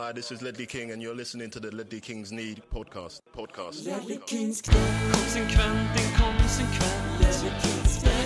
[0.00, 3.20] Hi, this is Ledley King, and you're listening to the Ledley Kings Need podcast.
[3.36, 3.84] Podcast.
[5.12, 7.20] Konsekvent, inkonsekvent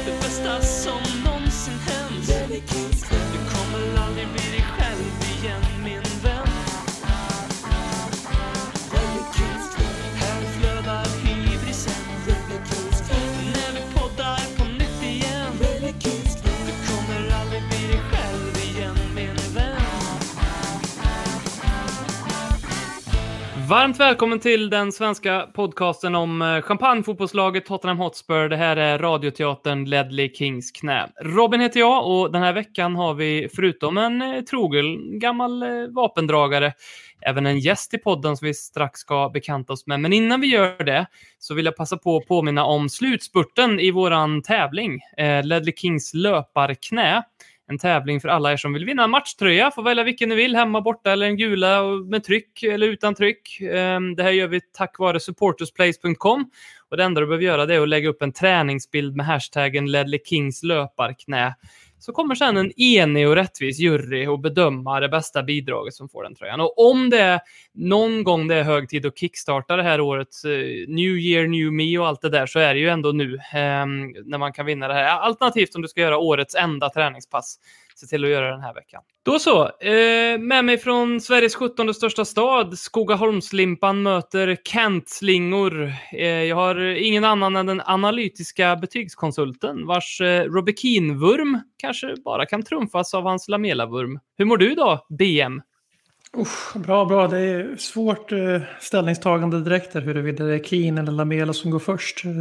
[0.05, 2.27] Det bästa som någonsin hänt.
[3.33, 5.03] Du kommer aldrig bli dig själv
[5.39, 6.04] igen min
[23.69, 28.49] Varmt välkommen till den svenska podcasten om eh, champagnefotbollslaget Tottenham Hotspur.
[28.49, 31.09] Det här är radioteatern Ledley Kings knä.
[31.23, 35.69] Robin heter jag och den här veckan har vi förutom en eh, trogen gammal eh,
[35.91, 36.73] vapendragare
[37.27, 40.01] även en gäst i podden som vi strax ska bekanta oss med.
[40.01, 41.07] Men innan vi gör det
[41.39, 45.01] så vill jag passa på att påminna om slutspurten i våran tävling.
[45.17, 47.23] Eh, Ledley Kings löparknä.
[47.71, 49.71] En tävling för alla er som vill vinna en matchtröja.
[49.71, 53.61] Får välja vilken ni vill, hemma, borta eller en gula med tryck eller utan tryck.
[53.61, 56.51] Ehm, det här gör vi tack vare supportersplace.com.
[56.91, 59.91] Och det enda du behöver göra det är att lägga upp en träningsbild med hashtaggen
[59.91, 61.55] Ledley Kings löparknä.
[62.05, 66.23] Så kommer sen en enig och rättvis jury och bedöma det bästa bidraget som får
[66.23, 66.61] den tröjan.
[66.61, 67.41] Och om det är
[67.75, 70.51] någon gång det är hög tid att kickstarta det här året, eh,
[70.89, 73.87] New Year, New Me och allt det där så är det ju ändå nu eh,
[74.25, 75.19] när man kan vinna det här.
[75.19, 77.59] Alternativt om du ska göra årets enda träningspass.
[77.95, 79.03] Se till att göra den här veckan.
[79.23, 85.93] Då så, eh, med mig från Sveriges 17 största stad, Skogaholmslimpan möter Kent-slingor.
[86.13, 92.63] Eh, jag har ingen annan än den analytiska betygskonsulten vars eh, Robekin-vurm kanske bara kan
[92.63, 94.21] trumfas av hans Lamela-vurm.
[94.37, 95.63] Hur mår du då, BM?
[96.37, 97.29] Usch, bra, bra.
[97.29, 101.79] Det är svårt eh, ställningstagande direkt där huruvida det är Keen eller Lamela som går
[101.79, 102.25] först.
[102.25, 102.33] Eh,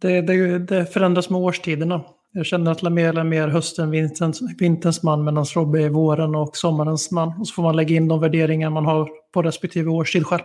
[0.00, 2.04] det, det, det förändras med årstiderna.
[2.32, 6.56] Jag känner att Lamela är mer hösten, vinterns, vinterns man medan Robbe är våren och
[6.56, 7.28] sommarens man.
[7.40, 10.42] Och så får man lägga in de värderingar man har på respektive årstid själv.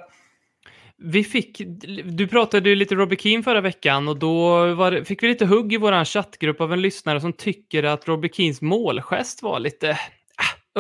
[0.98, 1.62] Vi fick,
[2.06, 5.74] du pratade ju lite Robbie Keane förra veckan och då var, fick vi lite hugg
[5.74, 9.98] i vår chattgrupp av en lyssnare som tycker att Robbie Keanes målgest var lite äh,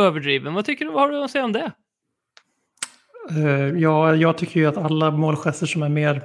[0.04, 0.54] överdriven.
[0.54, 1.72] Vad tycker du, vad har du att säga om det?
[3.30, 6.22] Eh, ja, jag tycker ju att alla målgester som är mer,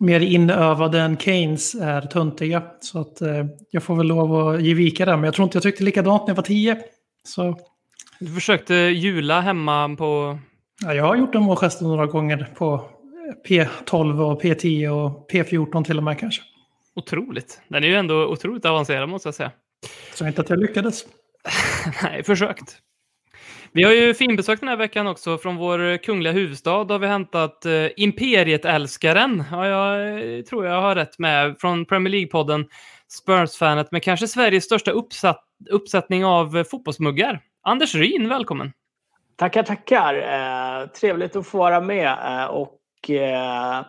[0.00, 2.62] mer inövade än Keynes är töntiga.
[2.80, 5.16] Så att eh, jag får väl lov att ge vika där.
[5.16, 6.78] Men jag tror inte jag tyckte likadant när jag var tio.
[7.24, 7.58] Så
[8.20, 10.38] Du försökte jula hemma på...
[10.82, 12.90] ja, jag har gjort en målgest några gånger på
[13.48, 16.42] P12 och P10 och P14 till och med kanske.
[16.96, 17.60] Otroligt.
[17.68, 19.50] Den är ju ändå otroligt avancerad måste jag säga.
[20.14, 21.04] Så inte att jag lyckades.
[22.02, 22.78] Nej, försökt.
[23.76, 25.38] Vi har ju finbesök den här veckan också.
[25.38, 29.44] Från vår kungliga huvudstad har vi hämtat eh, Imperiet-älskaren.
[29.50, 31.56] Ja, jag eh, tror jag har rätt med.
[31.58, 32.64] Från Premier League-podden
[33.08, 37.40] Spurs-fanet med kanske Sveriges största uppsatt, uppsättning av eh, fotbollsmuggar.
[37.62, 38.72] Anders Ryn, välkommen.
[39.36, 40.14] Tackar, tackar.
[40.14, 42.06] Eh, trevligt att få vara med.
[42.06, 43.84] Eh, och eh,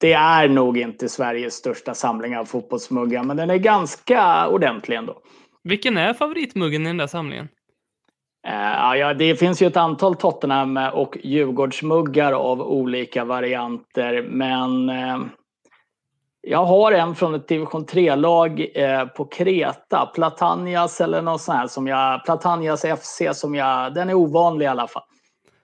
[0.00, 5.18] det är nog inte Sveriges största samling av fotbollsmuggar, men den är ganska ordentlig ändå.
[5.64, 7.48] Vilken är favoritmuggen i den där samlingen?
[8.46, 15.18] Eh, ja, det finns ju ett antal Tottenham och Djurgårdsmuggar av olika varianter, men eh,
[16.40, 21.66] jag har en från ett division 3-lag eh, på Kreta, Platanias eller något sånt här
[21.66, 25.02] som jag, Platanias FC som jag, den är ovanlig i alla fall.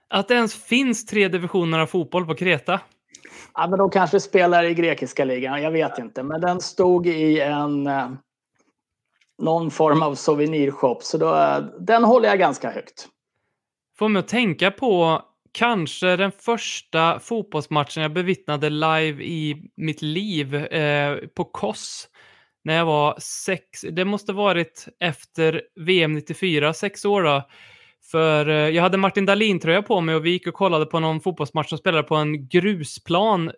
[0.09, 2.81] Att det ens finns tre divisioner av fotboll på Kreta.
[3.55, 6.23] Ja, men de kanske spelar i grekiska ligan, jag vet inte.
[6.23, 7.89] Men den stod i en
[9.39, 13.09] någon form av souvenirshop, så då, eh, den håller jag ganska högt.
[13.99, 15.23] Får mig att tänka på
[15.53, 22.09] kanske den första fotbollsmatchen jag bevittnade live i mitt liv eh, på KOS.
[22.65, 27.43] När jag var sex, det måste varit efter VM 94, sex år då.
[28.11, 31.21] För eh, jag hade Martin Dahlin-tröja på mig och vi gick och kollade på någon
[31.21, 33.53] fotbollsmatch som spelade på en grusplan.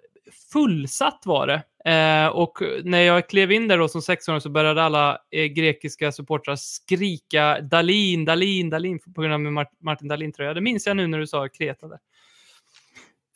[0.52, 1.62] Fullsatt var det.
[1.84, 6.12] Eh, och när jag klev in där då som sexåring så började alla eh, grekiska
[6.12, 10.55] supportrar skrika Dalin, Dalin, Dalin på grund av min Mart- Martin Dahlin-tröja.
[10.55, 11.98] Det minns jag nu när du sa Kreta där.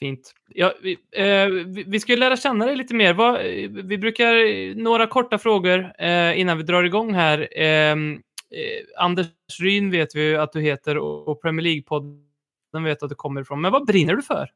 [0.01, 0.33] Fint.
[0.49, 3.15] Ja, vi, eh, vi- vi ska ju lära känna dig lite mer.
[3.15, 3.41] Vad,
[3.85, 7.49] vi brukar, eh, några korta frågor eh, innan vi drar igång här.
[7.57, 9.27] Ehm, eh, Anders
[9.61, 13.61] Ryn vet vi att du heter och, och Premier League-podden vet att du kommer ifrån.
[13.61, 14.51] Men vad brinner du för?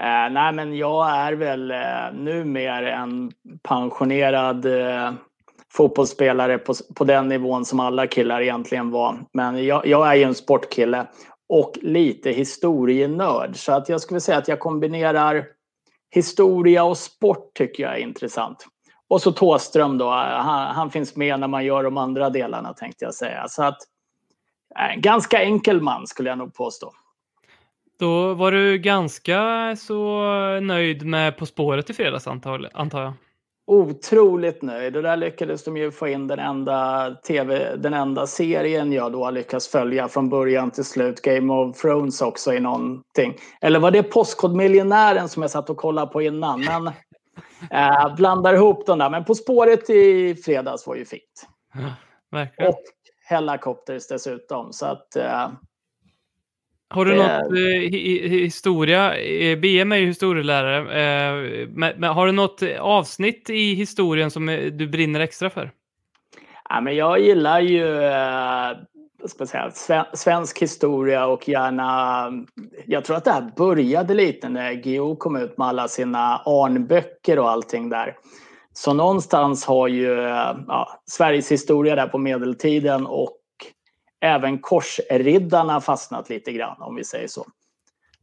[0.00, 3.32] Eh, nej, men jag är väl eh, numera en
[3.62, 5.12] pensionerad eh,
[5.72, 9.18] fotbollsspelare på, på den nivån som alla killar egentligen var.
[9.32, 11.06] Men jag, jag är ju en sportkille
[11.48, 13.56] och lite historienörd.
[13.56, 15.44] Så att jag skulle säga att jag kombinerar
[16.10, 18.66] historia och sport tycker jag är intressant.
[19.08, 22.72] Och så Tåström då, eh, han, han finns med när man gör de andra delarna
[22.72, 23.48] tänkte jag säga.
[23.48, 23.78] Så att
[24.78, 26.92] eh, ganska enkel man skulle jag nog påstå.
[28.00, 30.22] Då var du ganska så
[30.60, 33.12] nöjd med På spåret i fredags antar jag?
[33.66, 38.92] Otroligt nöjd och där lyckades de ju få in den enda, TV, den enda serien
[38.92, 41.22] jag då har lyckats följa från början till slut.
[41.22, 43.34] Game of Thrones också i någonting.
[43.60, 46.60] Eller var det Postkodmiljonären som jag satt och kollade på innan?
[46.60, 46.86] Men
[47.70, 49.10] eh, blandar ihop dem där.
[49.10, 51.48] Men På spåret i fredags var ju fint.
[51.74, 51.80] Ja,
[52.30, 52.68] verkligen.
[52.68, 52.80] Och
[53.24, 54.72] Hellacopters dessutom.
[54.72, 55.48] Så att eh,
[56.90, 59.18] har du något eh, historia?
[59.18, 60.78] Eh, BM är ju historielärare.
[60.78, 65.70] Eh, men, men, har du något avsnitt i historien som du brinner extra för?
[66.68, 72.32] Ja, men jag gillar ju eh, säga, svensk historia och gärna...
[72.86, 77.38] Jag tror att det här började lite när Geo kom ut med alla sina Arnböcker
[77.38, 78.16] och allting där.
[78.72, 80.12] Så någonstans har ju
[80.68, 83.39] ja, Sveriges historia där på medeltiden och
[84.20, 87.46] även korsriddarna fastnat lite grann om vi säger så.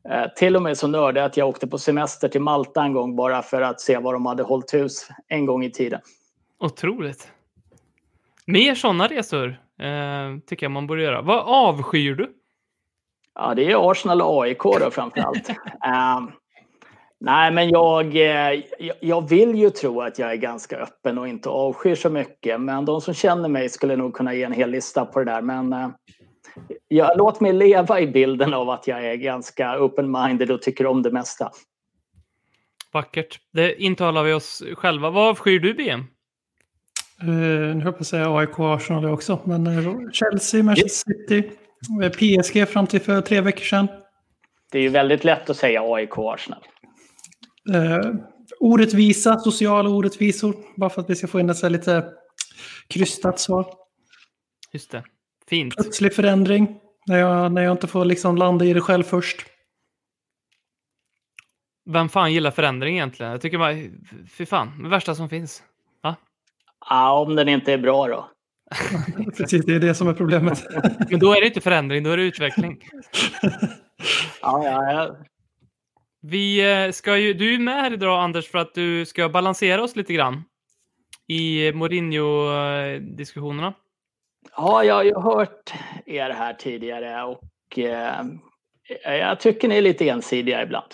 [0.10, 3.16] Eh, till och med så nördig att jag åkte på semester till Malta en gång
[3.16, 6.02] bara för att se var de hade hållit hus en gång i tiden.
[6.60, 7.32] Otroligt.
[8.46, 9.48] Mer sådana resor
[9.80, 11.22] eh, tycker jag man borde göra.
[11.22, 12.34] Vad avskyr du?
[13.36, 15.50] Ja, det är Arsenal och AIK då framför allt.
[17.20, 18.64] Nej, men jag, eh,
[19.00, 22.62] jag vill ju tro att jag är ganska öppen och inte avskyr så mycket.
[22.62, 25.42] Men de som känner mig skulle nog kunna ge en hel lista på det där.
[25.42, 25.90] Men eh,
[26.88, 31.02] jag, låt mig leva i bilden av att jag är ganska open-minded och tycker om
[31.02, 31.52] det mesta.
[32.94, 33.40] Vackert.
[33.54, 35.10] Det intalar vi oss själva.
[35.10, 36.00] Vad avskyr du, BM?
[37.24, 39.40] Uh, nu höll jag säga AIK och Arsenal också.
[39.44, 41.52] Men uh, Chelsea, Manchester City,
[42.12, 43.88] PSG fram till för tre veckor sedan.
[44.72, 46.60] Det är ju väldigt lätt att säga AIK och Arsenal.
[47.74, 48.14] Eh,
[48.60, 50.56] orättvisa, sociala orättvisor.
[50.76, 52.06] Bara för att vi ska få in ett lite
[52.88, 53.66] krystat svar.
[54.74, 55.04] Just det.
[55.48, 55.76] Fint.
[55.76, 56.80] Plötslig förändring.
[57.08, 59.46] När jag, när jag inte får liksom landa i det själv först.
[61.90, 63.32] Vem fan gillar förändring egentligen?
[63.32, 63.74] Jag tycker bara,
[64.30, 65.64] fy fan, det värsta som finns.
[66.02, 66.16] Ja,
[66.90, 68.30] ja om den inte är bra då.
[69.38, 70.64] Precis, det är det som är problemet.
[71.10, 72.80] Men då är det inte förändring, då är det utveckling.
[74.42, 75.18] ja, ja, ja.
[76.22, 79.84] Vi eh, ska ju, du är med här idag Anders för att du ska balansera
[79.84, 80.44] oss lite grann
[81.28, 83.74] i Mourinho-diskussionerna.
[84.58, 85.74] Ja, jag har ju hört
[86.06, 88.26] er här tidigare och eh,
[89.04, 90.94] jag tycker ni är lite ensidiga ibland.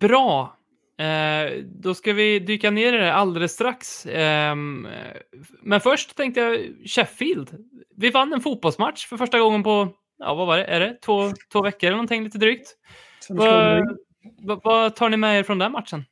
[0.00, 0.56] Bra!
[0.98, 4.06] Eh, då ska vi dyka ner i det alldeles strax.
[4.06, 4.54] Eh,
[5.62, 7.50] men först tänkte jag Sheffield.
[7.96, 9.88] Vi vann en fotbollsmatch för första gången på,
[10.18, 12.68] ja vad var det, är det två, två veckor eller någonting lite drygt.
[13.28, 13.44] V
[14.62, 16.04] vad tar ni med er från den matchen?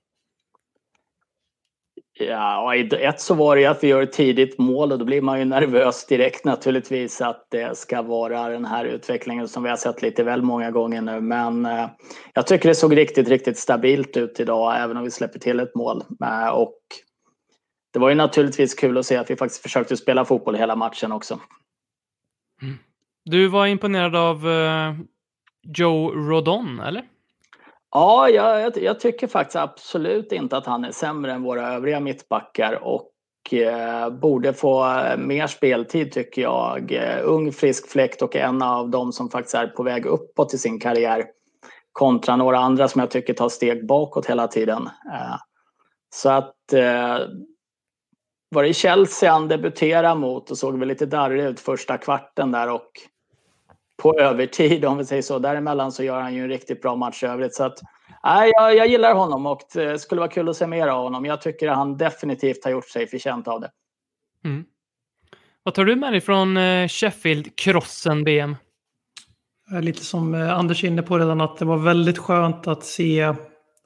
[2.18, 5.22] Ja, i ett så var det att vi gör ett tidigt mål och då blir
[5.22, 9.76] man ju nervös direkt naturligtvis att det ska vara den här utvecklingen som vi har
[9.76, 11.20] sett lite väl många gånger nu.
[11.20, 11.88] Men eh,
[12.34, 15.74] jag tycker det såg riktigt, riktigt stabilt ut idag även om vi släpper till ett
[15.74, 16.04] mål.
[16.24, 16.78] Eh, och
[17.92, 21.12] det var ju naturligtvis kul att se att vi faktiskt försökte spela fotboll hela matchen
[21.12, 21.40] också.
[22.62, 22.74] Mm.
[23.24, 24.94] Du var imponerad av eh,
[25.76, 27.04] Joe Rodon, eller?
[27.94, 32.78] Ja, jag, jag, tycker faktiskt absolut inte att han är sämre än våra övriga mittbackar
[32.82, 33.08] och
[33.52, 36.92] eh, borde få eh, mer speltid tycker jag.
[36.92, 40.58] Eh, ung, frisk fläkt och en av dem som faktiskt är på väg uppåt i
[40.58, 41.24] sin karriär
[41.92, 44.88] kontra några andra som jag tycker tar steg bakåt hela tiden.
[45.12, 45.36] Eh,
[46.14, 47.18] så att eh,
[48.48, 52.70] var det Chelsea han debuterade mot och såg väl lite darrig ut första kvarten där
[52.70, 52.90] och
[54.02, 55.38] på övertid om vi säger så.
[55.38, 57.54] Däremellan så gör han ju en riktigt bra match i övrigt.
[57.54, 57.78] Så att,
[58.24, 61.24] nej, jag, jag gillar honom och det skulle vara kul att se mer av honom.
[61.24, 63.70] Jag tycker att han definitivt har gjort sig förtjänt av det.
[64.44, 64.64] Mm.
[65.62, 68.56] Vad tar du med dig från eh, Sheffield-krossen, BM?
[69.80, 73.34] Lite som eh, Anders är inne på redan, att det var väldigt skönt att se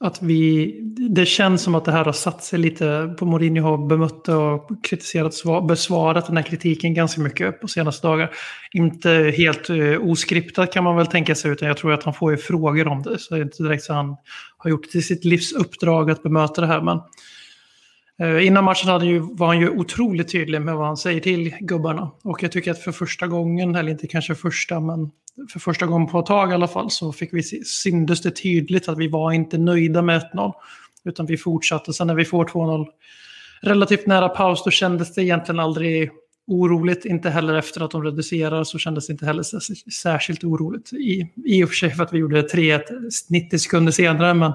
[0.00, 0.74] att vi,
[1.10, 4.84] det känns som att det här har satt sig lite på Mourinho har bemött och
[4.84, 8.30] kritiserat, besvarat den här kritiken ganska mycket på senaste dagar.
[8.72, 12.30] Inte helt uh, oskriptat kan man väl tänka sig utan jag tror att han får
[12.30, 13.18] ju frågor om det.
[13.18, 14.16] Så det är inte direkt så han
[14.58, 16.82] har gjort det till sitt livs uppdrag att bemöta det här.
[16.82, 17.00] Men
[18.28, 21.54] uh, innan matchen hade ju, var han ju otroligt tydlig med vad han säger till
[21.60, 22.10] gubbarna.
[22.24, 25.10] Och jag tycker att för första gången, eller inte kanske första men
[25.52, 28.88] för första gången på ett tag i alla fall så fick vi syndes det tydligt
[28.88, 30.52] att vi var inte nöjda med 1-0.
[31.04, 31.92] Utan vi fortsatte.
[31.92, 32.86] Sen när vi får 2-0
[33.62, 36.10] relativt nära paus då kändes det egentligen aldrig
[36.46, 37.04] oroligt.
[37.04, 39.42] Inte heller efter att de reducerar så kändes det inte heller
[39.90, 40.92] särskilt oroligt.
[40.92, 42.82] I, i och för sig för att vi gjorde 3-1
[43.30, 44.52] 90 sekunder senare men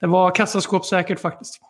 [0.00, 1.60] det var kassaskåpssäkert faktiskt.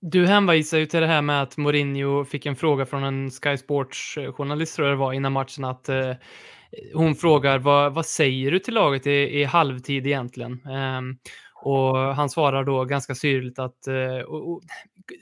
[0.00, 3.56] Du hänvisar ju till det här med att Mourinho fick en fråga från en Sky
[3.56, 6.10] Sports-journalist, tror jag det var, innan matchen att eh,
[6.94, 10.52] hon frågar vad, vad säger du till laget i, i halvtid egentligen?
[10.52, 11.18] Um,
[11.64, 14.62] och han svarar då ganska syrligt att uh, och, och,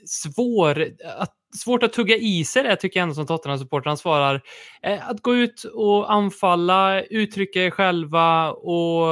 [0.05, 3.89] svår, att svårt att tugga i sig det tycker jag ändå som Tottenham-supporter.
[3.89, 4.41] Han svarar
[4.83, 9.07] eh, att gå ut och anfalla, uttrycka er själva och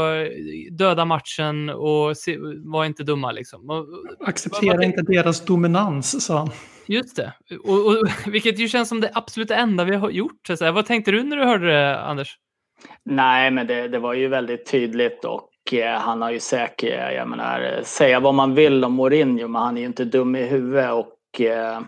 [0.72, 3.88] döda matchen och se, var inte dumma liksom.
[4.20, 6.50] Acceptera vad, inte deras dominans, sa han.
[6.88, 7.34] Just det,
[7.64, 10.48] och, och, vilket ju känns som det absolut enda vi har gjort.
[10.48, 10.72] Så här.
[10.72, 12.38] Vad tänkte du när du hörde det, Anders?
[13.06, 16.90] Nej, men det, det var ju väldigt tydligt och eh, Eh, han har ju säkert,
[16.90, 20.36] eh, jag menar, säga vad man vill om Mourinho, men han är ju inte dum
[20.36, 21.82] i huvudet och eh,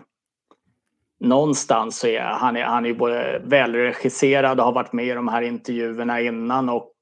[1.20, 5.28] någonstans så är han, är, han är både välregisserad och har varit med i de
[5.28, 6.92] här intervjuerna innan och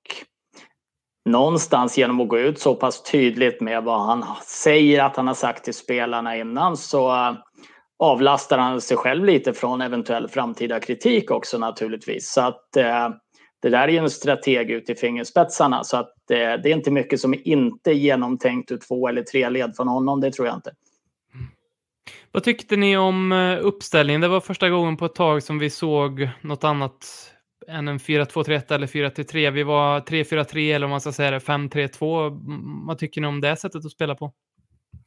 [1.24, 5.34] någonstans genom att gå ut så pass tydligt med vad han säger att han har
[5.34, 7.34] sagt till spelarna innan så eh,
[7.98, 12.32] avlastar han sig själv lite från eventuell framtida kritik också naturligtvis.
[12.32, 13.08] Så att eh,
[13.62, 16.90] det där är ju en strateg ut i fingerspetsarna så att eh, det är inte
[16.90, 20.56] mycket som inte är genomtänkt ur två eller tre led från honom, det tror jag
[20.56, 20.72] inte.
[22.32, 24.20] Vad tyckte ni om eh, uppställningen?
[24.20, 27.28] Det var första gången på ett tag som vi såg något annat
[27.68, 29.50] än en 4-2-3-1 eller 4-3.
[29.50, 32.86] Vi var 3-4-3 eller om man ska säga det 5-3-2.
[32.86, 34.32] Vad tycker ni om det sättet att spela på?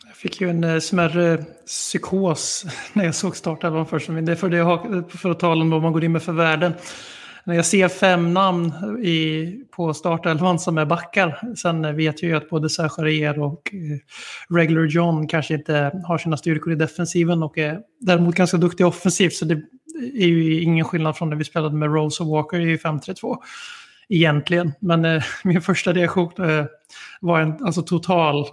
[0.08, 4.08] Jag fick ju en eh, smärre psykos när jag såg startelvan först.
[4.08, 6.74] Det är för, det för att tala om vad man går in med för värden
[7.46, 8.74] när jag ser fem namn
[9.04, 14.56] i, på startelvan som är backar, sen vet jag ju att både Sajarier och eh,
[14.56, 19.34] Regular John kanske inte har sina styrkor i defensiven och är däremot ganska duktiga offensivt.
[19.34, 19.62] Så det
[20.14, 23.38] är ju ingen skillnad från när vi spelade med Rose och Walker i 5-3-2
[24.10, 24.72] egentligen.
[24.80, 26.66] Men eh, min första reaktion eh,
[27.22, 28.46] var en alltså, total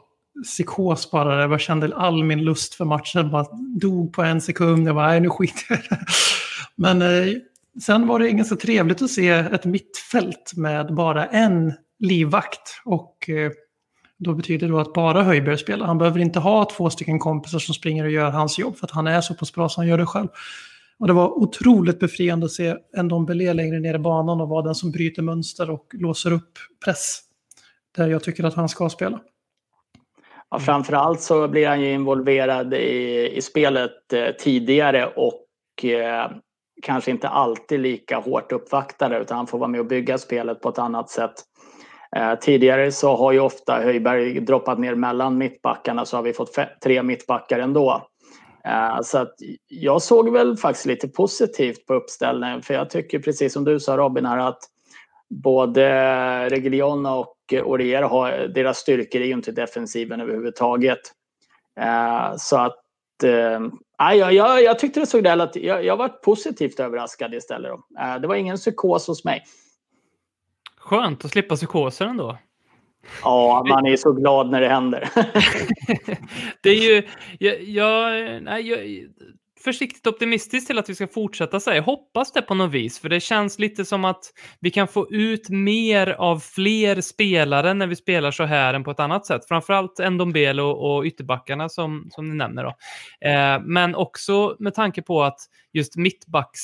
[0.44, 1.40] psykos bara.
[1.40, 3.46] Jag bara kände all min lust för matchen bara
[3.80, 4.88] dog på en sekund.
[4.88, 5.80] Jag bara, nej nu skiter jag
[6.76, 7.34] Men eh,
[7.80, 12.80] Sen var det ganska trevligt att se ett mittfält med bara en livvakt.
[12.84, 13.50] Och eh,
[14.18, 15.86] då betyder det att bara Höjberg spelar.
[15.86, 18.90] Han behöver inte ha två stycken kompisar som springer och gör hans jobb för att
[18.90, 20.28] han är så pass bra så han gör det själv.
[20.98, 24.62] Och det var otroligt befriande att se en Dombele längre ner i banan och vara
[24.62, 27.20] den som bryter mönster och låser upp press.
[27.96, 29.20] Där jag tycker att han ska spela.
[30.50, 36.30] Ja, framförallt så blir han ju involverad i, i spelet eh, tidigare och eh,
[36.82, 40.68] kanske inte alltid lika hårt uppvaktade utan han får vara med och bygga spelet på
[40.68, 41.32] ett annat sätt.
[42.16, 46.56] Eh, tidigare så har ju ofta Höjberg droppat ner mellan mittbackarna så har vi fått
[46.84, 48.06] tre mittbackar ändå.
[48.64, 49.34] Eh, så att
[49.68, 53.96] jag såg väl faktiskt lite positivt på uppställningen för jag tycker precis som du sa
[53.96, 54.60] Robin här att
[55.42, 61.00] både Reglion och Orier har deras styrkor är ju inte defensiven överhuvudtaget.
[61.80, 63.60] Eh, så att eh,
[64.02, 65.64] Nej, jag, jag, jag tyckte det såg relativt...
[65.64, 67.70] Jag, jag var positivt överraskad istället.
[67.70, 68.02] Då.
[68.02, 69.44] Eh, det var ingen psykos hos mig.
[70.78, 72.38] Skönt att slippa psykoser ändå.
[73.22, 75.10] Ja, man är så glad när det händer.
[76.62, 77.08] det är ju...
[77.38, 79.08] Jag, jag, nej, jag,
[79.64, 81.76] försiktigt optimistisk till att vi ska fortsätta säga.
[81.76, 84.24] Jag hoppas det på något vis, för det känns lite som att
[84.60, 88.90] vi kan få ut mer av fler spelare när vi spelar så här än på
[88.90, 89.48] ett annat sätt.
[89.48, 92.64] Framförallt Ndombele och, och ytterbackarna som, som ni nämner.
[92.64, 92.74] Då.
[93.28, 95.38] Eh, men också med tanke på att
[95.72, 96.60] just mittbacks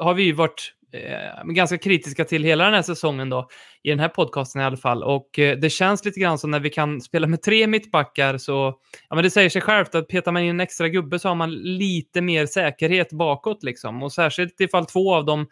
[0.00, 3.48] har vi ju varit eh, ganska kritiska till hela den här säsongen då,
[3.82, 5.02] i den här podcasten i alla fall.
[5.02, 8.74] Och eh, det känns lite grann som när vi kan spela med tre mittbackar så,
[9.08, 11.34] ja men det säger sig självt att petar man in en extra gubbe så har
[11.34, 14.02] man lite mer säkerhet bakåt liksom.
[14.02, 15.46] Och särskilt ifall två av dem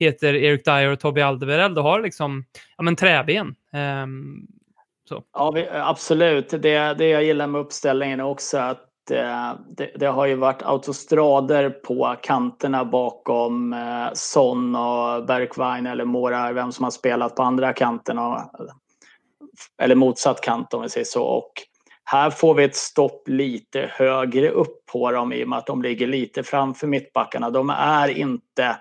[0.00, 2.44] heter Erik Dyer och Tobbe Alderweireld, då har liksom,
[2.76, 3.54] ja men träben.
[3.72, 4.06] Eh,
[5.08, 5.22] så.
[5.32, 6.50] Ja, vi, absolut.
[6.50, 10.62] Det, det jag gillar med uppställningen är också att Eh, det, det, har ju varit
[10.62, 17.42] autostrader på kanterna bakom eh, Son och Bergwijn eller Mora, vem som har spelat på
[17.42, 18.18] andra kanten.
[18.18, 18.40] Och,
[19.82, 21.24] eller motsatt kant om vi säger så.
[21.24, 21.52] Och
[22.04, 25.82] här får vi ett stopp lite högre upp på dem i och med att de
[25.82, 27.50] ligger lite framför mittbackarna.
[27.50, 28.76] De är inte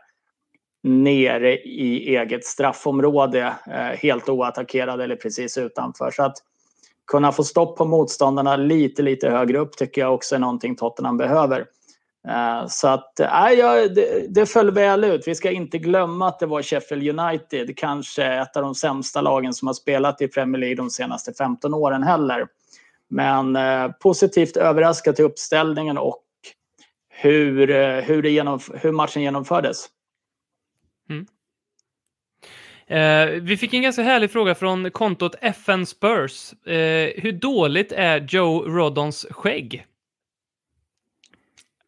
[0.83, 6.11] nere i eget straffområde eh, helt oattackerade eller precis utanför.
[6.11, 6.37] Så att
[7.07, 11.17] kunna få stopp på motståndarna lite, lite högre upp tycker jag också är någonting Tottenham
[11.17, 11.65] behöver.
[12.27, 15.27] Eh, så att, äh, ja, det, det föll väl ut.
[15.27, 19.53] Vi ska inte glömma att det var Sheffield United, kanske ett av de sämsta lagen
[19.53, 22.47] som har spelat i Premier League de senaste 15 åren heller.
[23.09, 26.23] Men eh, positivt överraskad till uppställningen och
[27.09, 29.85] hur, eh, hur, det genomf- hur matchen genomfördes.
[31.09, 31.25] Mm.
[32.89, 36.53] Eh, vi fick en ganska härlig fråga från kontot FN Spurs.
[36.65, 39.85] Eh, hur dåligt är Joe Roddons skägg?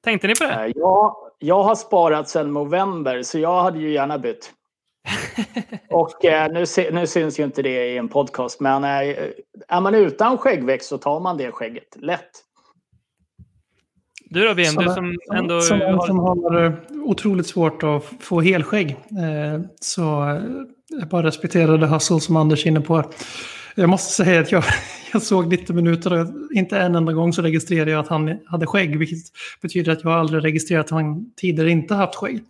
[0.03, 0.53] Tänkte ni på det?
[0.65, 4.51] Eh, Ja, jag har sparat sedan november så jag hade ju gärna bytt.
[5.89, 8.89] Och eh, nu, nu syns ju inte det i en podcast men eh,
[9.67, 12.29] är man utan skäggväxt så tar man det skägget lätt.
[14.31, 16.07] Du då BM, du Som- som ändå Som har...
[16.07, 18.89] som har otroligt svårt att få helskägg.
[18.91, 20.39] Eh, Så
[20.89, 23.03] jag bara respekterar det hustle som Anders är inne på.
[23.75, 24.63] Jag måste säga att jag,
[25.13, 28.65] jag såg 90 minuter och inte en enda gång så registrerade jag att han hade
[28.67, 28.97] skägg.
[28.99, 29.17] Vilket
[29.61, 32.43] betyder att jag aldrig registrerat att han tidigare inte haft skägg.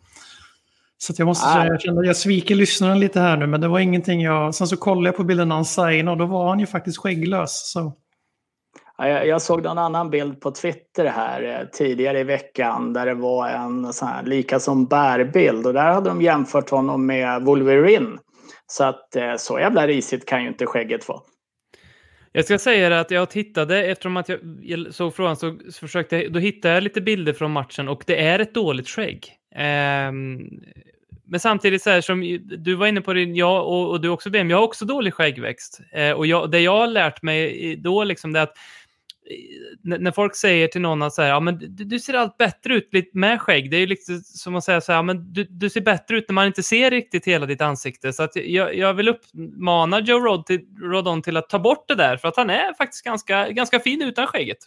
[0.97, 1.53] Så att jag måste Ah.
[1.53, 3.47] säga, jag kände jag sviker lyssnaren lite här nu.
[3.47, 4.55] Men det var ingenting jag...
[4.55, 6.97] Sen så kollade jag på bilden när han signade och då var han ju faktiskt
[6.97, 7.71] skägglös.
[7.73, 7.93] Så
[8.97, 13.49] Jag, såg en annan bild på Twitter här eh, tidigare i veckan där det var
[13.49, 18.17] en sån här lika som bärbild och där hade de jämfört honom med Wolverine.
[18.71, 21.21] Så att eh, så jävla risigt kan ju inte skägget vara.
[22.31, 24.29] Jag ska säga det att jag tittade, eftersom att
[24.61, 28.23] jag, såg frågan så, försökte jag, då hittade jag lite bilder från matchen och det
[28.25, 29.35] är ett dåligt skägg.
[29.55, 30.61] Um,
[31.25, 34.29] men samtidigt så här som du var inne på det, jag och, och du också
[34.29, 35.81] BM, jag har också dålig skäggväxt.
[35.91, 38.57] Eh, och jag, det jag har lärt mig då liksom det är att
[39.83, 42.75] när folk säger till någon att så här, ja, men du, du ser allt bättre
[42.75, 43.71] ut lite med skägg.
[43.71, 46.17] Det är ju liksom som att säga så här, ja, men du, du ser bättre
[46.17, 48.13] ut när man inte ser riktigt hela ditt ansikte.
[48.13, 51.95] Så att jag, jag vill uppmana Joe Rod till, Rodon till att ta bort det
[51.95, 54.59] där, för att han är faktiskt ganska, ganska fin utan skägget.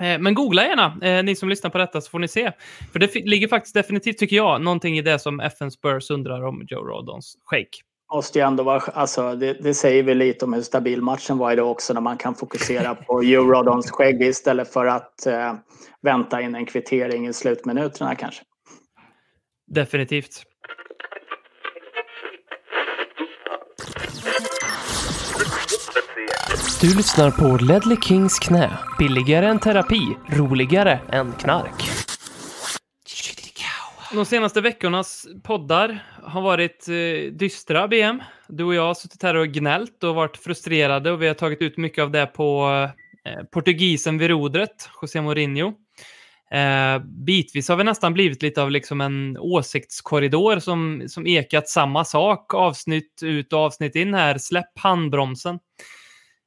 [0.00, 2.52] Eh, Men googla gärna, eh, ni som lyssnar på detta, så får ni se.
[2.92, 6.66] För det ligger faktiskt definitivt, tycker jag, någonting i det som FN Spurs undrar om
[6.68, 7.68] Joe Rodons skägg.
[8.14, 11.52] Måste ju ändå vara, alltså, det, det säger väl lite om hur stabil matchen var
[11.52, 15.54] idag också när man kan fokusera på Eurodons skägg istället för att eh,
[16.02, 18.42] vänta in en kvittering i slutminuterna kanske.
[19.74, 20.44] Definitivt.
[26.80, 28.78] Du lyssnar på Ledley Kings knä.
[28.98, 31.89] Billigare än terapi, roligare än knark.
[34.12, 38.22] De senaste veckornas poddar har varit eh, dystra, BM.
[38.48, 41.62] Du och jag har suttit här och gnällt och varit frustrerade och vi har tagit
[41.62, 42.68] ut mycket av det på
[43.24, 45.72] eh, portugisen vid rodret, José Mourinho.
[46.50, 52.04] Eh, bitvis har vi nästan blivit lite av liksom en åsiktskorridor som, som ekat samma
[52.04, 54.38] sak avsnitt ut och avsnitt in här.
[54.38, 55.58] Släpp handbromsen.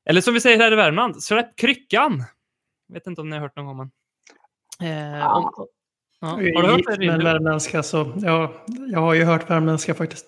[0.06, 2.23] Eller som vi säger här i Värmland, släpp kryckan.
[2.88, 3.91] Jag vet inte om ni har hört någon gång, men...
[5.19, 5.67] Eh, om,
[6.24, 6.30] ja.
[6.30, 6.96] Har jag du hört det?
[6.96, 7.24] Rindu?
[7.24, 8.52] värmländska så ja,
[8.92, 10.26] jag har ju hört värmländska faktiskt.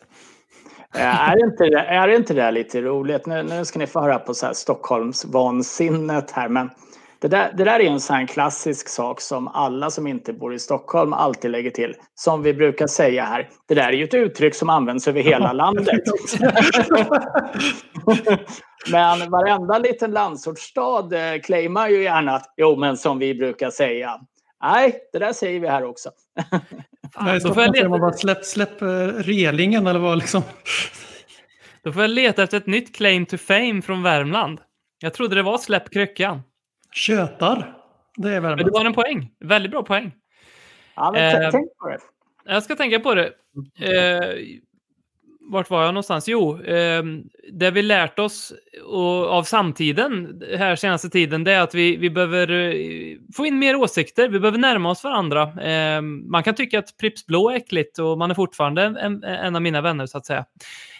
[0.95, 3.25] Eh, är, inte det, är inte det lite roligt?
[3.25, 6.49] Nu, nu ska ni få höra på så här Stockholms vansinnet här.
[6.49, 6.69] Men
[7.19, 10.53] det där, det där är en sån här klassisk sak som alla som inte bor
[10.53, 11.95] i Stockholm alltid lägger till.
[12.15, 13.49] Som vi brukar säga här.
[13.67, 15.87] Det där är ju ett uttryck som används över hela landet.
[18.91, 24.19] men varenda liten landsortsstad eh, claimar ju gärna att jo, men som vi brukar säga.
[24.63, 26.11] Nej, det där säger vi här också.
[27.21, 30.41] Nej, Då får jag säger man leta, bara släpp, släpp eh, relingen eller vad liksom.
[31.83, 34.59] då får jag leta efter ett nytt claim to fame från Värmland.
[34.99, 36.41] Jag trodde det var släpp kryckan.
[36.91, 37.77] Tjötar.
[38.17, 38.65] Det är Men Värmland.
[38.65, 39.31] det var en poäng.
[39.39, 40.11] Väldigt bra poäng.
[40.95, 41.99] Ja, men Eh, tänk på det.
[42.45, 43.25] Jag ska tänka på det.
[43.79, 44.35] Eh,
[45.47, 46.27] vart var jag någonstans?
[46.27, 47.03] Jo, eh,
[47.51, 48.53] det vi lärt oss
[48.85, 53.59] och, av samtiden här senaste tiden, det är att vi, vi behöver eh, få in
[53.59, 54.29] mer åsikter.
[54.29, 55.41] Vi behöver närma oss varandra.
[55.61, 59.55] Eh, man kan tycka att Pripps Blå är äckligt och man är fortfarande en, en
[59.55, 60.45] av mina vänner så att säga.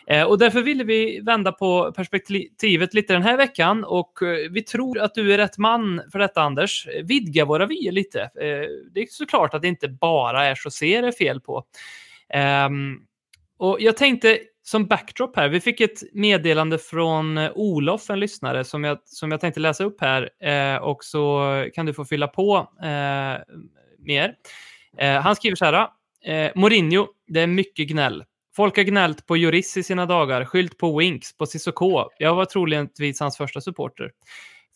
[0.08, 4.64] Eh, och därför ville vi vända på perspektivet lite den här veckan och eh, vi
[4.64, 6.88] tror att du är rätt man för detta Anders.
[7.04, 8.22] Vidga våra vyer lite.
[8.22, 11.64] Eh, det är såklart att det inte bara är José det är fel på.
[12.30, 13.00] Ehm,
[13.58, 18.64] och jag tänkte som backdrop här, vi fick ett meddelande från eh, Olof, en lyssnare,
[18.64, 22.28] som jag, som jag tänkte läsa upp här eh, och så kan du få fylla
[22.28, 23.56] på eh,
[24.00, 24.34] mer.
[24.98, 25.74] Eh, han skriver så här.
[25.74, 25.96] Ah,
[26.32, 28.24] eh, Mourinho, det är mycket gnäll.
[28.56, 32.10] Folk har gnällt på Juris i sina dagar, skyllt på Winks, på Cissoko.
[32.18, 34.12] Jag var troligtvis hans första supporter.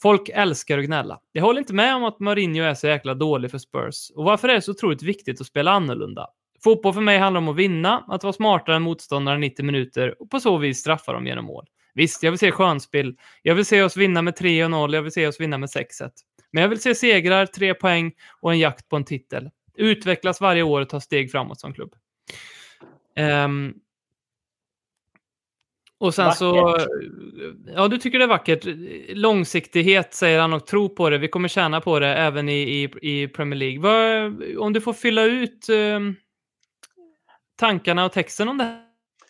[0.02, 1.20] Folk älskar att gnälla.
[1.32, 4.12] Jag håller inte med om att Mourinho är så jäkla dålig för Spurs.
[4.16, 6.28] Och varför är det så otroligt viktigt att spela annorlunda?
[6.64, 10.30] Fotboll för mig handlar om att vinna, att vara smartare än motståndaren 90 minuter och
[10.30, 11.66] på så vis straffa dem genom mål.
[11.94, 13.16] Visst, jag vill se skönspel.
[13.42, 16.10] Jag vill se oss vinna med 3-0, jag vill se oss vinna med 6-1.
[16.52, 19.50] Men jag vill se segrar, tre poäng och en jakt på en titel.
[19.76, 21.96] Utvecklas varje år och ta steg framåt som klubb.
[23.16, 23.74] Ehm,
[25.98, 26.78] och sen så...
[27.76, 28.66] Ja, du tycker det är vackert.
[29.10, 31.18] Långsiktighet säger han och tro på det.
[31.18, 33.80] Vi kommer tjäna på det även i, i, i Premier League.
[33.80, 36.00] Vad, om du får fylla ut eh,
[37.60, 38.78] tankarna och texten om det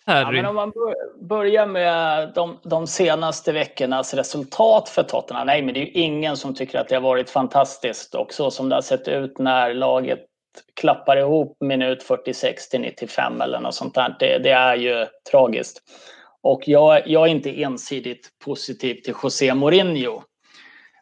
[0.06, 0.38] Harry?
[0.38, 0.74] Ja, men om man
[1.22, 5.48] börjar med de, de, senaste veckornas resultat för Tottenham.
[5.48, 8.16] Nej, men det är ju ingen som tycker att det har varit fantastiskt.
[8.16, 10.20] Och så som det har sett ut när laget
[10.76, 14.16] klappar ihop minut 46 till 95 eller något sånt där.
[14.20, 15.82] Det, det är ju tragiskt.
[16.44, 20.24] Och jag, jag är inte ensidigt positiv till José Mourinho.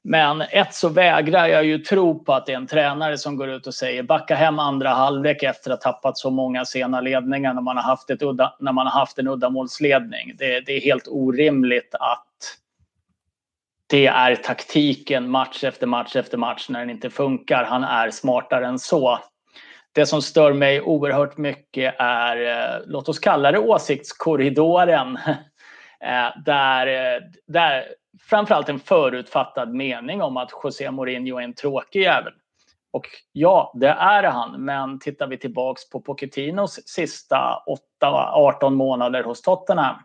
[0.10, 3.50] Men ett så vägrar jag ju tro på att det är en tränare som går
[3.50, 7.54] ut och säger backa hem andra halvlek efter att ha tappat så många sena ledningar
[7.54, 10.36] när man har haft, ett udda, när man har haft en uddamålsledning.
[10.38, 12.58] Det, det är helt orimligt att
[13.88, 17.64] det är taktiken match efter match efter match när den inte funkar.
[17.64, 19.20] Han är smartare än så.
[19.92, 25.20] Det som stör mig oerhört mycket är, eh, låt oss kalla det åsiktskorridoren.
[26.00, 27.84] Eh, där, eh, där
[28.22, 32.34] framförallt en förutfattad mening om att José Mourinho är en tråkig jävel.
[32.92, 34.66] Och ja, det är han.
[34.66, 37.64] Men tittar vi tillbaks på Pochettinos sista
[38.02, 39.96] 8-18 månader hos Tottenham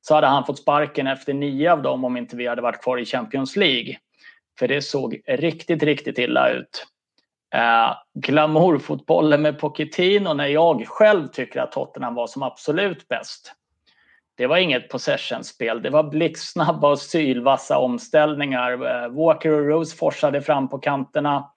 [0.00, 2.98] så hade han fått sparken efter nio av dem om inte vi hade varit kvar
[2.98, 3.98] i Champions League.
[4.58, 6.86] För det såg riktigt, riktigt illa ut.
[7.54, 13.54] Eh, glamourfotbollen med Pochettino när jag själv tycker att Tottenham var som absolut bäst.
[14.38, 15.82] Det var inget possessionspel.
[15.82, 18.72] Det var blixtsnabba och sylvassa omställningar.
[18.72, 21.50] Eh, Walker och Rose forsade fram på kanterna.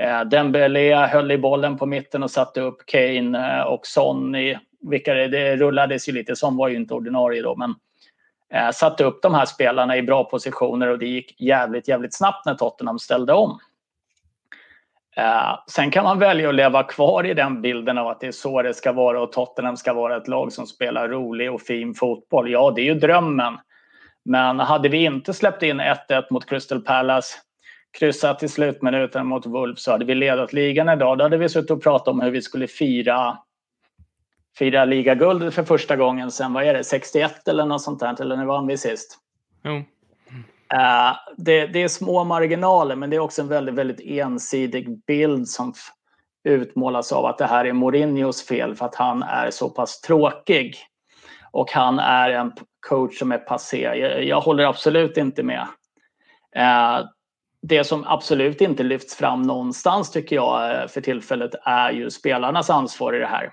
[0.00, 4.56] Eh, Dembélé höll i bollen på mitten och satte upp Kane eh, och Sonny.
[4.80, 6.36] vilka det, det rullades ju lite.
[6.36, 7.74] Son var ju inte ordinarie då, men
[8.72, 12.54] satte upp de här spelarna i bra positioner och det gick jävligt, jävligt snabbt när
[12.54, 13.58] Tottenham ställde om.
[15.16, 18.32] Eh, sen kan man välja att leva kvar i den bilden av att det är
[18.32, 21.94] så det ska vara och Tottenham ska vara ett lag som spelar rolig och fin
[21.94, 22.50] fotboll.
[22.50, 23.58] Ja, det är ju drömmen.
[24.24, 27.34] Men hade vi inte släppt in 1-1 mot Crystal Palace,
[27.98, 31.18] kryssat i slutminuten mot Wolves så hade vi ledat ligan idag.
[31.18, 33.38] Då hade vi suttit och pratat om hur vi skulle fira,
[34.58, 38.36] fira ligaguld för första gången sen, vad är det, 61 eller något sånt där, eller
[38.36, 39.18] när vann vi sist?
[39.64, 39.82] Jo.
[40.72, 45.48] Eh, det, det, är små marginaler men det är också en väldigt, väldigt ensidig bild
[45.48, 45.74] som
[46.44, 50.76] utmålas av att det här är Mourinhos fel för att han är så pass tråkig.
[51.50, 52.52] Och han är en
[52.88, 53.82] coach som är passé.
[53.82, 55.66] Jag, jag håller absolut inte med.
[56.56, 57.06] Eh,
[57.62, 62.70] det som absolut inte lyfts fram någonstans tycker jag eh, för tillfället är ju spelarnas
[62.70, 63.52] ansvar i det här.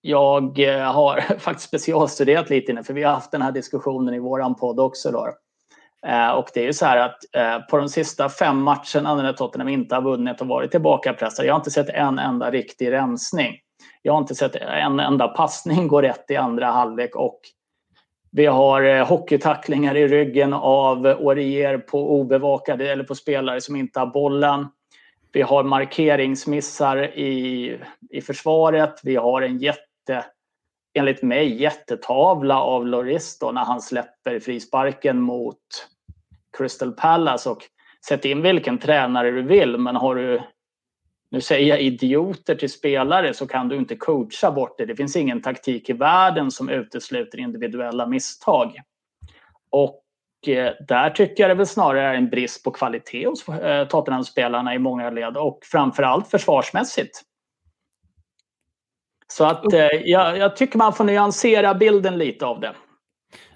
[0.00, 0.58] Jag
[0.92, 4.80] har faktiskt specialstuderat lite nu, för vi har haft den här diskussionen i våran podd
[4.80, 5.10] också.
[5.10, 5.34] Då.
[6.06, 9.32] Eh, och det är ju så här att eh, på de sista fem matcherna när
[9.32, 13.56] Tottenham inte har vunnit och varit tillbakapressade, jag har inte sett en enda riktig rensning.
[14.02, 17.40] Jag har inte sett en enda passning gå rätt i andra halvlek och
[18.30, 24.00] vi har eh, hockeytacklingar i ryggen av Orier på obevakade eller på spelare som inte
[24.00, 24.66] har bollen.
[25.32, 27.78] Vi har markeringsmissar i,
[28.10, 29.00] i försvaret.
[29.02, 30.24] Vi har en jätte,
[30.94, 35.58] enligt mig, jättetavla av Loris när han släpper frisparken mot
[36.58, 37.62] Crystal Palace och
[38.08, 40.42] sätt in vilken tränare du vill men har du,
[41.30, 44.86] nu säger jag idioter till spelare så kan du inte coacha bort det.
[44.86, 48.80] Det finns ingen taktik i världen som utesluter individuella misstag.
[49.70, 50.04] Och
[50.46, 54.74] eh, där tycker jag det väl snarare är en brist på kvalitet hos eh, Tottenham-spelarna
[54.74, 57.22] i många led och framförallt försvarsmässigt.
[59.26, 62.74] Så att eh, jag, jag tycker man får nyansera bilden lite av det.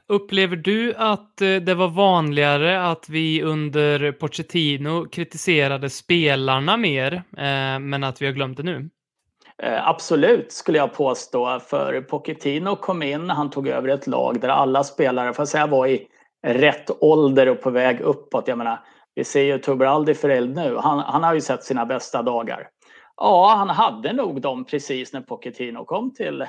[0.08, 7.78] Upplever du att eh, det var vanligare att vi under Pochettino kritiserade spelarna mer, eh,
[7.78, 8.90] men att vi har glömt det nu?
[9.62, 11.60] Eh, absolut, skulle jag påstå.
[11.60, 15.86] För Pochettino kom in, han tog över ett lag där alla spelare, får säga, var
[15.86, 16.06] i
[16.46, 18.48] rätt ålder och på väg uppåt.
[18.48, 18.78] Jag menar,
[19.14, 20.76] vi ser ju Tuberaldi förälder nu.
[20.76, 22.68] Han, han har ju sett sina bästa dagar.
[23.16, 26.46] Ja, han hade nog dem precis när Pochettino kom till,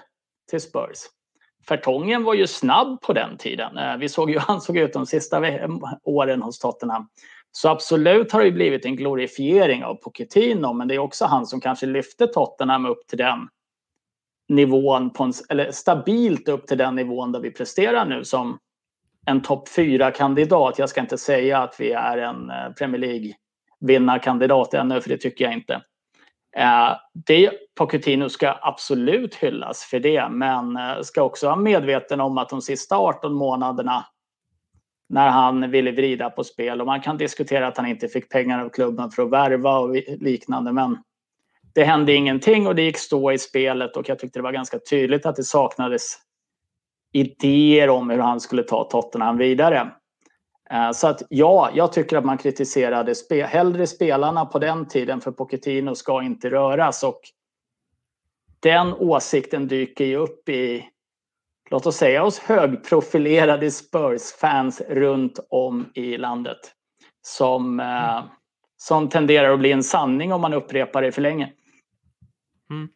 [0.50, 0.98] till Spurs.
[1.70, 3.78] Fertongen var ju snabb på den tiden.
[3.78, 5.42] Eh, vi såg ju hur han såg ut de sista
[6.04, 7.08] åren hos Tottenham.
[7.52, 11.62] Så absolut har det blivit en glorifiering av Pochettino, men det är också han som
[11.62, 13.48] kanske lyfte Tottenham upp till den
[14.50, 18.58] nivån, på en, eller stabilt upp till den nivån där vi presterar nu som
[19.26, 20.80] en topp 4-kandidat.
[20.80, 25.46] Jag ska inte säga att vi är en eh, Premier League-vinnarkandidat ännu, för det tycker
[25.46, 25.82] jag inte.
[26.60, 32.38] Eh, det, Pochettino ska absolut hyllas för det, men eh, ska också vara medveten om
[32.38, 34.06] att de sista 18 månaderna
[35.10, 38.66] när han ville vrida på spel och man kan diskutera att han inte fick pengar
[38.66, 40.98] av klubben för att värva och liknande, men
[41.74, 44.80] det hände ingenting och det gick stå i spelet och jag tyckte det var ganska
[44.90, 46.16] tydligt att det saknades
[47.14, 49.92] idéer om hur han skulle ta Tottenham vidare.
[50.74, 55.22] Eh, så att ja, jag tycker att man kritiserade spe hellre spelarna på den tiden
[55.22, 57.22] för Pochettino ska inte röras och
[58.60, 60.90] den åsikten dyker ju upp i
[61.70, 66.60] låt oss säga oss högprofilerade Spurs-fans runt om i landet.
[67.22, 68.24] Som, eh,
[68.78, 71.54] som tenderar att bli en sanning om man upprepar det för länge.
[72.70, 72.90] Mm.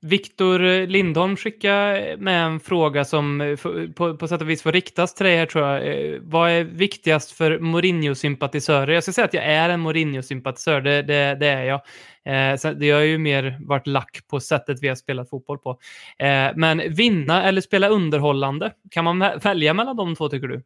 [0.00, 3.56] Viktor Lindholm skickade med en fråga som eh,
[3.96, 5.86] på, på sätt och vis får riktas till dig här tror jag.
[5.86, 8.92] Eh, vad är viktigast för Mourinho-sympatisörer?
[8.92, 11.80] Jag ska säga att jag är en Mourinho-sympatisör, det, det, det, är jag.
[12.24, 15.70] Eh, så det har ju mer varit lack på sättet vi har spelat fotboll på.
[16.18, 20.62] Eh, men vinna eller spela underhållande, kan man välja mellan de två tycker du?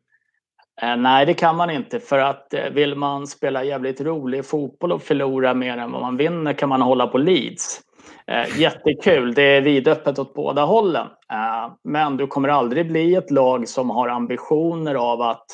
[0.83, 5.03] Eh, nej, det kan man inte för att vill man spela jävligt rolig fotboll och
[5.03, 7.81] förlora mer än vad man vinner kan man hålla på Leeds.
[8.27, 11.07] Eh, jättekul, det är vidöppet åt båda hållen.
[11.33, 15.47] Eh, men du kommer aldrig bli ett lag som har ambitioner av att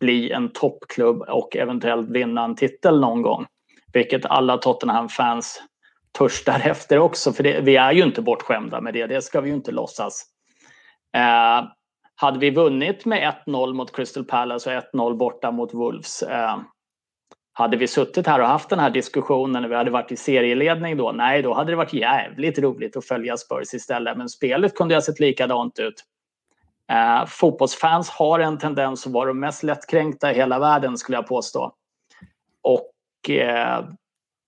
[0.00, 3.46] bli en toppklubb och eventuellt vinna en titel någon gång.
[3.92, 5.62] Vilket alla Tottenham-fans
[6.18, 9.48] törstar efter också, för det, vi är ju inte bortskämda med det, det ska vi
[9.48, 10.24] ju inte låtsas.
[11.16, 11.64] Eh,
[12.14, 16.58] hade vi vunnit med 1-0 mot Crystal Palace och 1-0 borta mot Wolves eh,
[17.58, 20.96] hade vi suttit här och haft den här diskussionen när vi hade varit i serieledning
[20.96, 21.12] då?
[21.12, 24.16] Nej, då hade det varit jävligt roligt att följa Spurs istället.
[24.16, 26.04] Men spelet kunde ha sett likadant ut.
[26.92, 31.26] Eh, fotbollsfans har en tendens att vara de mest lättkränkta i hela världen skulle jag
[31.26, 31.72] påstå.
[32.62, 33.84] Och eh,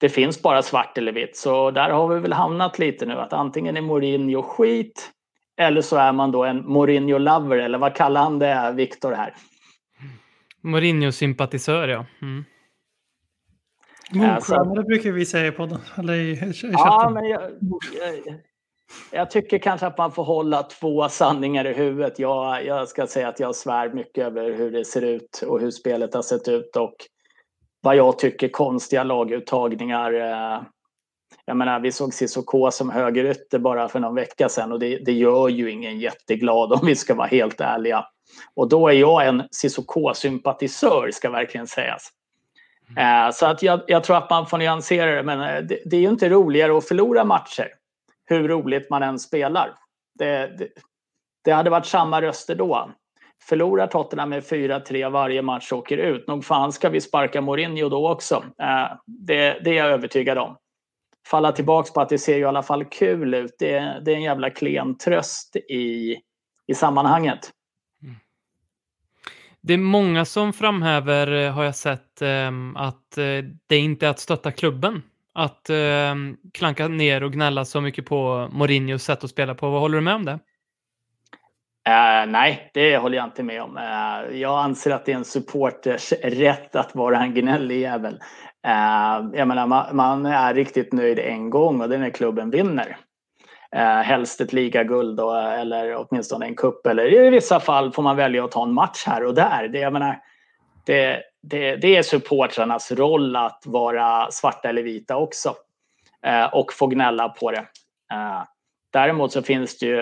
[0.00, 1.36] det finns bara svart eller vitt.
[1.36, 3.14] Så där har vi väl hamnat lite nu.
[3.14, 5.10] Att antingen är Mourinho skit
[5.56, 7.56] eller så är man då en Mourinho-lover.
[7.56, 9.34] Eller vad kallar han det, Viktor här?
[10.62, 12.06] Mourinho-sympatisör, ja.
[12.22, 12.44] Mm.
[14.14, 15.78] Mordstjärnor brukar vi säga på den.
[15.98, 18.40] Eller i, i ja, men jag, jag,
[19.10, 22.18] jag, tycker kanske att man får hålla två sanningar i huvudet.
[22.18, 25.70] Jag, jag ska säga att jag svär mycket över hur det ser ut och hur
[25.70, 26.94] spelet har sett ut och
[27.80, 30.12] vad jag tycker konstiga laguttagningar.
[30.12, 30.62] Eh,
[31.44, 35.12] jag menar, vi såg Cissoko som högerytter bara för någon vecka sedan och det, det,
[35.12, 38.04] gör ju ingen jätteglad om vi ska vara helt ärliga.
[38.54, 42.10] Och då är jag en Cissoko-sympatisör ska verkligen sägas.
[42.96, 45.96] Eh, så att jag, jag, tror att man får nyansera det, men eh, det, det,
[45.96, 47.68] är ju inte roligare att förlora matcher.
[48.26, 49.74] Hur roligt man än spelar.
[50.18, 50.68] Det, det,
[51.44, 52.90] det hade varit samma röster då.
[53.48, 57.88] Förlorar Tottenham med 4-3 varje match och åker ut, nog fan ska vi sparka Mourinho
[57.88, 58.44] då också.
[58.62, 60.56] Eh, det, det är jag övertygad om.
[61.26, 64.16] Falla tillbaka på att det ser ju i alla fall kul ut, det, det är
[64.16, 66.16] en jävla klen tröst i,
[66.66, 67.50] i sammanhanget.
[69.62, 74.10] Det är många som framhäver, eh, har jag sett, ehm, att eh, det inte är
[74.10, 75.02] att stötta klubben.
[75.34, 79.70] Att ehm, klanka ner och gnälla så mycket på Mourinhos sätt att spela på.
[79.70, 80.38] Vad håller du med om det?
[81.88, 83.76] Uh, nej, det håller jag inte med om.
[83.76, 88.14] Uh, jag anser att det är en supporters rätt att vara en gnällig jävel.
[88.66, 92.50] Uh, jag menar, man, man, är riktigt nöjd en gång och det är när klubben
[92.50, 92.96] vinner
[93.76, 98.16] eh, helst ett ligaguld då, eller åtminstone en kupp eller i vissa fall får man
[98.16, 99.68] välja att ta en match här och där.
[99.68, 100.22] Det, jag menar,
[100.84, 105.54] det, det, det är supportrarnas roll att vara svarta eller vita också
[106.26, 107.66] eh, och få gnälla på det.
[108.12, 108.42] Eh,
[108.90, 109.96] däremot så finns det ju,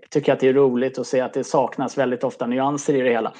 [0.00, 3.00] jag tycker att det är roligt att se att det saknas väldigt ofta nyanser i
[3.00, 3.32] det hela.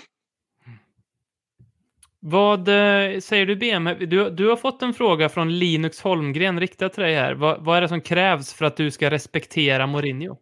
[2.31, 3.85] Vad eh, säger du BM?
[3.85, 7.35] Du, du har fått en fråga från Linux Holmgren riktad till dig här.
[7.35, 10.37] Vad, vad är det som krävs för att du ska respektera Mourinho?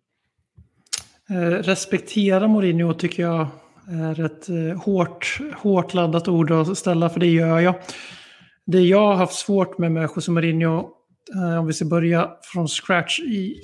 [1.31, 3.49] Eh, respektera Mourinho tycker jag
[3.91, 7.75] är ett eh, hårt, hårt laddat ord att ställa, för det gör jag.
[8.67, 10.89] Det jag har haft svårt med med José Mourinho,
[11.35, 13.55] eh, om vi ska börja från scratch, i,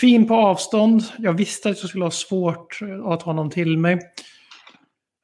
[0.00, 1.02] fin på avstånd.
[1.18, 3.98] Jag visste att jag skulle ha svårt eh, att ha honom till mig.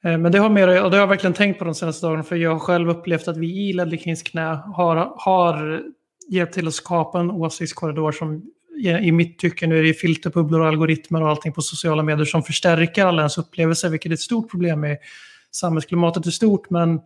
[0.05, 2.23] Eh, men det har, mer, och det har jag verkligen tänkt på de senaste dagarna
[2.23, 5.83] för jag har själv upplevt att vi i Ledley Kings knä har, har
[6.31, 8.43] hjälpt till att skapa en åsiktskorridor som
[9.03, 12.43] i mitt tycke nu är det filterbubblor och algoritmer och allting på sociala medier som
[12.43, 14.97] förstärker alla ens upplevelser, vilket är ett stort problem i
[15.51, 16.71] samhällsklimatet i stort.
[16.71, 17.01] Men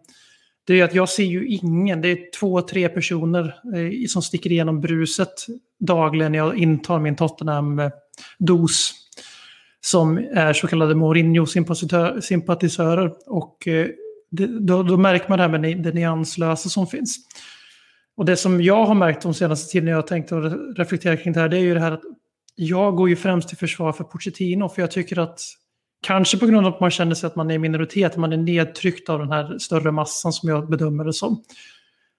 [0.67, 3.45] det är att jag ser ju ingen, det är två, tre personer
[3.77, 5.47] eh, som sticker igenom bruset
[5.81, 8.93] dagligen när jag intar min Tottenham-dos
[9.85, 13.12] som är så kallade Mourinho-sympatisörer.
[13.27, 13.87] Och eh,
[14.31, 17.16] det, då, då, märker man det här med det nyanslösa som finns.
[18.16, 21.23] Och det som jag har märkt de senaste tiden när jag har tänkt och reflekterat
[21.23, 22.03] kring det här, det är ju det här att
[22.55, 25.40] jag går ju främst till försvar för Pochettino, för jag tycker att
[26.07, 28.37] Kanske på grund av att man känner sig att man är i minoritet, man är
[28.37, 31.42] nedtryckt av den här större massan som jag bedömer det som.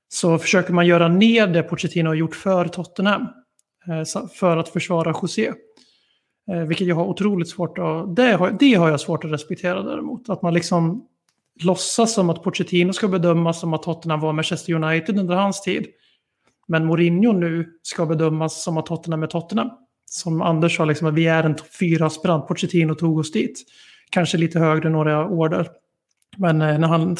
[0.10, 3.22] Så försöker man göra ner det Pochettino har gjort för Tottenham.
[3.88, 5.54] Eh, för att försvara José.
[6.52, 8.16] Eh, vilket jag har otroligt svårt att...
[8.16, 10.30] Det har, det har jag svårt att respektera däremot.
[10.30, 11.08] Att man liksom
[11.64, 15.88] låtsas som att Pochettino ska bedömas som att Tottenham var Manchester United under hans tid.
[16.68, 19.70] Men Mourinho nu ska bedömas som att Tottenham är Tottenham.
[20.06, 22.48] som Anders sa, liksom, att vi är en fyra aspirant.
[22.48, 23.64] Pochettino tog oss dit.
[24.10, 25.68] Kanske lite högre några år där.
[26.38, 27.18] Men eh, när han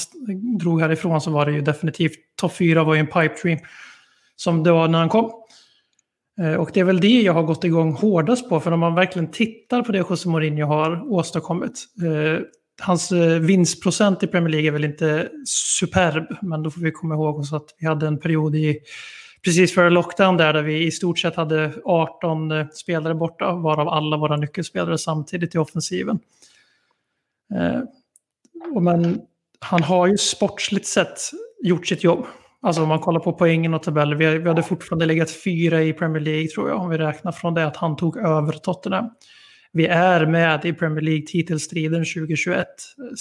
[0.60, 3.60] drog härifrån så var det ju definitivt topp fyra var ju en pipe dream.
[4.36, 5.32] Som det var när han kom.
[6.40, 8.60] Eh, och det är väl det jag har gått igång hårdast på.
[8.60, 11.86] För om man verkligen tittar på det José Mourinho har åstadkommit.
[12.06, 12.42] Eh,
[12.82, 16.26] hans eh, vinstprocent i Premier League är väl inte superb.
[16.42, 18.80] Men då får vi komma ihåg också att vi hade en period i
[19.46, 23.90] precis före lockdown där, där vi i stort sett hade 18 eh, spelare borta, varav
[23.90, 26.20] alla våra nyckelspelare samtidigt i offensiven.
[27.56, 27.82] Eh,
[28.82, 29.22] men
[29.60, 31.20] han har ju sportsligt sett
[31.64, 32.26] gjort sitt jobb.
[32.66, 35.94] Alltså om man kollar på poängen och tabeller, vi, vi hade fortfarande legat fyra i
[35.94, 39.10] Premier League tror jag, om vi räknar från det att han tog över Tottenham.
[39.72, 42.68] Vi är med i Premier League-titelstriden 2021.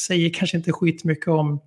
[0.07, 1.61] Säger kanske inte skitmycket om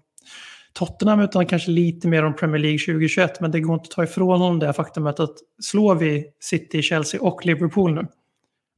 [0.73, 3.41] Tottenham utan kanske lite mer om Premier League 2021.
[3.41, 7.21] Men det går inte att ta ifrån honom det faktumet att slår vi City, Chelsea
[7.21, 8.07] och Liverpool nu.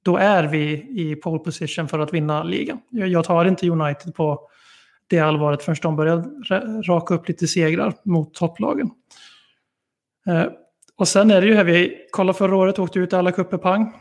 [0.03, 2.79] Då är vi i pole position för att vinna ligan.
[2.89, 4.49] Jag tar inte United på
[5.09, 6.29] det allvaret förrän de började
[6.81, 8.89] raka upp lite segrar mot topplagen.
[10.27, 10.45] Eh,
[10.95, 13.93] och sen är det ju här vi kollar förra året, åkte ut alla kupper pang.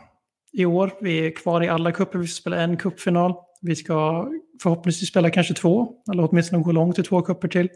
[0.51, 3.33] I år, vi är kvar i alla kupper, vi spelar en kuppfinal.
[3.61, 4.27] Vi ska
[4.61, 7.69] förhoppningsvis spela kanske två, eller åtminstone gå långt i två kupper till.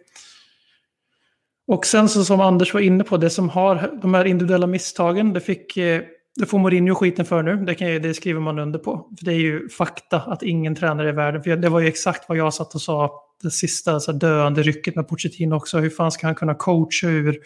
[1.67, 5.33] Och sen så som Anders var inne på, det som har de här individuella misstagen,
[5.33, 6.01] det, fick, eh,
[6.35, 7.55] det får Mourinho skiten för nu.
[7.55, 9.09] Det, kan, det skriver man under på.
[9.19, 12.29] För det är ju fakta att ingen tränare i världen, för det var ju exakt
[12.29, 13.11] vad jag satt och sa,
[13.43, 15.79] det sista så döende rycket med Pochettino också.
[15.79, 17.39] Hur fan ska han kunna coacha ur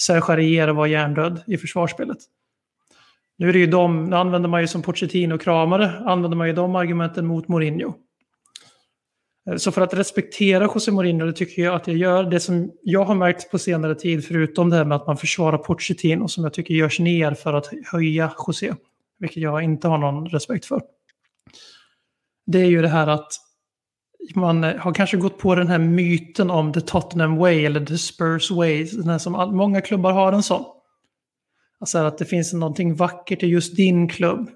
[0.00, 2.18] Serge och var hjärndöd i försvarsspelet?
[3.38, 6.76] Nu är det ju de, nu använder man ju som Pochettino-kramare, använder man ju de
[6.76, 7.94] argumenten mot Mourinho.
[9.50, 12.24] Eh, så för att respektera José Mourinho, det tycker jag att jag gör.
[12.24, 15.58] Det som jag har märkt på senare tid, förutom det här med att man försvarar
[15.58, 18.74] Pochettino, som jag tycker görs ner för att höja José,
[19.18, 20.82] vilket jag inte har någon respekt för.
[22.46, 23.32] Det är ju det här att
[24.34, 27.98] man eh, har kanske gått på den här myten om the Tottenham way eller the
[27.98, 28.84] Spurs way.
[28.84, 30.64] Den här som många klubbar har en sån.
[31.80, 34.50] Alltså att det finns någonting vackert i just din klubb.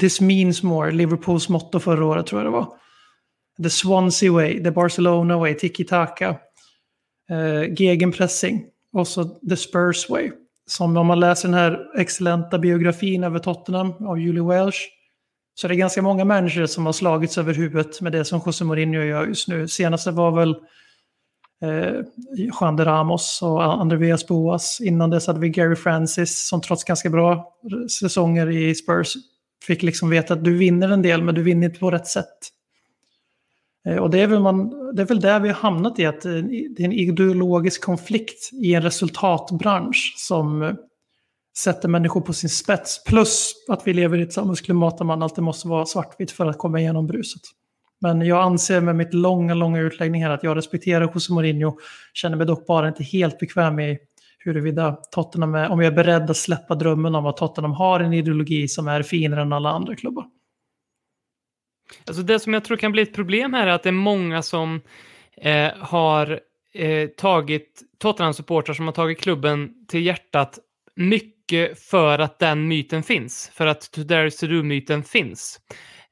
[0.00, 2.85] This means more, Liverpools motto förra året tror jag det var.
[3.62, 6.36] The Swansea way, the Barcelona way, tiki-taka,
[7.30, 10.30] eh, gegenpressing och så the Spurs way.
[10.66, 14.80] Som om man läser den här excellenta biografin över Tottenham av Julie Welsh
[15.58, 18.64] så det är ganska många människor som har slagits över huvudet med det som José
[18.64, 19.68] Mourinho gör just nu.
[19.68, 20.56] Senaste var väl
[21.62, 22.00] eh,
[22.36, 24.80] Juan de Ramos och Andreas Boas.
[24.80, 27.56] Innan dess hade vi Gary Francis som trots ganska bra
[28.00, 29.14] säsonger i Spurs
[29.66, 32.38] fick liksom veta att du vinner en del men du vinner inte på rätt sätt.
[33.86, 36.24] Eh, och det är, väl man, det är väl där vi har hamnat i att
[36.24, 36.32] eh,
[36.76, 40.72] det är en ideologisk konflikt i en resultatbransch som eh,
[41.58, 43.04] sätter människor på sin spets.
[43.04, 46.58] Plus att vi lever i ett samhällsklimat där man alltid måste vara svartvitt för att
[46.58, 47.42] komma igenom bruset.
[48.00, 51.78] Men jag anser med mitt långa, långa utläggning här att jag respekterar José Mourinho.
[52.14, 53.98] Känner mig dock bara inte helt bekväm i
[54.38, 58.12] huruvida Tottenham är, om jag är beredd att släppa drömmen om att Tottenham har en
[58.12, 60.24] ideologi som är finare än alla andra klubbar.
[62.04, 64.42] Alltså det som jag tror kan bli ett problem här är att det är många
[64.42, 64.80] som
[65.36, 66.40] eh, har
[66.74, 70.58] eh, tagit Tottenham-supportrar som har tagit klubben till hjärtat
[70.94, 75.60] mycket för att den myten finns, för att to dare to do-myten finns.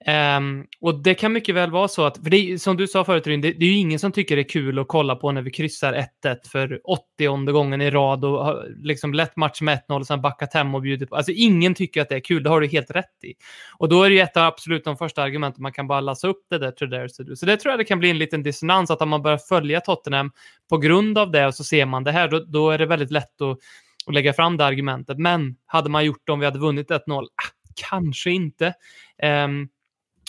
[0.06, 3.04] Um, och det kan mycket väl vara så att, för det är, som du sa
[3.04, 5.42] förut, det, det är ju ingen som tycker det är kul att kolla på när
[5.42, 10.00] vi kryssar 1-1 för 80 gången i rad och har liksom lätt match med 1-0
[10.00, 11.16] och sen backat hem och bjudit på.
[11.16, 13.34] Alltså ingen tycker att det är kul, det har du helt rätt i.
[13.78, 16.28] Och då är det ju ett av absolut de första argumenten man kan bara lassa
[16.28, 17.08] upp det där to dare.
[17.08, 19.80] Så det tror jag det kan bli en liten dissonans, att om man börjar följa
[19.80, 20.30] Tottenham
[20.70, 23.10] på grund av det och så ser man det här, då, då är det väldigt
[23.10, 23.58] lätt att
[24.06, 25.18] att lägga fram det argumentet.
[25.18, 27.22] Men hade man gjort det om vi hade vunnit 1-0?
[27.22, 27.26] Ah,
[27.90, 28.74] kanske inte.
[29.22, 29.68] Um,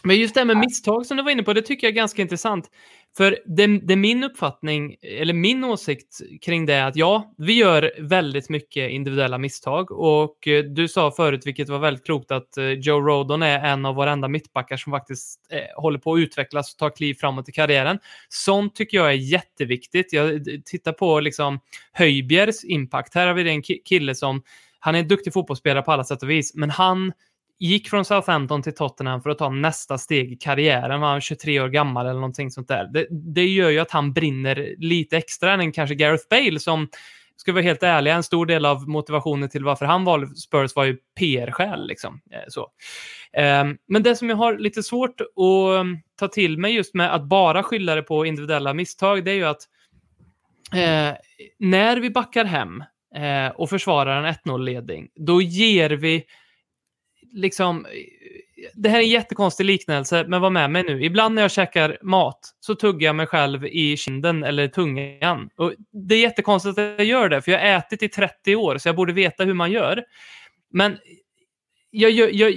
[0.05, 1.95] men just det här med misstag som du var inne på, det tycker jag är
[1.95, 2.69] ganska intressant.
[3.17, 7.53] För det, det, är min uppfattning, eller min åsikt kring det, är att ja, vi
[7.53, 9.91] gör väldigt mycket individuella misstag.
[9.91, 13.85] Och eh, du sa förut, vilket var väldigt klokt, att eh, Joe Rodon är en
[13.85, 17.49] av våra enda mittbackar som faktiskt eh, håller på att utvecklas och ta kliv framåt
[17.49, 17.99] i karriären.
[18.29, 20.13] Sånt tycker jag är jätteviktigt.
[20.13, 21.59] Jag tittar på liksom
[21.91, 23.15] Höjbjergs impact.
[23.15, 24.41] Här har vi en kille som,
[24.79, 27.11] han är en duktig fotbollsspelare på alla sätt och vis, men han
[27.59, 31.01] gick från Southampton till Tottenham för att ta nästa steg i karriären.
[31.01, 32.89] Var han 23 år gammal eller någonting sånt där.
[32.93, 36.87] Det, det gör ju att han brinner lite extra än kanske Gareth Bale som
[37.37, 40.83] ska vara helt ärlig, en stor del av motivationen till varför han valde Spurs var
[40.83, 41.87] ju PR-skäl.
[41.87, 42.21] Liksom.
[42.31, 42.67] Eh, så.
[43.33, 47.15] Ehm, men det som jag har lite svårt att ehm, ta till mig just med
[47.15, 49.61] att bara skylla det på individuella misstag, det är ju att
[50.73, 51.17] eh,
[51.59, 52.83] när vi backar hem
[53.15, 56.25] eh, och försvarar en 1-0-ledning, då ger vi
[57.35, 57.85] liksom,
[58.73, 61.03] det här är en jättekonstig liknelse, men var med mig nu.
[61.03, 65.49] Ibland när jag käkar mat så tuggar jag mig själv i kinden eller tungan.
[65.55, 68.77] Och det är jättekonstigt att jag gör det, för jag har ätit i 30 år,
[68.77, 70.03] så jag borde veta hur man gör.
[70.73, 70.97] Men
[71.91, 72.53] jag, jag, jag,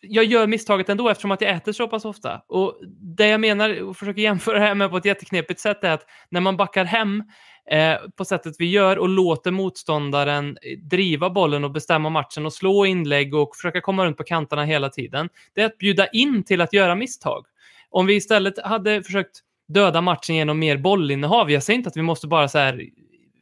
[0.00, 2.42] jag gör misstaget ändå eftersom att jag äter så pass ofta.
[2.48, 2.80] Och
[3.16, 6.06] det jag menar och försöker jämföra det här med på ett jätteknepigt sätt är att
[6.28, 7.22] när man backar hem
[7.70, 12.52] eh, på sättet vi gör och låter motståndaren eh, driva bollen och bestämma matchen och
[12.52, 15.28] slå inlägg och försöka komma runt på kanterna hela tiden.
[15.54, 17.46] Det är att bjuda in till att göra misstag.
[17.90, 22.02] Om vi istället hade försökt döda matchen genom mer bollinnehav, jag säger inte att vi
[22.02, 22.82] måste bara så här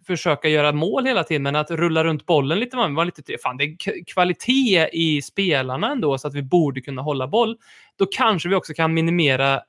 [0.06, 3.64] försöka göra mål hela tiden, men att rulla runt bollen lite, var lite, fan det
[3.64, 7.56] är kvalitet i spelarna ändå så att vi borde kunna hålla boll.
[7.96, 9.60] Då kanske vi också kan minimera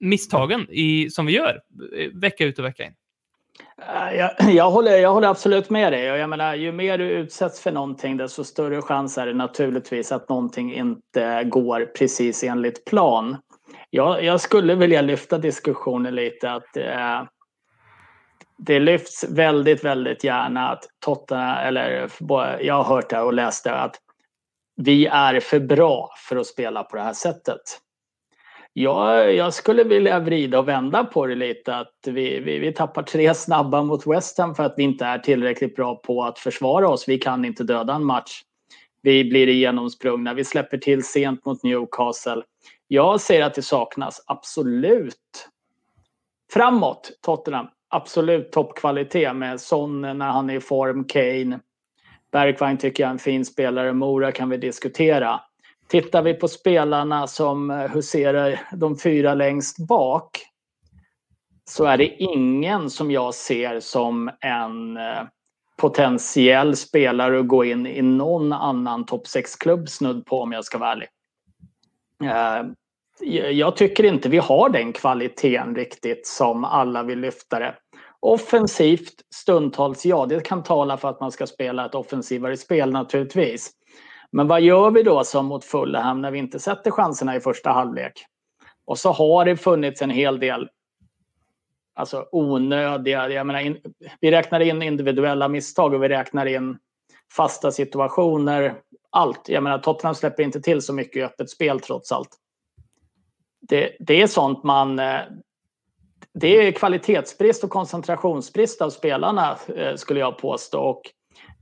[0.00, 1.60] misstagen i, som vi gör
[1.98, 2.94] eh, vecka ut och vecka in.
[4.12, 6.04] Jag, jag, håller, jag håller absolut med dig.
[6.04, 10.28] Jag menar, ju mer du utsätts för någonting desto större chans är det naturligtvis att
[10.28, 13.36] någonting inte går precis enligt plan.
[13.90, 17.22] Jag, jag skulle vilja lyfta diskussionen lite att eh,
[18.58, 22.10] det lyfts väldigt, väldigt gärna att Tottenham, eller
[22.60, 23.96] jag har hört det och läst det, att
[24.76, 27.60] vi är för bra för att spela på det här sättet.
[28.76, 31.76] Jag, jag skulle vilja vrida och vända på det lite.
[31.76, 35.18] Att vi, vi, vi tappar tre snabba mot West Ham för att vi inte är
[35.18, 37.08] tillräckligt bra på att försvara oss.
[37.08, 38.42] Vi kan inte döda en match.
[39.02, 40.34] Vi blir igenomsprungna.
[40.34, 42.42] Vi släpper till sent mot Newcastle.
[42.88, 45.48] Jag säger att det saknas absolut
[46.52, 51.60] framåt Tottenham absolut toppkvalitet med Son när han är i form, Kane.
[52.32, 55.40] Bergvall tycker jag är en fin spelare, Mora kan vi diskutera.
[55.88, 60.40] Tittar vi på spelarna som eh, huserar de fyra längst bak
[61.64, 65.22] så är det ingen som jag ser som en eh,
[65.76, 70.78] potentiell spelare att gå in i någon annan topp 6-klubb snudd på om jag ska
[70.78, 71.08] vara ärlig.
[72.24, 72.66] Eh,
[73.50, 77.74] jag tycker inte vi har den kvaliteten riktigt som alla vill lyfta det.
[78.20, 83.70] Offensivt stundtals, ja det kan tala för att man ska spela ett offensivare spel naturligtvis.
[84.34, 87.70] Men vad gör vi då som mot Fulham när vi inte sätter chanserna i första
[87.70, 88.12] halvlek?
[88.84, 90.68] Och så har det funnits en hel del
[91.94, 93.78] alltså onödiga, jag menar, in,
[94.20, 96.78] vi räknar in individuella misstag och vi räknar in
[97.36, 98.74] fasta situationer.
[99.10, 99.48] Allt.
[99.48, 102.36] Jag menar Tottenham släpper inte till så mycket i öppet spel trots allt.
[103.60, 105.20] Det, det är sånt man eh,
[106.34, 110.80] det är kvalitetsbrist och koncentrationsbrist av spelarna eh, skulle jag påstå.
[110.80, 111.02] Och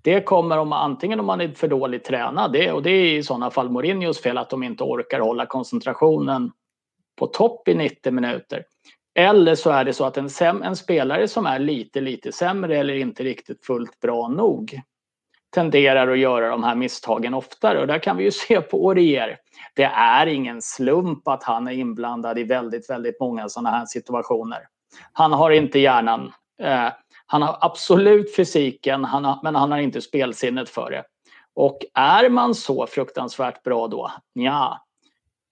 [0.03, 3.23] det kommer om antingen om man är för dåligt tränad det, och det är i
[3.23, 6.53] sådana fall Mourinhos fel att de inte orkar hålla koncentrationen
[7.19, 8.65] på topp i 90 minuter.
[9.15, 10.29] Eller så är det så att en,
[10.63, 14.81] en spelare som är lite, lite sämre eller inte riktigt fullt bra nog
[15.55, 17.81] tenderar att göra de här misstagen oftare.
[17.81, 19.39] Och där kan vi ju se på Orier.
[19.75, 24.61] Det är ingen slump att han är inblandad i väldigt, väldigt många sådana här situationer.
[25.13, 26.33] Han har inte hjärnan.
[26.63, 26.89] Eh,
[27.33, 31.05] han har absolut fysiken, han har, men han har inte spelsinnet för det.
[31.55, 34.13] Och är man så fruktansvärt bra då?
[34.33, 34.87] Ja.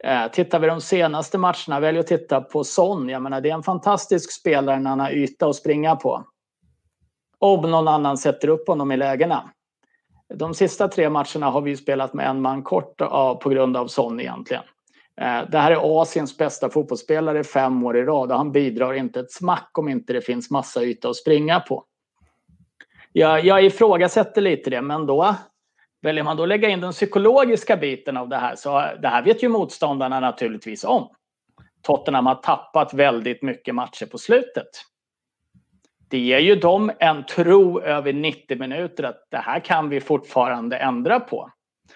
[0.05, 3.09] Eh, tittar vi de senaste matcherna, välj att titta på Son.
[3.09, 6.25] Jag menar, det är en fantastisk spelare när han har yta att springa på.
[7.39, 9.51] Om någon annan sätter upp honom i lägena.
[10.35, 12.97] De sista tre matcherna har vi spelat med en man kort
[13.43, 14.63] på grund av Son egentligen.
[15.21, 19.21] Eh, det här är Asiens bästa fotbollsspelare fem år i rad och han bidrar inte
[19.21, 21.85] ett smack om inte det finns massa yta att springa på.
[23.13, 25.35] Jag, jag ifrågasätter lite det, men då
[26.03, 29.23] väljer man då lägga in den psykologiska biten av det här så eh, det här
[29.23, 31.09] vet ju motståndarna naturligtvis om.
[31.83, 34.69] Tottenham har tappat väldigt mycket matcher på slutet
[36.11, 40.77] det ger ju dem en tro över 90 minuter att det här kan vi fortfarande
[40.77, 41.51] ändra på.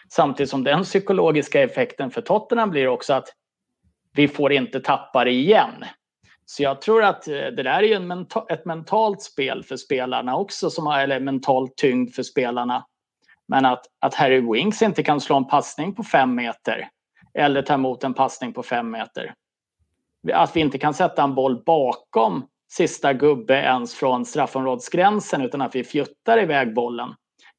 [0.08, 3.28] Samtidigt som den psykologiska effekten för Tottenham blir också att
[4.12, 5.84] vi får inte tappa det igen.
[6.46, 10.36] Så jag tror att eh, det där är ju menta ett mentalt spel för spelarna
[10.36, 12.86] också, som har, eller mental tyngd för spelarna.
[13.48, 16.88] Men att, att Harry Winks inte kan slå en passning på fem meter
[17.34, 19.34] eller ta emot en passning på fem meter.
[20.32, 25.74] Att vi inte kan sätta en boll bakom sista gubbe ens från straffområdesgränsen utan att
[25.74, 27.14] vi fjuttar iväg bollen.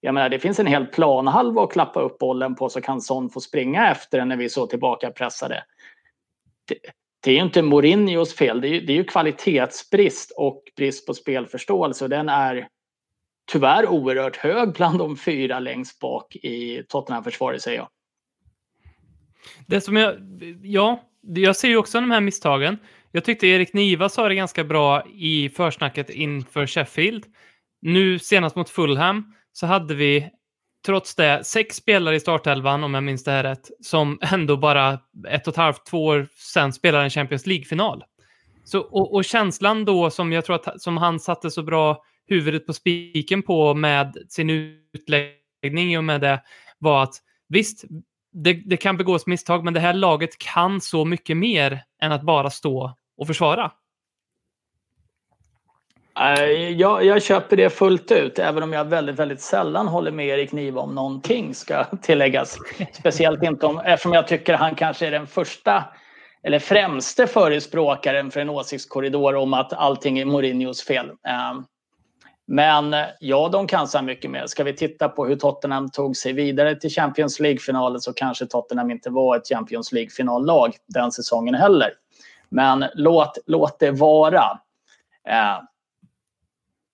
[0.06, 3.30] Jag menar, det finns en hel planhalva att klappa upp bollen på så kan Son
[3.30, 5.64] få springa efter den när vi är så tillbaka pressade.
[6.68, 6.76] Det,
[7.24, 11.14] det är ju inte Mourinhos fel, det är, det är ju kvalitetsbrist och brist på
[11.14, 12.68] spelförståelse och den är
[13.52, 17.90] tyvärr oerhört hög bland de fyra längst bak i Tottenham-försvaret säger jag.
[19.68, 20.16] Det som jag,
[20.64, 22.78] ja, jag ser ju också de här misstagen.
[23.12, 27.26] Jag tyckte Erik Niva sa det ganska bra i försnacket inför Sheffield.
[27.82, 30.30] Nu senast mot Fulham så hade vi
[30.86, 35.00] trots det sex spelare i startelvan, om jag minns det här rätt, som ändå bara
[35.28, 38.04] ett och ett halvt, två år sedan spelade en Champions League-final.
[38.64, 42.66] Så, och, och, känslan då som jag tror att som han satte så bra huvudet
[42.66, 46.42] på spiken på med sin utläggning och med det
[46.80, 47.16] var att
[47.50, 47.86] visst,
[48.32, 52.24] det, det, kan begås misstag, men det här laget kan så mycket mer än att
[52.24, 53.72] bara stå och försvara.
[56.20, 60.28] Eh, jag, jag köper det fullt ut, även om jag väldigt, väldigt sällan håller med
[60.28, 62.58] Erik Niva om någonting, ska tilläggas.
[62.94, 65.84] Speciellt inte om, eftersom jag tycker han kanske är den första
[66.44, 71.10] eller främste förespråkaren för en åsiktskorridor om att allting är Mourinhos fel.
[71.10, 71.60] Eh,
[72.48, 74.48] men eh, ja, de kan så mycket mer.
[74.48, 78.92] Ska vi titta på hur Tottenham tog sig vidare till Champions League-finalen så kanske Tottenham
[78.92, 81.94] inte var ett Champions League-finallag den säsongen heller.
[82.50, 84.60] Men låt, låt det vara.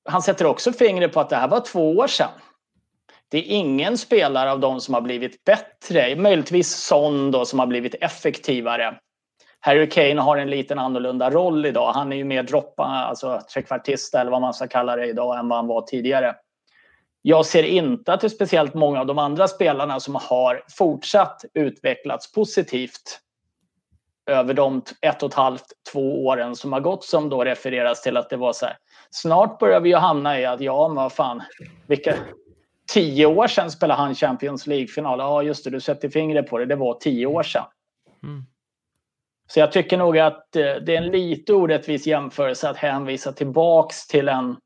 [0.09, 2.29] Han sätter också fingret på att det här var två år sedan.
[3.29, 7.67] Det är ingen spelare av dem som har blivit bättre, möjligtvis Son då som har
[7.67, 8.97] blivit effektivare.
[9.59, 11.93] Harry Kane har en liten annorlunda roll idag.
[11.93, 15.49] Han är ju mer droppa, alltså trekvartist eller vad man ska kalla det idag än
[15.49, 16.35] vad han var tidigare.
[17.21, 21.45] Jag ser inte att det är speciellt många av de andra spelarna som har fortsatt
[21.53, 23.19] utvecklats positivt
[24.25, 28.17] över de ett och ett halvt, två åren som har gått som då refereras till
[28.17, 28.77] att det var så här.
[29.11, 31.41] Snart börjar vi ju hamna i att ja, men vad fan,
[31.87, 32.15] vilka
[32.93, 35.19] tio år sedan spelade han Champions League-final.
[35.19, 36.65] Ja, just det, du sätter fingret på det.
[36.65, 37.65] Det var tio år sedan.
[38.23, 38.43] Mm.
[39.47, 44.07] Så jag tycker nog att eh, det är en lite orättvis jämförelse att hänvisa tillbaks
[44.07, 44.57] till en...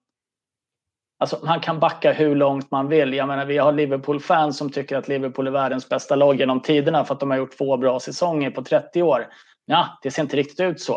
[1.17, 3.13] Alltså man kan backa hur långt man vill.
[3.13, 7.05] Jag menar, vi har Liverpool-fans som tycker att Liverpool är världens bästa lag genom tiderna
[7.05, 9.27] för att de har gjort två bra säsonger på 30 år.
[9.65, 10.95] Ja, det ser inte riktigt ut så.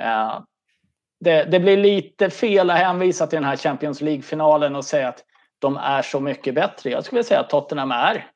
[0.00, 0.40] Uh,
[1.20, 5.24] det, det, blir lite fel att hänvisa till den här Champions League-finalen och säga att
[5.58, 6.90] de är så mycket bättre.
[6.90, 8.26] Jag skulle säga att Tottenham är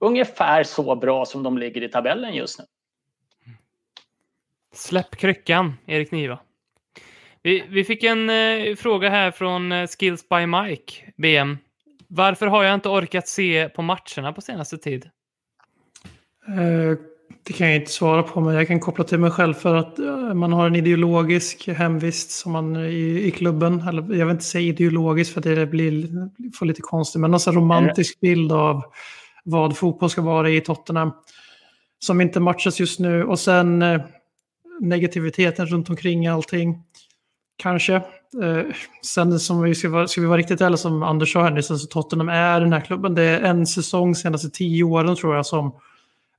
[0.00, 2.64] ungefär så bra som de ligger i tabellen just nu.
[4.74, 6.38] Släpp kryckan, Erik Niva.
[7.42, 11.58] Vi, vi fick en eh, fråga här från eh, Skills by Mike, BM.
[12.08, 15.10] Varför har jag inte orkat se på matcherna på senaste tid?
[16.48, 16.98] Eh,
[17.42, 19.98] det kan jag inte svara på, men jag kan koppla till mig själv för att
[19.98, 24.44] eh, man har en ideologisk hemvist som man i, i klubben, eller jag vill inte
[24.44, 26.08] säga ideologisk för det blir
[26.58, 28.82] får lite konstigt, men en romantisk bild av
[29.44, 31.12] vad fotboll ska vara i Tottenham.
[31.98, 34.00] Som inte matchas just nu och sen eh,
[34.80, 36.82] negativiteten runt omkring allting.
[37.58, 37.94] Kanske.
[38.42, 38.64] Eh,
[39.04, 41.70] sen som vi ska vara, ska vi vara riktigt ärliga som Anders sa här nyss,
[41.70, 43.14] alltså Tottenham är den här klubben.
[43.14, 45.72] Det är en säsong senaste tio åren tror jag som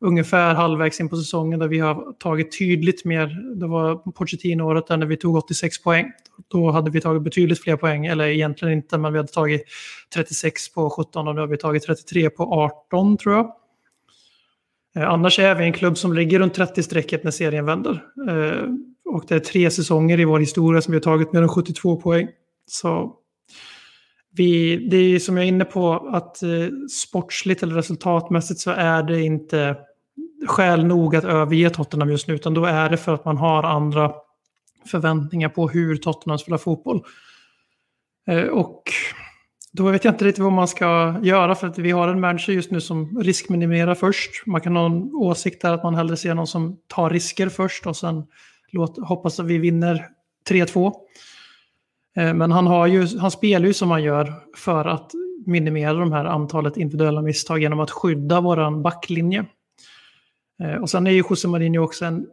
[0.01, 3.55] ungefär halvvägs in på säsongen där vi har tagit tydligt mer.
[3.55, 6.11] Det var Pochettino-året där när vi tog 86 poäng.
[6.47, 9.63] Då hade vi tagit betydligt fler poäng, eller egentligen inte, men vi hade tagit
[10.13, 13.51] 36 på 17 och nu har vi tagit 33 på 18 tror jag.
[14.95, 18.03] Eh, annars är vi en klubb som ligger runt 30-strecket när serien vänder.
[18.29, 18.69] Eh,
[19.09, 22.01] och det är tre säsonger i vår historia som vi har tagit mer än 72
[22.01, 22.27] poäng.
[22.67, 23.15] Så
[24.31, 26.49] vi, det är som jag är inne på att eh,
[26.91, 29.77] sportsligt eller resultatmässigt så är det inte
[30.47, 33.63] skäl nog att överge Tottenham just nu, utan då är det för att man har
[33.63, 34.11] andra
[34.85, 37.03] förväntningar på hur Tottenham spelar fotboll.
[38.27, 38.83] Eh, och
[39.71, 42.53] då vet jag inte riktigt vad man ska göra för att vi har en manager
[42.53, 44.45] just nu som riskminimerar först.
[44.45, 47.87] Man kan ha en åsikt där att man hellre ser någon som tar risker först
[47.87, 48.23] och sen
[48.71, 50.07] låt, hoppas att vi vinner
[50.49, 50.93] 3-2.
[52.17, 55.11] Eh, men han, har ju, han spelar ju som han gör för att
[55.45, 59.45] minimera de här antalet individuella misstag genom att skydda våran backlinje.
[60.63, 62.27] Eh, och sen är ju José Mourinho också en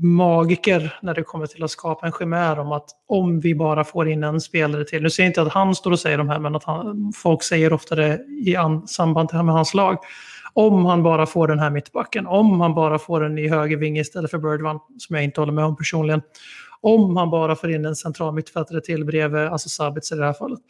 [0.00, 4.08] magiker när det kommer till att skapa en chimär om att om vi bara får
[4.08, 5.02] in en spelare till.
[5.02, 7.42] Nu säger jag inte att han står och säger de här, men att han, folk
[7.42, 9.98] säger ofta det i an, samband med hans lag.
[10.54, 14.30] Om han bara får den här mittbacken, om han bara får en ny högerving istället
[14.30, 16.22] för Birdman, som jag inte håller med om personligen.
[16.80, 20.32] Om han bara får in en central mittfältare till bredvid, alltså Sabitz i det här
[20.32, 20.60] fallet.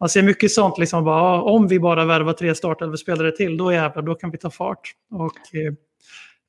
[0.00, 3.72] Man ser mycket sånt, liksom bara, ah, om vi bara värvar tre startelvespelare till, då
[3.72, 4.92] jävlar, då kan vi ta fart.
[5.10, 5.72] Och eh,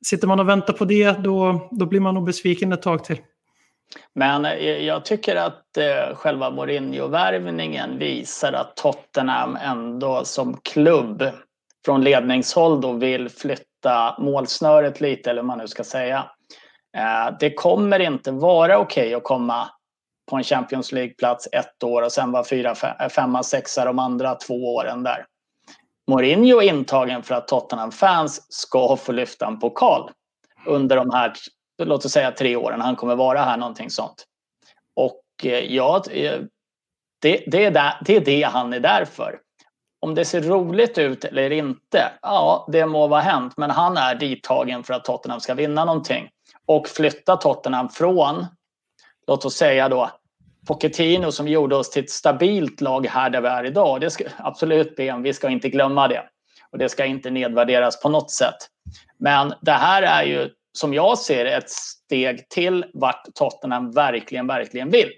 [0.06, 3.18] sitter man och väntar på det, då, då blir man nog besviken ett tag till.
[4.16, 11.24] Men eh, jag tycker att eh, själva Mourinho-värvningen visar att Tottenham ändå som klubb
[11.90, 16.30] från ledningshåll då vill flytta målsnöret lite, eller vad man nu ska säga.
[16.98, 19.70] Eh, det kommer inte vara okej okay att komma
[20.30, 24.36] på en Champions League-plats ett år och sen vara fyra, eh, femma, sexa de andra
[24.36, 25.26] två åren där.
[26.08, 30.12] Mourinho är intagen för att Tottenham-fans ska få lyfta en pokal
[30.66, 31.34] under de här,
[31.84, 32.82] låt oss säga tre åren.
[32.82, 34.26] Han kommer vara här någonting sånt.
[34.94, 36.04] Och eh, ja,
[37.22, 39.40] det, det, är där, det är det han är där för
[40.00, 43.54] om det ser roligt ut eller inte, ja, det må vara hänt.
[43.58, 46.30] Men han är dittagen för att Tottenham ska vinna någonting.
[46.66, 48.46] Och flytta Tottenham från,
[49.28, 50.10] låt oss säga då,
[50.68, 54.02] Pochettino som gjorde oss till ett stabilt lag här där vi är idag.
[54.02, 56.24] Det ska absolut BM, vi ska inte glömma det.
[56.72, 58.56] Och det ska inte nedvärderas på något sätt.
[59.18, 64.90] Men det här är ju, som jag ser ett steg till vart Tottenham verkligen, verkligen
[64.90, 65.12] vill.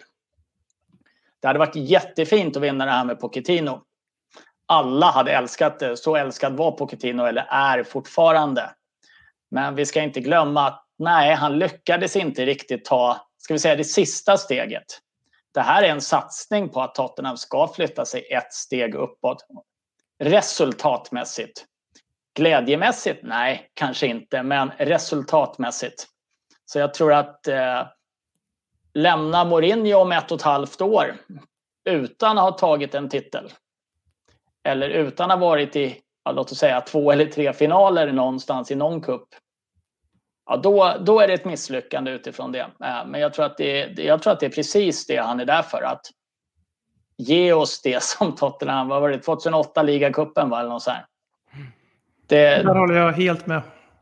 [1.42, 3.82] Det hade varit jättefint att vinna det här med Pochettino.
[4.72, 5.98] Alla hade älskat det.
[5.98, 8.72] Så älskad var Pochettino, eller är fortfarande.
[9.52, 13.76] Men vi ska inte glömma att nej, han lyckades inte riktigt ta, ska vi säga
[13.76, 14.86] det sista steget.
[15.54, 19.46] Det här är en satsning på att Tottenham ska flytta sig ett steg uppåt.
[20.20, 21.66] Resultatmässigt.
[22.34, 23.20] Glädjemässigt?
[23.24, 26.08] Nej, kanske inte, men resultatmässigt.
[26.66, 27.88] Så jag tror att eh,
[28.94, 31.16] lämna Mourinho om ett och ett halvt år
[31.86, 33.52] utan att ha tagit en titel.
[34.64, 38.72] Eller utan att ha varit i, ja, låt oss säga, två eller tre finaler någonstans
[38.72, 39.28] i någon cup.
[40.46, 42.60] Ja, då, då är det ett misslyckande utifrån det.
[42.60, 45.46] Eh, men jag tror, att det, jag tror att det är precis det han är
[45.46, 45.82] där för.
[45.82, 46.02] Att
[47.18, 50.60] ge oss det som Tottenham, vad var det, 2008 ligacupen va?
[50.60, 51.06] Eller något så här.
[52.28, 52.64] Det...
[52.64, 53.62] Där håller jag helt med.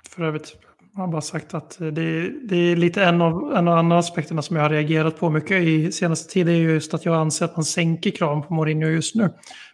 [0.09, 0.55] För övrigt.
[0.93, 4.41] Jag har bara sagt att det, det är lite en av, en av andra aspekterna
[4.41, 7.55] som jag har reagerat på mycket i senaste tid är just att jag anser att
[7.55, 9.29] man sänker kraven på Mourinho just nu.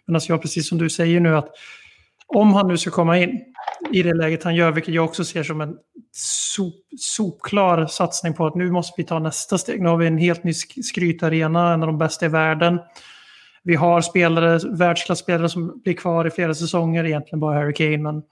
[0.06, 1.48] Men alltså jag, precis som du säger nu, att
[2.26, 3.40] om han nu ska komma in
[3.92, 5.74] i det läget han gör, vilket jag också ser som en
[6.12, 9.82] sop, sopklar satsning på att nu måste vi ta nästa steg.
[9.82, 12.78] Nu har vi en helt ny skrytarena, en av de bästa i världen.
[13.62, 18.22] Vi har spelare, världsklasspelare som blir kvar i flera säsonger, egentligen bara Harry Kane, men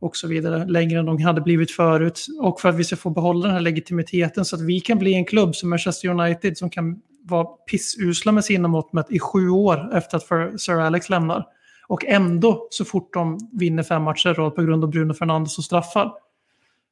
[0.00, 2.26] och så vidare, längre än de hade blivit förut.
[2.40, 5.14] Och för att vi ska få behålla den här legitimiteten så att vi kan bli
[5.14, 9.50] en klubb som Manchester United som kan var pissusla med sina mått mätt i sju
[9.50, 11.46] år efter att Sir Alex lämnar.
[11.88, 15.64] Och ändå, så fort de vinner fem matcher rad på grund av Bruno Fernandes och
[15.64, 16.12] straffar,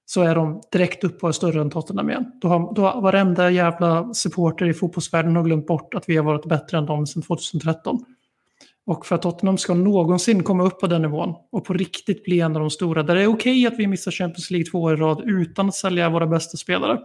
[0.07, 2.32] så är de direkt upp och är större än Tottenham igen.
[2.41, 6.24] Då har, då har varenda jävla supporter i fotbollsvärlden har glömt bort att vi har
[6.24, 8.05] varit bättre än dem sedan 2013.
[8.87, 12.41] Och för att Tottenham ska någonsin komma upp på den nivån och på riktigt bli
[12.41, 14.82] en av de stora, där det är okej okay att vi missar Champions League två
[14.82, 16.99] år i rad utan att sälja våra bästa spelare,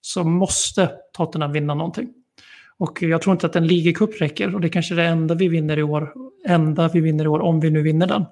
[0.00, 2.08] så måste Tottenham vinna någonting.
[2.82, 5.34] Och jag tror inte att en ligacup räcker och det är kanske är det enda
[5.34, 6.12] vi vinner i år,
[6.46, 8.24] enda vi vinner i år om vi nu vinner den.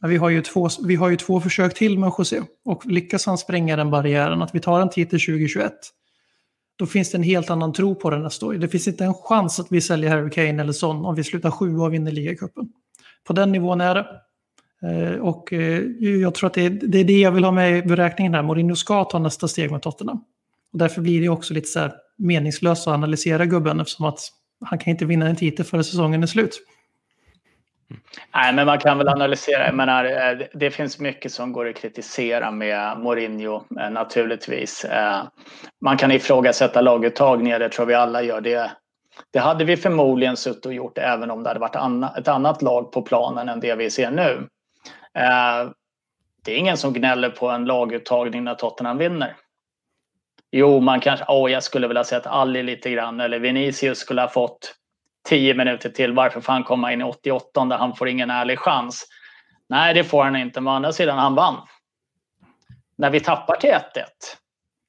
[0.00, 3.26] Men vi har ju två, vi har ju två försök till med José och lyckas
[3.26, 5.72] han spränga den barriären att vi tar en titel 2021
[6.78, 8.54] då finns det en helt annan tro på den nästa år.
[8.54, 11.50] Det finns inte en chans att vi säljer Harry Kane eller sån om vi slutar
[11.50, 12.68] sjua och vinner ligacupen.
[13.26, 14.06] På den nivån är det.
[14.88, 17.78] Eh, och eh, jag tror att det är, det är det jag vill ha med
[17.78, 18.42] i beräkningen här.
[18.42, 20.24] Mourinho ska ta nästa steg med Tottenham.
[20.72, 24.20] Och därför blir det också lite så här meningslöst att analysera gubben eftersom att
[24.64, 26.60] han kan inte vinna en titel före säsongen är slut.
[28.34, 29.66] Nej, men man kan väl analysera.
[29.66, 34.84] Jag menar, eh, det finns mycket som går att kritisera med Mourinho eh, naturligtvis.
[34.84, 35.22] Eh,
[35.80, 38.40] man kan ifrågasätta laguttagningar, det tror vi alla gör.
[38.40, 38.70] Det,
[39.30, 42.92] det hade vi förmodligen suttit och gjort även om det hade varit ett annat lag
[42.92, 44.48] på planen än det vi ser nu.
[46.44, 49.36] Det är ingen som gnäller på en laguttagning när Tottenham vinner.
[50.54, 54.28] Jo, man kanske, åh, jag skulle vilja sett Ali lite grann eller Vinicius skulle ha
[54.28, 54.74] fått
[55.28, 56.12] 10 minuter till.
[56.12, 59.06] Varför får han komma in i 88 där han får ingen ärlig chans?
[59.68, 60.60] Nej, det får han inte.
[60.60, 61.66] Men å andra sidan, han vann.
[62.96, 63.80] När vi tappar till 1-1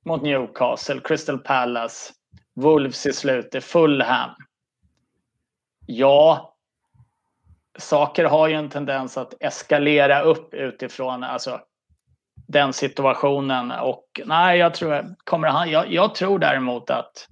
[0.05, 2.13] mot Newcastle, Crystal Palace,
[2.55, 4.29] Wolves i slutet, Fulham.
[5.85, 6.53] Ja,
[7.77, 11.61] saker har ju en tendens att eskalera upp utifrån alltså,
[12.53, 13.71] den situationen.
[13.71, 17.27] Och nej, jag tror, kommer han, jag, jag tror däremot att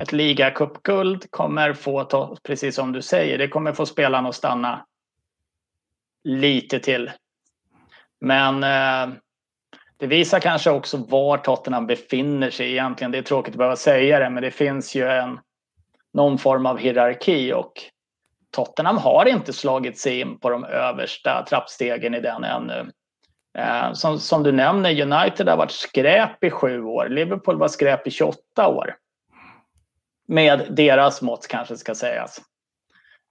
[0.00, 4.86] ett ligacupguld kommer få, ta, precis som du säger, det kommer få spelarna att stanna
[6.24, 7.10] lite till.
[8.20, 9.14] Men eh,
[9.96, 13.10] det visar kanske också var Tottenham befinner sig egentligen.
[13.10, 15.40] Det är tråkigt att behöva säga det, men det finns ju en,
[16.12, 17.72] någon form av hierarki och
[18.50, 22.90] Tottenham har inte slagit sig in på de översta trappstegen i den ännu.
[23.58, 27.08] Eh, som, som du nämner, United har varit skräp i sju år.
[27.08, 28.96] Liverpool var skräp i 28 år.
[30.28, 32.40] Med deras mått kanske ska sägas.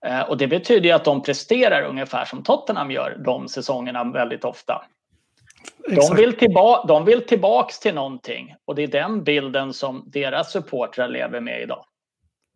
[0.06, 4.46] Eh, och det betyder ju att de presterar ungefär som Tottenham gör de säsongerna väldigt
[4.46, 4.86] ofta.
[5.88, 10.52] De vill, tillba de vill tillbaks till någonting och det är den bilden som deras
[10.52, 11.86] supportrar lever med idag.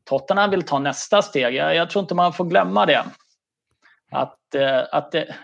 [0.05, 1.55] Tottenham vill ta nästa steg.
[1.55, 3.05] Jag, jag tror inte man får glömma det.
[4.11, 5.36] Att, eh, att det,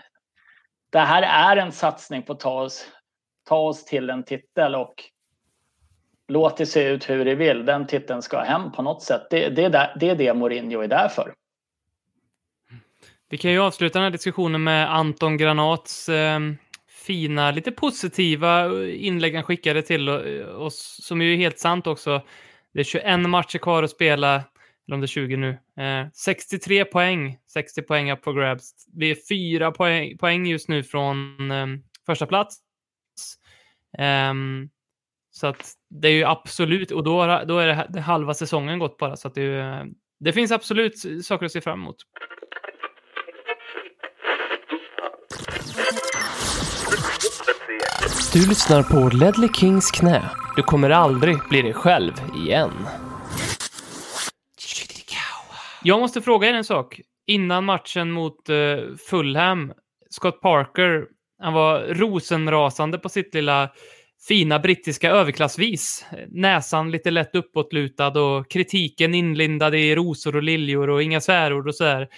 [0.92, 2.86] det, här är en satsning på att ta oss,
[3.48, 4.94] ta oss till en titel och
[6.28, 7.64] låt det se ut hur det vill.
[7.64, 9.22] Den titeln ska hem på något sätt.
[9.30, 11.34] Det, det, är, där, det är det Mourinho är där för.
[13.28, 16.40] Vi kan ju avsluta den här diskussionen med Anton Granats eh,
[16.88, 22.22] fina, lite positiva inlägg han skickade till oss, som är ju helt sant också.
[22.74, 24.42] Det är 21 matcher kvar att spela,
[24.86, 25.50] eller om det är 20 nu.
[25.76, 28.86] Eh, 63 poäng, 60 poäng up for grabs.
[28.94, 31.66] Vi är fyra poäng, poäng just nu från eh,
[32.06, 32.56] första plats.
[33.98, 34.70] Um,
[35.30, 38.98] så att det är ju absolut, och då, då är det, det halva säsongen gått
[38.98, 39.84] bara, så att det, eh,
[40.20, 41.96] det finns absolut saker att se fram emot.
[48.32, 50.30] Du lyssnar på Ledley Kings knä.
[50.56, 52.72] Du kommer aldrig bli dig själv igen.
[55.84, 57.00] Jag måste fråga er en sak.
[57.26, 59.72] Innan matchen mot uh, Fulham,
[60.10, 61.06] Scott Parker,
[61.38, 63.70] han var rosenrasande på sitt lilla
[64.28, 66.06] fina brittiska överklassvis.
[66.28, 71.74] Näsan lite lätt uppåtlutad och kritiken inlindad i rosor och liljor och inga svärord och
[71.74, 72.08] sådär.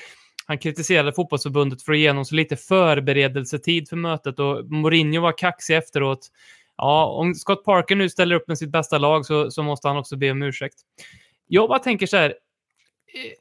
[0.47, 5.39] Han kritiserade fotbollsförbundet för att ge honom så lite förberedelsetid för mötet och Mourinho var
[5.39, 6.29] kaxig efteråt.
[6.77, 9.97] Ja, om Scott Parker nu ställer upp med sitt bästa lag så, så måste han
[9.97, 10.77] också be om ursäkt.
[11.47, 12.31] Jag bara tänker så här.
[12.31, 13.33] Eh,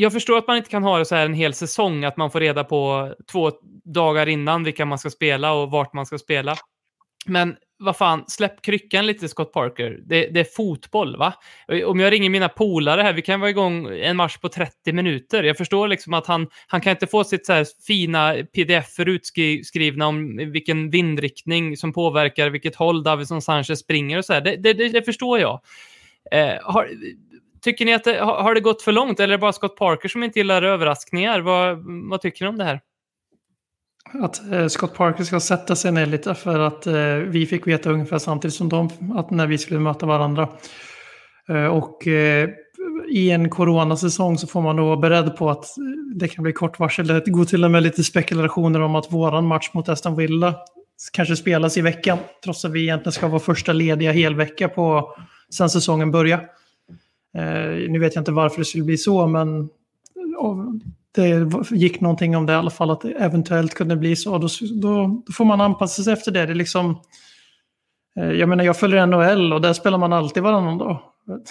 [0.00, 2.30] jag förstår att man inte kan ha det så här en hel säsong, att man
[2.30, 3.52] får reda på två
[3.84, 6.56] dagar innan vilka man ska spela och vart man ska spela.
[7.26, 10.00] Men vad fan, släpp kryckan lite Scott Parker.
[10.06, 11.34] Det, det, är fotboll, va?
[11.86, 15.44] Om jag ringer mina polare här, vi kan vara igång en match på 30 minuter.
[15.44, 20.06] Jag förstår liksom att han, han kan inte få sitt så här fina pdf utskrivna
[20.06, 24.40] om vilken vindriktning som påverkar vilket håll Davison Sanchez springer och så här.
[24.40, 25.60] Det, det, det förstår jag.
[26.30, 26.88] Eh, har,
[27.62, 30.08] tycker ni att det, har, det gått för långt eller är det bara Scott Parker
[30.08, 31.40] som inte gillar överraskningar?
[31.40, 31.78] Vad,
[32.10, 32.80] vad tycker ni om det här?
[34.14, 37.90] Att eh, Scott Parker ska sätta sig ner lite för att eh, vi fick veta
[37.90, 40.48] ungefär samtidigt som de att när vi skulle möta varandra.
[41.48, 42.48] Eh, och eh,
[43.10, 45.84] i en coronasäsong så får man nog vara beredd på att eh,
[46.14, 47.06] det kan bli kort varsel.
[47.06, 50.54] Det går till och med lite spekulationer om att våran match mot Aston Villa
[51.12, 52.18] kanske spelas i veckan.
[52.44, 55.14] Trots att vi egentligen ska vara första lediga helvecka på
[55.54, 56.57] sen säsongen börjar.
[57.36, 59.68] Eh, nu vet jag inte varför det skulle bli så, men
[61.14, 64.38] det gick någonting om det i alla fall, att det eventuellt kunde bli så.
[64.38, 64.48] Då,
[64.82, 66.46] då, då får man anpassa sig efter det.
[66.46, 67.00] det är liksom,
[68.16, 71.00] eh, jag menar, jag följer NHL och där spelar man alltid varannan dag.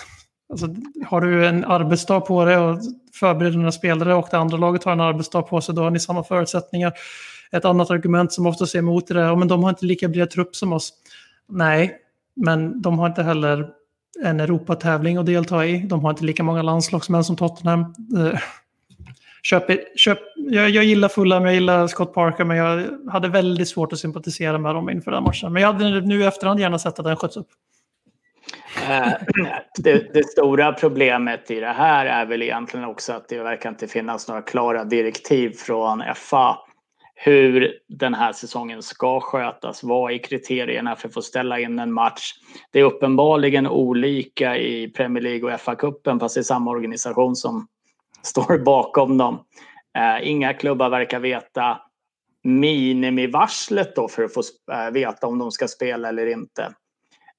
[0.50, 0.68] Alltså,
[1.06, 2.80] har du en arbetsdag på dig och
[3.20, 6.00] förbereder dina spelare och det andra laget har en arbetsdag på sig, då har ni
[6.00, 6.94] samma förutsättningar.
[7.52, 10.30] Ett annat argument som ofta ser emot det är att de har inte lika bred
[10.30, 10.94] trupp som oss.
[11.50, 11.98] Nej,
[12.36, 13.70] men de har inte heller
[14.24, 15.78] en Europatävling att delta i.
[15.78, 17.82] De har inte lika många landslagsmän som Tottenham.
[18.18, 18.40] Eh,
[19.44, 19.64] köp,
[19.98, 24.00] köp, jag, jag gillar Fulham, jag gillar Scott Parker, men jag hade väldigt svårt att
[24.00, 25.54] sympatisera med dem inför den matchen.
[25.54, 27.50] Men jag hade nu i efterhand gärna sett att den sköts upp.
[28.90, 29.14] Eh,
[29.78, 33.88] det, det, stora problemet i det här är väl egentligen också att det verkar inte
[33.88, 36.58] finnas några klara direktiv från FA
[37.20, 39.84] hur den här säsongen ska skötas.
[39.84, 42.34] Vad är kriterierna för att få ställa in en match?
[42.72, 47.68] Det är uppenbarligen olika i Premier League och FA-cupen fast det är samma organisation som
[48.22, 49.40] står bakom dem.
[49.98, 51.82] Eh, inga klubbar verkar veta
[52.44, 54.42] minimivarslet då för att få
[54.72, 56.74] eh, veta om de ska spela eller inte.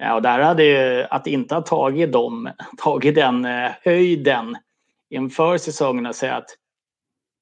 [0.03, 3.47] Eh, och där hade ju, att inte ha tagit, dem, tagit den
[3.83, 4.57] höjden
[5.11, 6.57] inför säsongen och säga att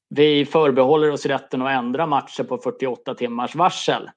[0.08, 4.10] vi förbehåller oss rätten att ändra matcher på 48 timmars varsel.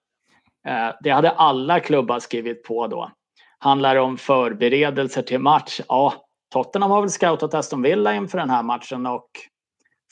[0.67, 3.11] Eh, det hade alla klubbar skrivit på då.
[3.59, 5.81] Handlar det om förberedelser till match?
[5.87, 6.13] Ja,
[6.53, 9.29] Tottenham har väl scoutat Aston Villa inför den här matchen och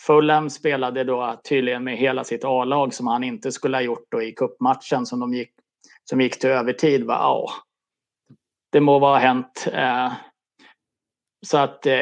[0.01, 4.21] Fulham spelade då tydligen med hela sitt A-lag som han inte skulle ha gjort då
[4.21, 5.51] i kuppmatchen som de gick,
[6.09, 7.03] som gick till övertid.
[7.03, 7.13] Va?
[7.13, 7.49] Ja,
[8.71, 9.67] det må vara hänt.
[9.73, 10.13] Eh,
[11.45, 12.01] så att eh,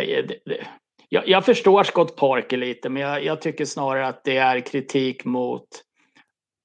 [1.10, 5.26] jag, jag, förstår Scott Parker lite men jag, jag, tycker snarare att det är kritik
[5.26, 5.68] mot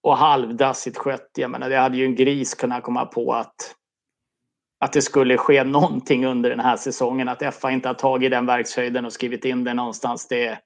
[0.02, 1.30] och halvdassigt skött.
[1.38, 3.74] Jag menar, det hade ju en gris kunnat komma på att
[4.84, 7.28] att det skulle ske någonting under den här säsongen.
[7.28, 10.28] Att FA inte har tagit den verkshöjden och skrivit in det någonstans.
[10.28, 10.58] Det,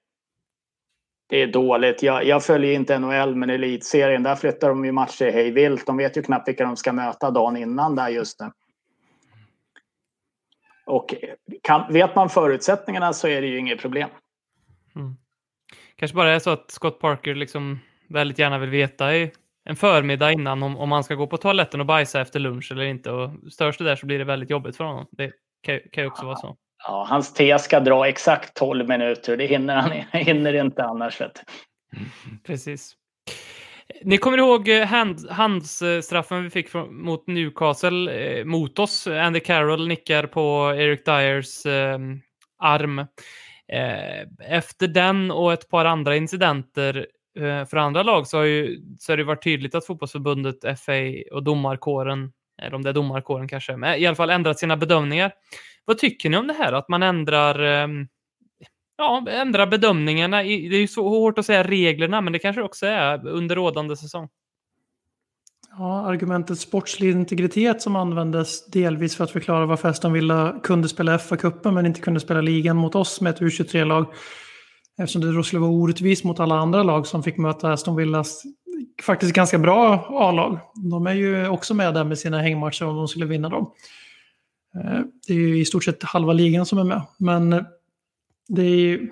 [1.28, 2.02] det är dåligt.
[2.02, 5.86] Jag, jag följer inte NHL men elitserien, där flyttar de ju matcher hej vilt.
[5.86, 8.50] De vet ju knappt vilka de ska möta dagen innan där just nu.
[10.86, 11.14] Och
[11.62, 14.08] kan, vet man förutsättningarna så är det ju inget problem.
[14.96, 15.16] Mm.
[15.96, 19.32] Kanske bara är så att Scott Parker liksom väldigt gärna vill veta i
[19.64, 22.84] en förmiddag innan om, om man ska gå på toaletten och bajsa efter lunch eller
[22.84, 23.10] inte.
[23.10, 25.06] Och störs det där så blir det väldigt jobbigt för honom.
[25.10, 25.32] Det
[25.62, 26.56] kan, kan ju också vara så.
[26.86, 29.36] Ja, hans te ska dra exakt 12 minuter.
[29.36, 29.90] Det hinner han
[30.22, 31.20] hinner inte annars.
[31.20, 31.42] Vet.
[32.46, 32.96] Precis.
[34.02, 39.06] Ni kommer ihåg eh, hand, handstraffen vi fick från, mot Newcastle eh, mot oss.
[39.06, 41.98] Andy Carroll nickar på Eric Dyers eh,
[42.58, 42.98] arm.
[43.72, 47.06] Eh, efter den och ett par andra incidenter
[47.38, 50.92] eh, för andra lag så har, ju, så har det varit tydligt att fotbollsförbundet, FA
[51.32, 52.32] och domarkåren,
[52.62, 55.32] eller om det är domarkåren kanske, men i alla fall ändrat sina bedömningar.
[55.84, 56.72] Vad tycker ni om det här?
[56.72, 58.08] Att man ändrar, ehm,
[58.96, 60.36] ja, ändra bedömningarna?
[60.42, 63.96] Det är ju så hårt att säga reglerna, men det kanske också är under rådande
[63.96, 64.28] säsong.
[65.78, 71.18] Ja, argumentet sportslig integritet som användes delvis för att förklara varför Aston Villa kunde spela
[71.18, 74.06] FA-cupen men inte kunde spela ligan mot oss med ett U23-lag.
[74.98, 78.42] Eftersom det då skulle vara orättvist mot alla andra lag som fick möta Aston Villas
[79.02, 80.58] faktiskt ganska bra A-lag.
[80.90, 83.72] De är ju också med där med sina hängmatcher om de skulle vinna dem.
[84.74, 87.02] Eh, det är ju i stort sett halva ligan som är med.
[87.18, 87.64] Men
[88.48, 89.10] det är ju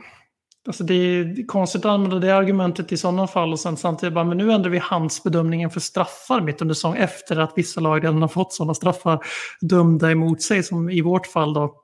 [0.66, 4.24] Alltså det är konstigt att använda det argumentet i sådana fall och sen samtidigt bara,
[4.24, 8.22] men nu ändrar vi handsbedömningen för straffar mitt under säsong efter att vissa lag redan
[8.22, 9.18] har fått sådana straffar
[9.60, 11.74] dömda emot sig som i vårt fall då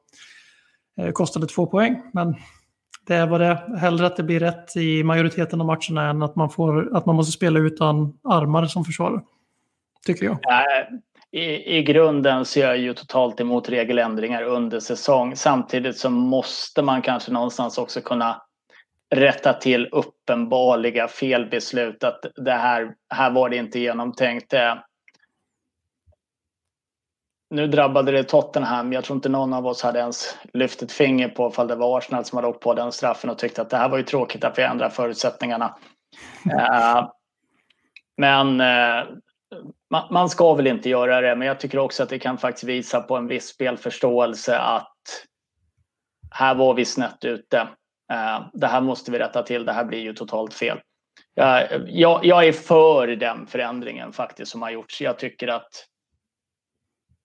[1.01, 2.03] eh, kostade två poäng.
[2.13, 2.35] Men
[3.07, 3.77] det är vad det är.
[3.77, 7.17] Hellre att det blir rätt i majoriteten av matcherna än att man, får, att man
[7.17, 9.21] måste spela utan armar som försvarare.
[10.07, 10.39] Tycker jag.
[11.33, 15.37] I, I grunden så är jag ju totalt emot regeländringar under säsong.
[15.37, 18.43] Samtidigt så måste man kanske någonstans också kunna
[19.11, 22.05] rätta till uppenbarliga felbeslut.
[22.05, 24.55] Att det här, här var det inte genomtänkt.
[27.51, 28.93] Nu drabbade det Tottenham.
[28.93, 31.99] Jag tror inte någon av oss hade ens lyft ett finger på ifall det var
[31.99, 34.45] Arsenal som hade åkt på den straffen och tyckte att det här var ju tråkigt
[34.45, 35.77] att vi ändrar förutsättningarna.
[36.47, 37.09] uh,
[38.17, 38.61] men
[39.91, 42.65] man, man ska väl inte göra det, men jag tycker också att det kan faktiskt
[42.65, 44.97] visa på en viss spelförståelse att
[46.31, 47.69] här var vi snett ute.
[48.13, 50.81] Eh, det här måste vi rätta till, det här blir ju totalt fel.
[51.87, 55.01] Jag, jag, är för den förändringen faktiskt som har gjorts.
[55.01, 55.87] Jag tycker att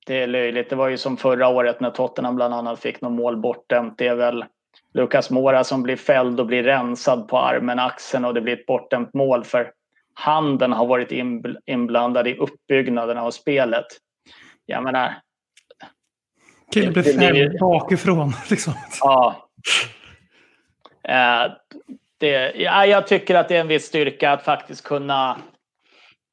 [0.05, 0.69] det är löjligt.
[0.69, 3.97] Det var ju som förra året när Tottenham bland annat fick något mål bortdömt.
[3.97, 4.45] Det är väl
[4.93, 8.65] Lukas Mora som blir fälld och blir rensad på armen, axeln och det blir ett
[8.65, 9.71] bortdömt mål för
[10.13, 11.11] handen har varit
[11.65, 13.85] inblandad i uppbyggnaden av spelet.
[14.65, 15.15] Jag menar...
[16.73, 18.73] Kille blir fälld bakifrån liksom.
[18.99, 19.49] Ja.
[21.03, 21.51] Eh,
[22.17, 25.37] det, ja, jag tycker att det är en viss styrka att faktiskt kunna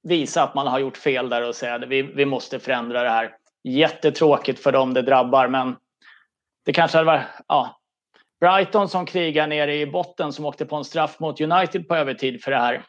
[0.03, 3.11] visa att man har gjort fel där och säga att vi, vi måste förändra det
[3.11, 3.31] här.
[3.65, 5.77] Jättetråkigt för dem det drabbar, men
[6.65, 7.27] det kanske hade varit...
[7.47, 7.81] Ja,
[8.41, 12.43] Brighton som krigar nere i botten som åkte på en straff mot United på övertid
[12.43, 12.85] för det här.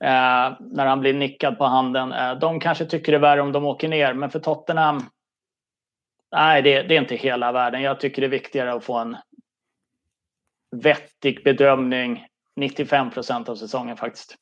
[0.00, 2.12] Eh, när han blir nickad på handen.
[2.12, 5.02] Eh, de kanske tycker det är värre om de åker ner, men för Tottenham...
[6.32, 7.82] Nej, det, det är inte hela världen.
[7.82, 9.16] Jag tycker det är viktigare att få en
[10.76, 12.26] vettig bedömning
[12.56, 14.36] 95 procent av säsongen faktiskt.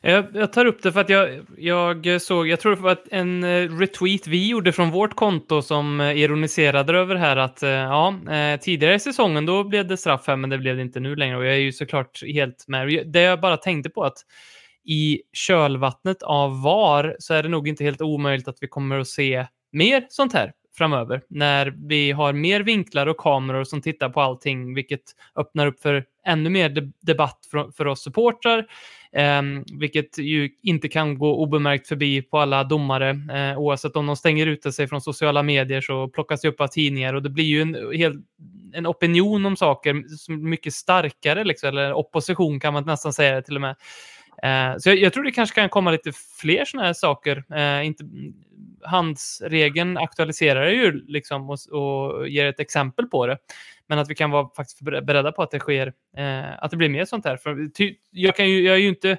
[0.00, 3.44] Jag, jag, tar upp det för att jag, jag såg, jag tror det var en
[3.44, 8.14] eh, retweet vi gjorde från vårt konto som eh, ironiserade över här att eh, ja,
[8.60, 11.36] tidigare i säsongen då blev det straff här men det blev det inte nu längre
[11.36, 13.06] och jag är ju såklart helt med.
[13.06, 14.18] Det jag bara tänkte på att
[14.84, 19.08] i kölvattnet av VAR så är det nog inte helt omöjligt att vi kommer att
[19.08, 24.20] se mer sånt här framöver när vi har mer vinklar och kameror som tittar på
[24.20, 25.02] allting, vilket
[25.36, 27.38] öppnar upp för ännu mer debatt
[27.76, 28.66] för, oss supportrar,
[29.12, 29.42] eh,
[29.78, 33.10] vilket ju inte kan gå obemärkt förbi på alla domare.
[33.10, 36.66] Eh, oavsett om de stänger ute sig från sociala medier så plockas det upp av
[36.66, 38.22] tidningar och det blir ju en, hel,
[38.72, 43.54] en opinion om saker som mycket starkare, liksom, eller opposition kan man nästan säga till
[43.54, 43.76] och med.
[44.44, 47.44] Eh, så jag, jag, tror det kanske kan komma lite fler sådana här saker.
[47.54, 48.04] Eh, inte,
[48.82, 53.38] handsregeln aktualiserar ju liksom och, och, ger ett exempel på det.
[53.86, 56.88] Men att vi kan vara faktiskt beredda på att det sker, eh, att det blir
[56.88, 57.36] mer sånt här.
[57.36, 59.16] För ty, jag, kan ju, jag är ju inte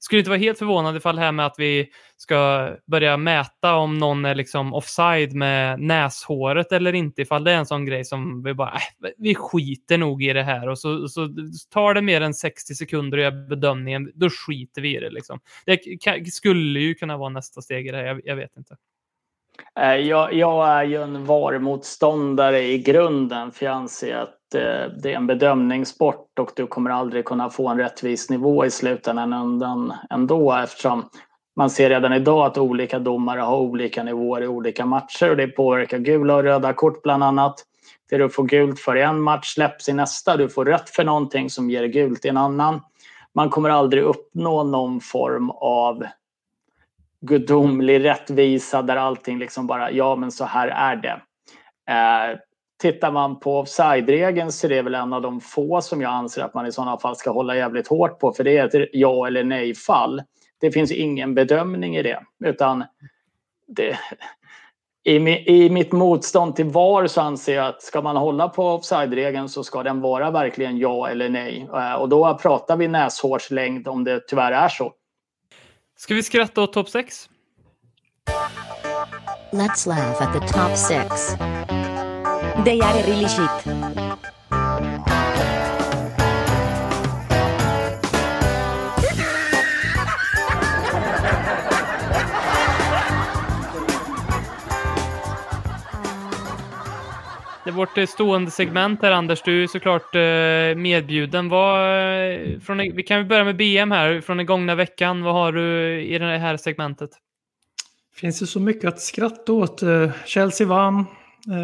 [0.00, 3.98] skulle inte vara helt förvånad ifall det här med att vi ska börja mäta om
[3.98, 8.42] någon är liksom offside med näshåret eller inte, ifall det är en sån grej som
[8.42, 11.28] vi bara, äh, vi skiter nog i det här och så, så
[11.70, 15.40] tar det mer än 60 sekunder att göra bedömningen, då skiter vi i det liksom.
[15.66, 18.76] Det skulle ju kunna vara nästa steg i det här, jag, jag vet inte.
[19.80, 25.12] Eh, jag, jag, är ju en VAR-motståndare i grunden för jag anser att eh, det
[25.12, 30.52] är en bedömningssport och du kommer aldrig kunna få en rättvis nivå i slutändan ändå
[30.52, 31.04] eftersom
[31.56, 35.46] man ser redan idag att olika domare har olika nivåer i olika matcher och det
[35.46, 37.54] påverkar gula och röda kort bland annat.
[38.10, 40.36] Det du får gult för i en match släpps i nästa.
[40.36, 42.80] Du får rött för någonting som ger gult i en annan.
[43.34, 46.04] Man kommer aldrig uppnå någon form av
[47.20, 51.20] gudomlig rättvisa där allting liksom bara, ja men så här är det.
[51.92, 52.38] Eh,
[52.80, 56.42] tittar man på offside-regeln så är det väl en av de få som jag anser
[56.42, 59.26] att man i sådana fall ska hålla jävligt hårt på för det är ett ja
[59.26, 60.22] eller nej-fall.
[60.60, 62.84] Det finns ingen bedömning i det utan
[63.66, 63.98] det,
[65.04, 65.16] i,
[65.64, 69.64] I mitt motstånd till VAR så anser jag att ska man hålla på offside-regeln så
[69.64, 71.68] ska den vara verkligen ja eller nej.
[71.74, 74.92] Eh, och då pratar vi näshårslängd om det tyvärr är så.
[76.00, 77.28] Ska vi skratta åt topp 6?
[79.52, 81.36] Let's laugh at the top 6.
[82.64, 83.79] They are really shit.
[97.70, 99.42] Det är vårt eh, stående segment här, Anders.
[99.42, 101.48] Du är såklart eh, medbjuden.
[101.48, 101.80] Vad,
[102.32, 104.20] eh, från, vi kan börja med BM här.
[104.20, 107.10] Från den gångna veckan, vad har du i det här segmentet?
[108.14, 109.82] Finns det så mycket att skratta åt.
[110.26, 111.04] Chelsea vann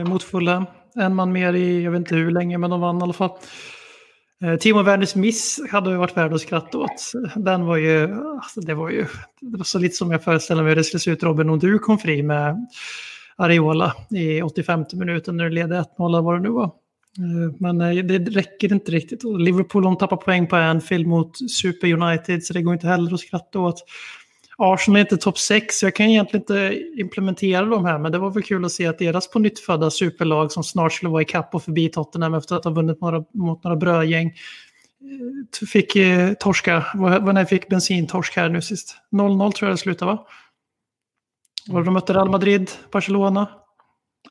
[0.07, 0.67] mot Fulham.
[0.95, 3.31] En man mer i, jag vet inte hur länge, men de vann i alla fall.
[4.61, 7.13] Timo Werners miss hade varit värd att skratta åt.
[7.37, 9.07] Den var ju, alltså det var ju,
[9.41, 11.59] det var så lite som jag föreställer mig hur det skulle se ut Robin om
[11.59, 12.67] du kom fri med
[13.39, 16.65] Ariola i 85 minuten när det ledde 1-0 eller vad det nu var.
[17.19, 19.25] Eh, men eh, det räcker inte riktigt.
[19.39, 23.21] Liverpool de tappar poäng på Anfield mot Super United så det går inte heller att
[23.21, 23.85] skratta åt.
[24.59, 28.19] Arsenal är inte topp 6 så jag kan egentligen inte implementera dem här men det
[28.19, 31.23] var väl kul att se att deras på nytt födda superlag som snart skulle vara
[31.23, 35.97] i kapp och förbi Tottenham efter att ha vunnit några, mot några brödgäng eh, fick
[35.97, 38.97] eh, torska, vad när fick bensintorsk här nu sist.
[39.13, 40.27] 0-0 tror jag det slutade va?
[41.69, 43.49] Var de mötte Real Madrid, Barcelona?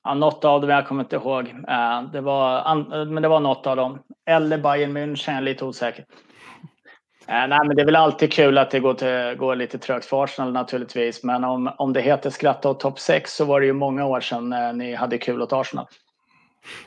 [0.04, 1.48] Ja, något av dem, jag kommer inte ihåg.
[1.48, 2.76] Uh, det var,
[3.06, 4.00] men det var något av dem.
[4.26, 6.02] Eller Bayern München, jag är lite osäker.
[6.02, 10.06] Uh, nej, men det är väl alltid kul att det går, till, går lite trögt
[10.06, 11.24] för Arsenal naturligtvis.
[11.24, 14.20] Men om, om det heter skratta åt topp 6 så var det ju många år
[14.20, 15.86] sedan ni hade kul åt Arsenal.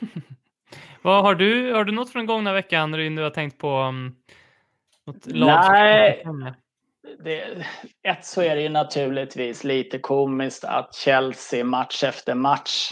[1.01, 3.79] Vad har du, har du något från den gångna veckan Ryn, du har tänkt på?
[3.79, 4.15] Um,
[5.05, 6.23] något lag Nej,
[7.23, 7.65] det,
[8.03, 12.91] ett så är det ju naturligtvis lite komiskt att Chelsea match efter match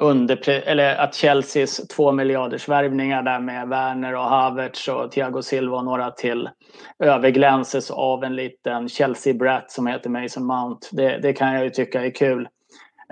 [0.00, 5.76] under, eller att Chelseas två miljarders värvningar där med Werner och Havertz och Thiago Silva
[5.76, 6.50] och några till
[6.98, 10.86] överglänses av en liten Chelsea-brat som heter Mason Mount.
[10.92, 12.48] Det, det, kan jag ju tycka är kul.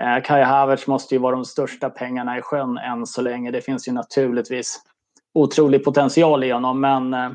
[0.01, 3.51] Eh, Kai Havertz måste ju vara de största pengarna i sjön än så länge.
[3.51, 4.81] Det finns ju naturligtvis
[5.33, 7.29] otrolig potential i honom men eh,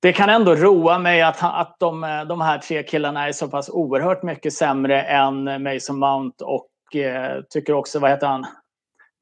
[0.00, 3.48] det kan ändå roa mig att, att de, eh, de här tre killarna är så
[3.48, 8.46] pass oerhört mycket sämre än Mason Mount och eh, tycker också, vad heter han?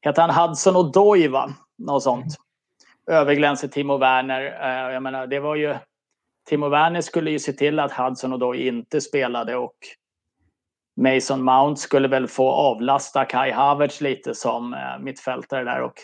[0.00, 1.54] Heter han Hudson och Doy va?
[1.78, 2.36] Något sånt.
[3.10, 4.42] Överglänser Timo Werner.
[4.42, 5.74] Eh, jag menar, det var ju...
[6.48, 9.76] Timo Werner skulle ju se till att Hudson och Doy inte spelade och
[11.00, 15.94] Mason Mount skulle väl få avlasta Kai Havertz lite som eh, mittfältare där och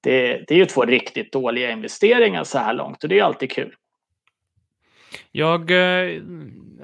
[0.00, 3.50] det, det är ju två riktigt dåliga investeringar så här långt och det är alltid
[3.50, 3.74] kul.
[5.32, 6.22] Jag eh,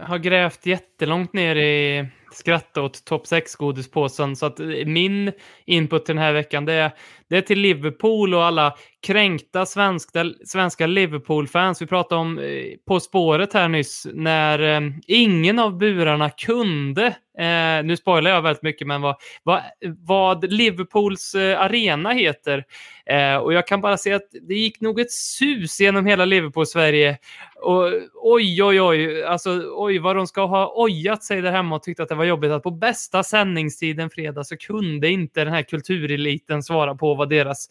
[0.00, 4.34] har grävt jättelångt ner i skratta åt topp 6-godispåsen.
[4.34, 5.32] Så att min
[5.64, 6.92] input den här veckan det är,
[7.32, 8.74] det är till Liverpool och alla
[9.06, 11.82] kränkta svenska, svenska Liverpool-fans.
[11.82, 12.44] Vi pratade om eh,
[12.86, 17.06] På spåret här nyss när eh, ingen av burarna kunde,
[17.38, 19.62] eh, nu spoilar jag väldigt mycket, men vad, vad,
[19.98, 22.64] vad Liverpools eh, arena heter.
[23.06, 27.18] Eh, och jag kan bara säga att det gick nog ett sus genom hela Liverpool-Sverige.
[27.62, 31.82] Och oj, oj, oj, alltså oj vad de ska ha ojat sig där hemma och
[31.82, 35.62] tyckt att det var jobbigt att på bästa sändningstiden fredag så kunde inte den här
[35.62, 37.68] kultureliten svara på vad deras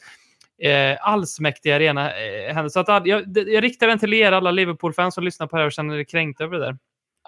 [0.61, 2.69] eh, allsmäktiga arena eh, hände.
[2.69, 5.67] Så att, jag, jag riktar den till er alla Liverpool-fans som lyssnar på det här
[5.67, 6.77] och känner er kränkt över det där.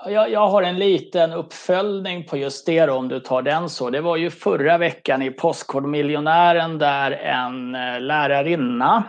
[0.06, 3.90] Jag, jag, har en liten uppföljning på just det då, om du tar den så.
[3.90, 9.04] Det var ju förra veckan i Postkodmiljonären där en eh, lärarinna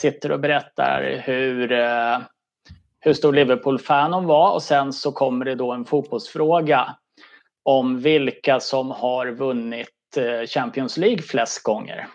[0.00, 2.18] sitter och berättar hur, eh,
[3.00, 6.96] hur stor Liverpool-fan hon var och sen så kommer det då en fotbollsfråga
[7.64, 12.06] om vilka som har vunnit eh, Champions League flest gånger.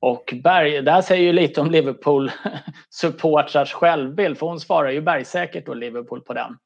[0.00, 2.30] Och Berg, där säger ju lite om Liverpool
[2.90, 6.56] supportrars självbild, för hon svarar ju bergsäkert då Liverpool på den.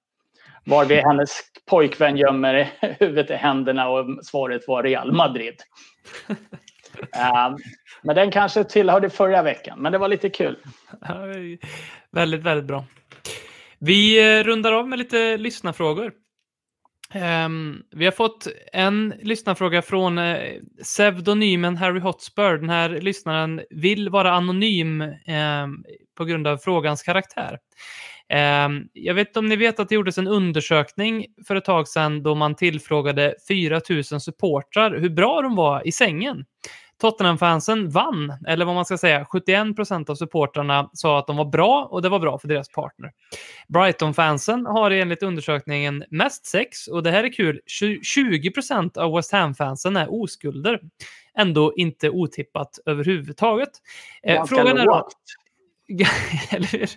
[0.66, 2.70] Varvid hennes pojkvän gömmer
[3.01, 5.55] huvudet i händerna och svaret var Real Madrid.
[6.29, 7.59] um,
[8.03, 10.57] men den kanske tillhörde förra veckan, men det var lite kul.
[12.11, 12.85] väldigt, väldigt bra.
[13.79, 16.12] Vi eh, rundar av med lite lyssnarfrågor.
[17.14, 20.36] Um, vi har fått en lyssnarfråga från uh,
[20.82, 22.59] pseudonymen Harry Hotspur.
[22.59, 25.84] Den här lyssnaren vill vara anonym um,
[26.16, 27.59] på grund av frågans karaktär.
[28.66, 31.88] Um, jag vet inte om ni vet att det gjordes en undersökning för ett tag
[31.88, 36.44] sedan då man tillfrågade 4 000 supportrar hur bra de var i sängen.
[37.01, 41.44] Tottenham-fansen vann, eller vad man ska säga, 71 procent av supportrarna sa att de var
[41.44, 43.12] bra och det var bra för deras partner.
[43.68, 47.61] Brighton-fansen har enligt undersökningen mest sex och det här är kul,
[48.03, 50.80] 20 procent av West Ham-fansen är oskulder.
[51.38, 53.70] Ändå inte otippat överhuvudtaget.
[54.22, 55.09] Eh, frågan är då?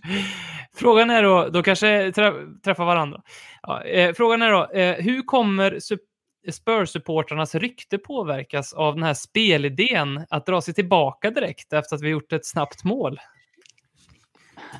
[0.74, 2.34] Frågan är då, då kanske trä,
[2.64, 3.22] träffar varandra.
[3.62, 6.00] Ja, eh, frågan är då, eh, hur kommer sup-
[6.52, 12.10] Spurs-supportrarnas rykte påverkas av den här spelidén att dra sig tillbaka direkt efter att vi
[12.10, 13.20] gjort ett snabbt mål?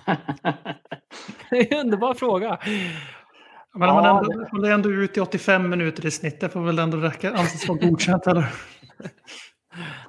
[1.50, 2.60] Det är en underbar fråga.
[3.74, 6.62] Men om man Ja, ändå, håller ändå ut i 85 minuter i snitt, det får
[6.62, 8.42] väl ändå räcka, anses vara godkänt eller?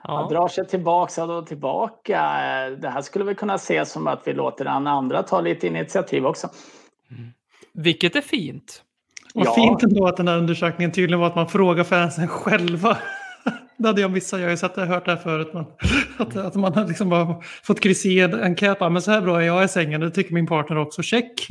[0.02, 0.28] Han Ja.
[0.30, 2.18] drar sig tillbaka och tillbaka.
[2.78, 6.26] Det här skulle vi kunna se som att vi låter den andra ta lite initiativ
[6.26, 6.48] också.
[7.74, 8.82] Vilket är fint.
[9.34, 9.54] Vad Ja.
[9.54, 12.98] fint ändå att den här undersökningen tydligen var att man frågar fansen själva.
[13.76, 15.50] Det hade jag missat, jag har ju sett det, hört det här förut.
[15.54, 15.64] Men
[16.18, 18.80] att, att man har liksom bara fått kryss i en enkät.
[18.80, 21.02] Men så här bra är jag i sängen, det tycker min partner också.
[21.02, 21.46] Check!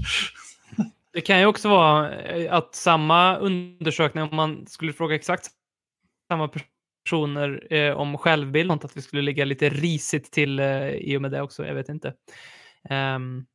[1.14, 5.48] Det kan ju också vara eh, att samma undersökning, om man skulle fråga exakt
[6.32, 6.50] samma
[7.06, 11.32] personer eh, om självbild, att vi skulle ligga lite risigt till eh, i och med
[11.32, 12.14] det också, jag vet inte.
[12.90, 13.46] Ehm,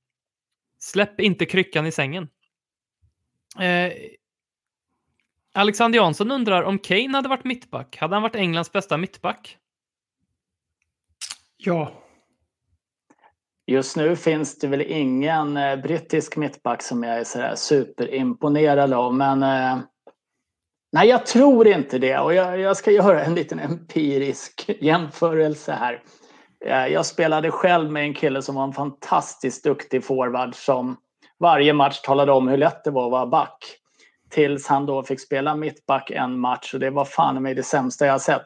[0.78, 2.28] släpp inte kryckan i sängen.
[3.60, 3.92] Eh,
[5.54, 9.58] Alexander Jansson undrar om Kane hade varit mittback, hade han varit Englands bästa mittback?
[11.56, 11.92] Ja,
[13.66, 19.14] Just nu finns det väl ingen eh, brittisk mittback som jag är sådär superimponerad av.
[19.14, 19.78] Men eh,
[20.92, 22.18] nej, jag tror inte det.
[22.18, 26.02] Och jag, jag ska göra en liten empirisk jämförelse här.
[26.64, 30.96] Eh, jag spelade själv med en kille som var en fantastiskt duktig forward som
[31.40, 33.58] varje match talade om hur lätt det var att vara back.
[34.30, 38.06] Tills han då fick spela mittback en match och det var fan mig det sämsta
[38.06, 38.44] jag har sett.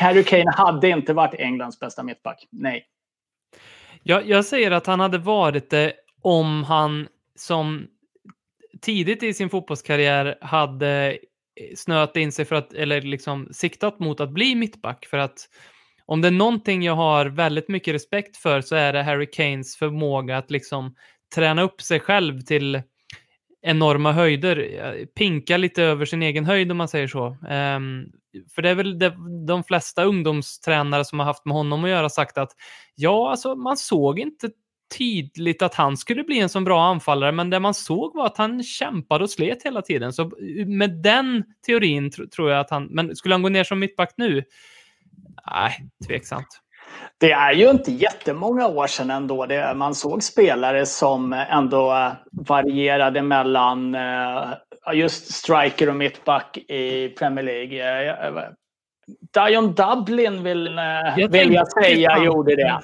[0.00, 2.48] Harry Kane hade inte varit Englands bästa mittback.
[2.50, 2.86] Nej.
[4.02, 7.86] Jag, jag säger att han hade varit det om han som
[8.80, 11.18] tidigt i sin fotbollskarriär hade
[11.60, 15.06] eh, snöat in sig för att, eller liksom siktat mot att bli mittback.
[15.06, 15.48] För att
[16.06, 19.76] om det är någonting jag har väldigt mycket respekt för så är det Harry Kanes
[19.76, 20.94] förmåga att liksom
[21.34, 22.82] träna upp sig själv till
[23.62, 25.06] enorma höjder.
[25.06, 27.26] Pinka lite över sin egen höjd om man säger så.
[27.26, 28.12] Um,
[28.54, 29.16] för det är väl det,
[29.46, 32.52] de flesta ungdomstränare som har haft med honom att göra sagt att
[32.94, 34.50] ja, alltså man såg inte
[34.98, 38.36] tydligt att han skulle bli en så bra anfallare, men det man såg var att
[38.36, 40.12] han kämpade och slet hela tiden.
[40.12, 40.32] Så
[40.66, 44.14] med den teorin tr tror jag att han, men skulle han gå ner som mittback
[44.16, 44.44] nu?
[45.50, 45.72] Nej,
[46.06, 46.60] tveksamt.
[47.18, 49.46] Det är ju inte jättemånga år sedan ändå.
[49.46, 54.52] Det, man såg spelare som ändå varierade mellan eh,
[54.94, 58.08] just striker och mittback i Premier League.
[58.28, 58.44] Eh,
[59.34, 60.84] Dion Dublin vill, eh,
[61.16, 62.80] Jag vill jag säga gjorde det.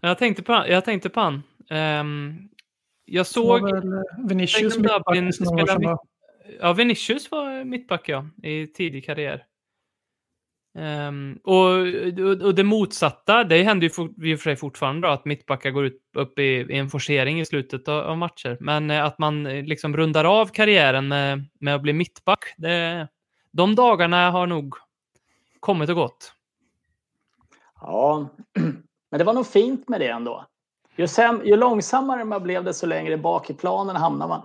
[0.00, 1.42] Jag tänkte på, jag tänkte på han.
[1.70, 2.38] Ehm,
[3.04, 3.60] jag såg...
[4.28, 5.32] Vinicius Dublin?
[6.60, 9.44] Ja, Vinicius var mittback ja, i tidig karriär.
[10.74, 11.70] Ehm, och,
[12.46, 15.70] och, det motsatta, det händer ju for, i och för sig fortfarande då, att mittbackar
[15.70, 18.56] går ut, upp i, i en forcering i slutet av, av matcher.
[18.60, 23.08] Men eh, att man eh, liksom rundar av karriären med, med att bli mittback, det,
[23.50, 24.74] de dagarna har nog
[25.60, 26.34] kommit och gått.
[27.80, 28.28] Ja,
[29.10, 30.46] men det var nog fint med det ändå.
[30.96, 34.42] Ju, säm, ju långsammare man blev desto längre bak i planen hamnar man.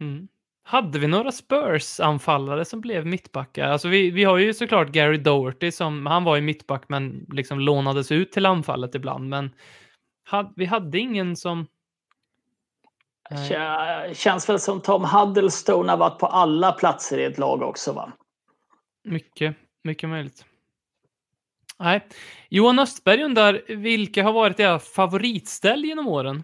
[0.00, 0.28] Mm.
[0.62, 3.68] Hade vi några Spurs-anfallare som blev mittbackar?
[3.68, 7.60] Alltså vi, vi har ju såklart Gary Doherty som, han var ju mittback men liksom
[7.60, 9.28] lånades ut till anfallet ibland.
[9.28, 9.50] Men
[10.24, 11.66] had, vi hade ingen som...
[13.30, 17.92] Kä- Känns väl som Tom Huddlestone har varit på alla platser i ett lag också
[17.92, 18.12] va?
[19.04, 20.44] Mycket, mycket möjligt.
[21.78, 22.08] Nej.
[22.48, 26.42] Johan Östberg undrar, vilka har varit era favoritställ genom åren?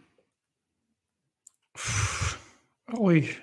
[2.93, 3.39] Oj.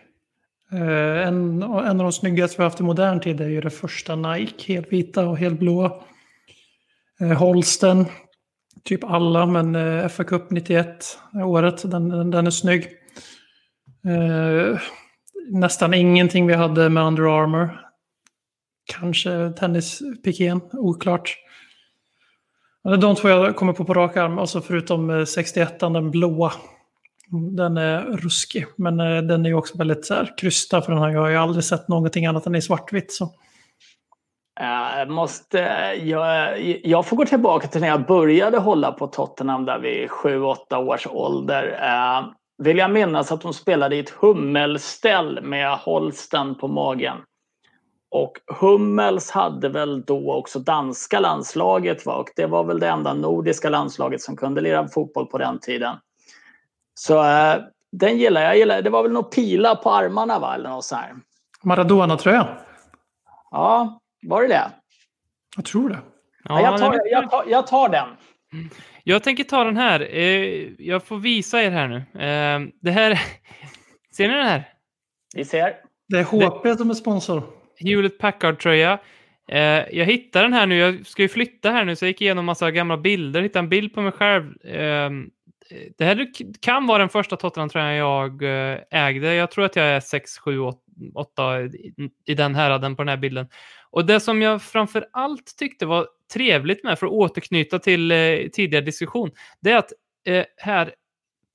[0.74, 3.70] Eh, en, en av de snyggaste vi har haft i modern tid är ju det
[3.70, 5.92] första Nike, helvita och helblåa.
[7.22, 8.06] Eh, Holsten,
[8.84, 12.84] typ alla, men eh, FA Cup 91 året, den, den, den är snygg.
[14.06, 14.80] Eh,
[15.50, 17.80] nästan ingenting vi hade med Under Armour.
[18.86, 21.36] Kanske tennispikén, oklart.
[22.84, 26.12] Det är de två jag kommer på på rak arm, alltså förutom eh, 61 den
[26.12, 26.54] blåa.
[27.34, 31.02] Den är ruskig, men eh, den är ju också väldigt så här, krystad för den
[31.02, 31.10] här.
[31.10, 33.12] jag har ju aldrig sett någonting annat än i svartvitt.
[33.14, 33.24] Så.
[34.60, 35.58] Eh, jag, måste,
[36.04, 40.76] jag, jag får gå tillbaka till när jag började hålla på Tottenham där vid 7-8
[40.76, 41.80] års ålder.
[41.82, 42.26] Eh,
[42.64, 47.18] vill jag minnas att de spelade i ett hummelställ med Holsten på magen.
[48.12, 52.16] Och Hummels hade väl då också danska landslaget va?
[52.16, 55.96] och det var väl det enda nordiska landslaget som kunde lira fotboll på den tiden.
[56.94, 57.62] Så äh,
[57.92, 58.58] den gillar jag.
[58.58, 60.56] gillar, det var väl något pila på armarna va?
[60.56, 61.14] Eller något så här.
[61.64, 62.48] Maradona-tröja.
[63.52, 64.72] Ja, var det det?
[65.56, 66.00] Jag tror det.
[66.44, 68.08] Ja, jag, tar, jag, tar, jag tar den.
[69.04, 70.16] Jag tänker ta den här.
[70.16, 71.98] Eh, jag får visa er här nu.
[71.98, 73.22] Eh, det här...
[74.12, 74.70] Ser ni den här?
[75.36, 75.74] Vi ser.
[76.08, 77.44] Det är HP som är sponsor.
[77.80, 79.00] Hewlett Packard-tröja.
[79.50, 79.60] Eh,
[79.98, 80.78] jag hittade den här nu.
[80.78, 83.42] Jag ska ju flytta här nu, så jag gick igenom massa gamla bilder.
[83.42, 84.54] Hittade en bild på mig själv.
[85.74, 86.28] Eh, det här
[86.60, 89.34] kan vara den första Tottenham-tröjan jag eh, ägde.
[89.34, 90.60] Jag tror att jag är 6, 7,
[91.14, 91.60] 8
[92.26, 93.48] i den häraden på den här bilden.
[93.90, 98.38] Och det som jag framför allt tyckte var trevligt med, för att återknyta till eh,
[98.54, 99.32] tidigare diskussion,
[99.62, 99.92] det är att
[100.58, 100.94] här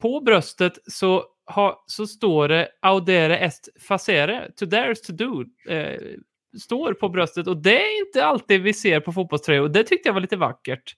[0.00, 1.24] på bröstet så,
[1.54, 6.00] ha, så står det audere est facere, to dare is to do, eh,
[6.60, 10.08] står på bröstet och det är inte alltid vi ser på fotbollströjor och det tyckte
[10.08, 10.94] jag var lite vackert.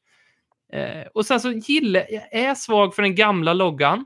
[0.73, 4.05] Eh, och sen så gillar jag, är svag för den gamla loggan,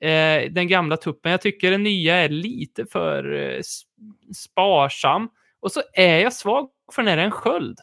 [0.00, 1.30] eh, den gamla tuppen.
[1.30, 3.60] Jag tycker den nya är lite för eh,
[4.34, 5.28] sparsam.
[5.60, 7.78] Och så är jag svag för när det är en sköld.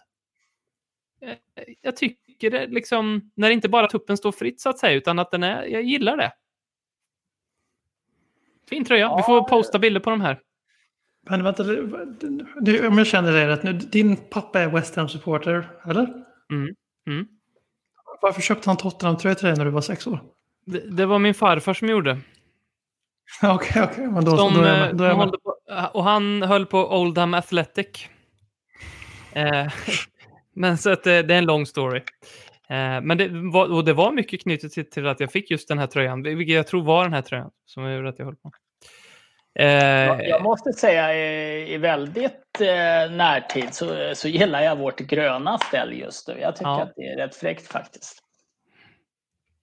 [1.21, 1.35] Eh,
[1.81, 5.31] jag tycker det liksom, när inte bara tuppen står fritt så att säga, utan att
[5.31, 6.31] den är, jag gillar det.
[8.69, 9.01] Fin tröja.
[9.01, 9.17] Ja.
[9.17, 10.39] Vi får posta bilder på de här.
[11.29, 16.03] Men vänta, du, om jag känner dig rätt nu, din pappa är West Ham-supporter, eller?
[16.51, 16.75] Mm.
[17.07, 17.27] Mm.
[18.21, 20.23] Varför köpte han Tottenham-tröja till dig när du var sex år?
[20.65, 22.19] Det, det var min farfar som gjorde.
[23.43, 23.83] Okej, okej.
[23.83, 24.21] Okay, okay.
[24.21, 25.55] då, då är jag, då är jag på,
[25.93, 28.07] Och han höll på Oldham Athletic.
[29.33, 29.67] Eh,
[30.55, 32.01] men så att det, det, är en lång story.
[32.69, 35.67] Eh, men det var, och det var mycket knutet till, till, att jag fick just
[35.67, 38.35] den här tröjan, vilket jag tror var den här tröjan som gjorde att jag höll
[38.35, 38.51] på.
[39.59, 39.67] Eh,
[40.21, 45.99] jag måste säga i, i väldigt eh, närtid så, så gillar jag vårt gröna ställ
[45.99, 46.39] just nu.
[46.39, 46.81] Jag tycker ja.
[46.81, 48.19] att det är rätt fräckt faktiskt.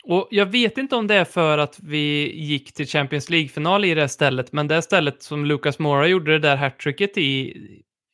[0.04, 3.94] Och jag vet inte om det är för att vi gick till Champions League-final i
[3.94, 7.54] det stället, men det stället som Lucas Mora gjorde det där hattricket i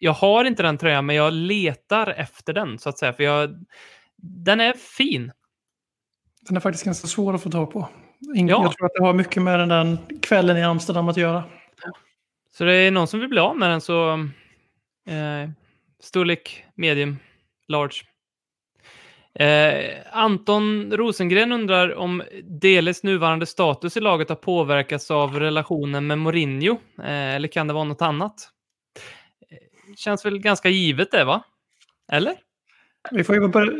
[0.05, 3.13] jag har inte den tröjan, men jag letar efter den så att säga.
[3.13, 3.51] För jag,
[4.17, 5.33] den är fin.
[6.49, 7.89] Den är faktiskt ganska svår att få tag på.
[8.19, 8.47] Ja.
[8.47, 11.45] Jag tror att det har mycket med den där kvällen i Amsterdam att göra.
[12.51, 14.13] Så det är någon som vill bli av med den så
[15.09, 15.51] eh,
[16.01, 17.19] storlek medium,
[17.69, 17.95] large.
[19.35, 26.19] Eh, Anton Rosengren undrar om Deles nuvarande status i laget har påverkats av relationen med
[26.19, 28.49] Mourinho, eh, eller kan det vara något annat?
[29.51, 31.43] Eh, känns väl ganska givet det, va?
[32.13, 32.35] Eller?
[33.11, 33.73] Vi får ju börja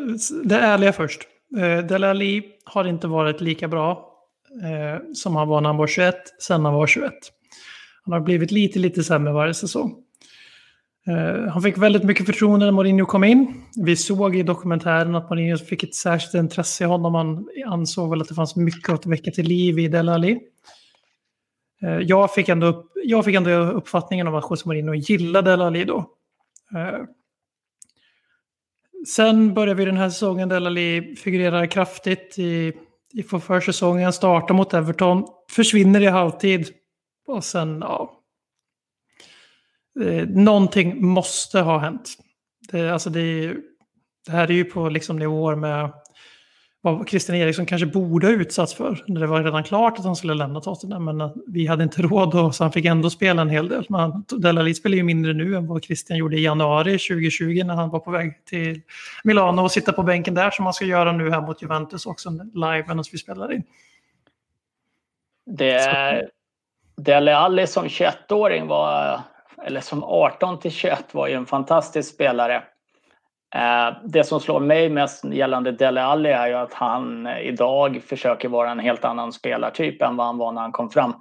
[0.45, 1.23] det ärliga först.
[1.57, 4.13] Eh, Dele har inte varit lika bra
[4.63, 7.13] eh, som han var när han var 21, sen han var 21.
[8.05, 10.03] Han har blivit lite, lite sämre varje säsong.
[11.07, 13.65] Eh, han fick väldigt mycket förtroende när Mourinho kom in.
[13.77, 17.15] Vi såg i dokumentären att Mourinho fick ett särskilt intresse i honom.
[17.15, 20.39] Han ansåg väl att det fanns mycket att väcka till liv i Dele Alli.
[21.83, 25.63] Eh, jag fick, ändå upp, jag fick ändå uppfattningen om att José Mourinho gillade El
[25.63, 25.99] Ali då.
[26.75, 27.05] Eh,
[29.09, 32.73] sen börjar vi den här säsongen där El Ali figurerar kraftigt i,
[33.13, 36.69] i försäsongen, startar mot Everton, försvinner i halvtid
[37.33, 38.19] och sen, ja.
[40.05, 42.11] Eh, någonting måste ha hänt.
[42.73, 43.55] Det, alltså det,
[44.27, 45.93] det här är ju på liksom nivåer med
[46.85, 49.05] vad Christian Eriksson kanske borde ha utsatts för.
[49.07, 52.55] Det var redan klart att han skulle lämna Tottenham, men vi hade inte råd och
[52.55, 53.87] så han fick ändå spela en hel del.
[53.89, 57.91] Men Delali spelar ju mindre nu än vad Christian gjorde i januari 2020 när han
[57.91, 58.81] var på väg till
[59.25, 62.31] Milano och sitta på bänken där som han ska göra nu här mot Juventus också
[62.31, 63.63] live medan vi spelar in.
[65.47, 66.29] Det,
[67.05, 69.21] Dele Alli som 21-åring var,
[69.65, 72.63] eller som 18 till 21 var ju en fantastisk spelare.
[73.55, 78.03] Eh, det som slår mig mest gällande Dele Alli är ju att han eh, idag
[78.07, 81.15] försöker vara en helt annan spelartyp än vad han var när han kom fram.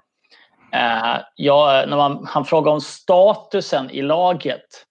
[0.73, 4.85] Eh, ja, när man, han frågar om statusen i laget.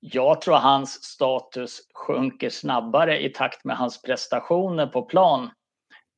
[0.00, 5.50] Jag tror hans status sjunker snabbare i takt med hans prestationer på plan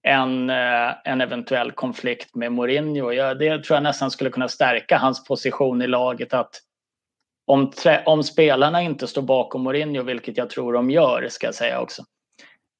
[0.06, 3.10] en, eh, en eventuell konflikt med Mourinho.
[3.34, 6.60] det tror jag nästan skulle kunna stärka hans position i laget att
[7.46, 7.72] om,
[8.06, 12.02] om spelarna inte står bakom Mourinho, vilket jag tror de gör, ska jag säga också,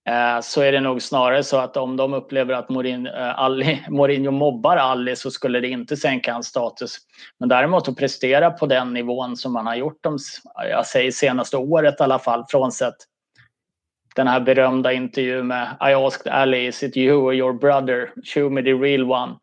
[0.08, 3.84] eh, så är det nog snarare så att om de upplever att Mourinho, eh, Ali,
[3.88, 6.98] Mourinho mobbar Ali så skulle det inte sänka hans status.
[7.38, 10.18] Men däremot att prestera på den nivån som man har gjort de,
[10.70, 12.96] jag säger senaste året i alla fall, frånsett
[14.16, 18.12] den här berömda intervjun med I asked Ali, is it you or your brother?
[18.24, 19.38] Show me the real one.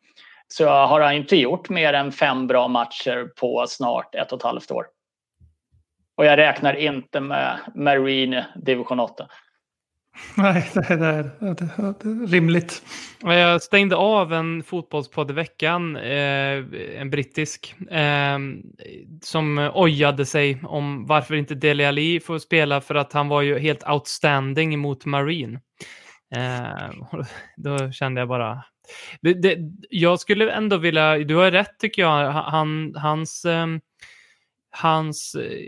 [0.48, 4.44] Så har han inte gjort mer än fem bra matcher på snart ett och ett
[4.44, 4.86] halvt år.
[6.18, 9.28] Och jag räknar inte med Marine division 8.
[10.38, 12.84] Nej, det är, det är, det är rimligt.
[13.26, 16.64] Eh, jag stängde av en fotbollspodd i veckan, eh,
[16.98, 18.40] en brittisk, eh,
[19.22, 23.60] som ojade sig om varför inte Dele Alli får spela för att han var ju
[23.60, 25.60] helt outstanding mot Marine.
[26.36, 26.90] Eh,
[27.58, 28.64] då kände jag bara...
[29.22, 29.58] Det, det,
[29.90, 33.68] jag skulle ändå vilja, du har rätt tycker jag, han, hans, eh,
[34.72, 35.60] hans, eh,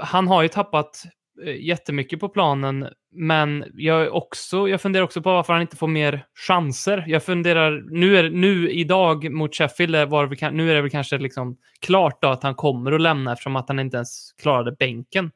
[0.00, 1.02] han har ju tappat
[1.44, 5.88] Eh, jättemycket på planen, men jag, också, jag funderar också på varför han inte får
[5.88, 7.04] mer chanser.
[7.06, 11.18] Jag funderar, nu, är, nu idag mot Sheffield, var vi, nu är det väl kanske
[11.18, 15.30] liksom klart då att han kommer att lämna eftersom att han inte ens klarade bänken.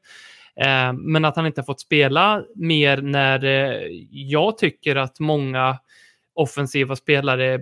[0.61, 5.77] Eh, men att han inte har fått spela mer när eh, jag tycker att många
[6.33, 7.59] offensiva spelare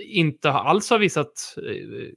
[0.00, 2.08] inte alls har visat eh,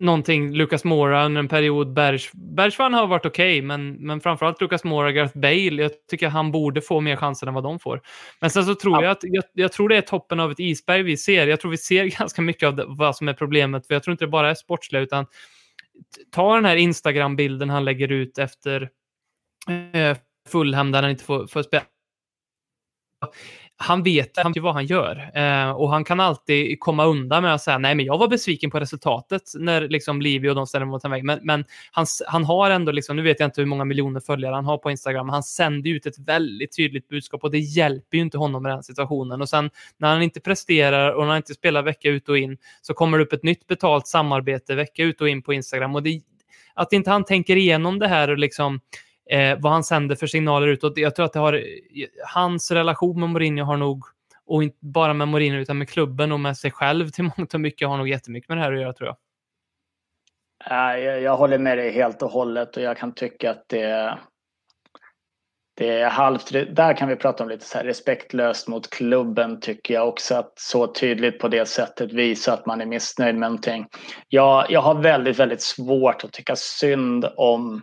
[0.00, 0.52] någonting.
[0.52, 1.92] Lucas Mora under en period.
[1.92, 5.82] Bergs, Bergman har varit okej, okay, men, men framförallt Lucas Mora, Gareth Bale.
[5.82, 8.00] Jag tycker han borde få mer chanser än vad de får.
[8.40, 9.02] Men sen så tror ja.
[9.02, 11.46] jag att jag, jag, tror det är toppen av ett isberg vi ser.
[11.46, 14.12] Jag tror vi ser ganska mycket av det, vad som är problemet, för jag tror
[14.12, 15.26] inte det bara är sportsliga, utan
[16.30, 18.90] ta den här Instagram-bilden han lägger ut efter
[19.92, 20.16] eh,
[20.48, 21.84] Fulham där han inte får, får spela
[23.82, 27.62] han vet han vad han gör eh, och han kan alltid komma undan med att
[27.62, 31.04] säga nej, men jag var besviken på resultatet när liksom Livio och de ställer mot
[31.04, 31.24] en väg.
[31.24, 34.54] Men, men han, han har ändå, liksom, nu vet jag inte hur många miljoner följare
[34.54, 38.16] han har på Instagram, men han sänder ut ett väldigt tydligt budskap och det hjälper
[38.16, 39.40] ju inte honom i den situationen.
[39.40, 42.56] Och sen när han inte presterar och när han inte spelar vecka ut och in
[42.82, 46.02] så kommer det upp ett nytt betalt samarbete vecka ut och in på Instagram och
[46.02, 46.20] det,
[46.74, 48.80] att inte han tänker igenom det här och liksom
[49.30, 50.92] eh, vad han sänder för signaler utåt.
[50.96, 51.64] Jag tror att det har,
[52.34, 54.04] hans relation med Mourinho har nog,
[54.46, 57.60] och inte bara med Mourinho utan med klubben och med sig själv till mångt och
[57.60, 59.16] mycket, har nog jättemycket med det här att göra tror jag.
[61.00, 64.18] Jag, jag håller med dig helt och hållet och jag kan tycka att det,
[65.76, 69.94] det är halvt, där kan vi prata om lite så här respektlöst mot klubben tycker
[69.94, 73.86] jag också att så tydligt på det sättet visa att man är missnöjd med någonting.
[74.28, 77.82] Jag, jag har väldigt, väldigt svårt att tycka synd om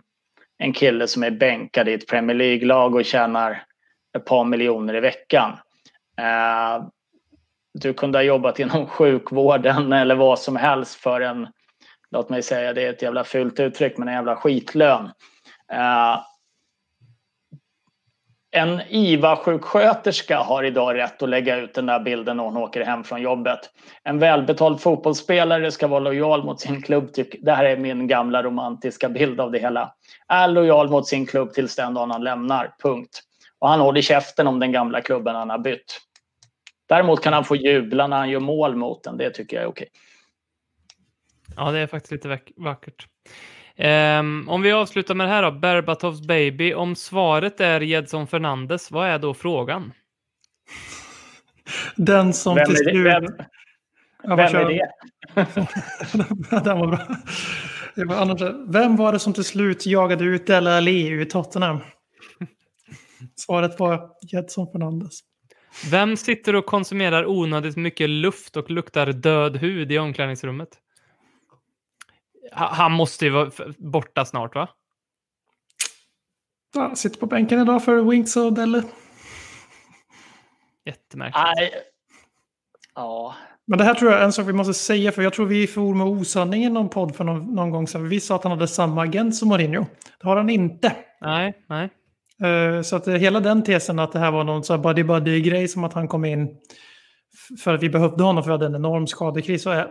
[0.58, 3.64] en kille som är bänkad i ett Premier League-lag och tjänar
[4.18, 5.52] ett par miljoner i veckan.
[6.18, 6.86] Eh,
[7.74, 11.48] du kunde ha jobbat inom sjukvården eller vad som helst för en,
[12.10, 15.10] låt mig säga det är ett jävla fult uttryck, men en jävla skitlön.
[15.72, 16.18] Eh,
[18.50, 23.04] en IVA-sjuksköterska har idag rätt att lägga ut den där bilden när hon åker hem
[23.04, 23.58] från jobbet.
[24.04, 27.10] En välbetald fotbollsspelare ska vara lojal mot sin klubb.
[27.42, 29.94] Det här är min gamla romantiska bild av det hela.
[30.28, 32.74] Är lojal mot sin klubb tills den dagen han lämnar.
[32.82, 33.20] Punkt.
[33.58, 36.00] Och han håller käften om den gamla klubben han har bytt.
[36.88, 39.16] Däremot kan han få jubla när han gör mål mot den.
[39.16, 39.88] Det tycker jag är okej.
[41.56, 43.06] Ja, det är faktiskt lite vackert.
[43.78, 46.74] Um, om vi avslutar med det här då, Berbatovs baby.
[46.74, 49.92] Om svaret är Jedson Fernandes, vad är då frågan?
[51.96, 53.06] Den som vem till slut...
[53.06, 53.26] Vem,
[54.22, 54.90] ja, vem är det?
[56.64, 56.98] Den var bra.
[57.94, 61.78] Det var annars, vem var det som till slut jagade ut Dele Alli ur Tottenham?
[63.36, 65.20] Svaret var Jedson Fernandes.
[65.90, 70.68] Vem sitter och konsumerar onödigt mycket luft och luktar död hud i omklädningsrummet?
[72.52, 74.68] Han måste ju vara borta snart, va?
[76.74, 78.82] Ja, sitter på bänken idag för Winks och Delle.
[80.84, 81.44] Jättemärkligt.
[81.56, 81.70] Nej.
[82.94, 83.34] Ja.
[83.66, 85.66] Men det här tror jag är en sak vi måste säga, för jag tror vi
[85.66, 88.08] for med osanning i någon podd för någon, någon gång sedan.
[88.08, 89.86] Vi sa att han hade samma agent som Mourinho.
[90.20, 90.96] Det har han inte.
[91.20, 91.90] Nej, nej.
[92.44, 95.84] Uh, så att uh, hela den tesen att det här var någon så buddy-buddy-grej som
[95.84, 96.48] att han kom in
[97.64, 99.62] för att vi behövde honom för att vi hade en enorm skadekris.
[99.62, 99.88] Så är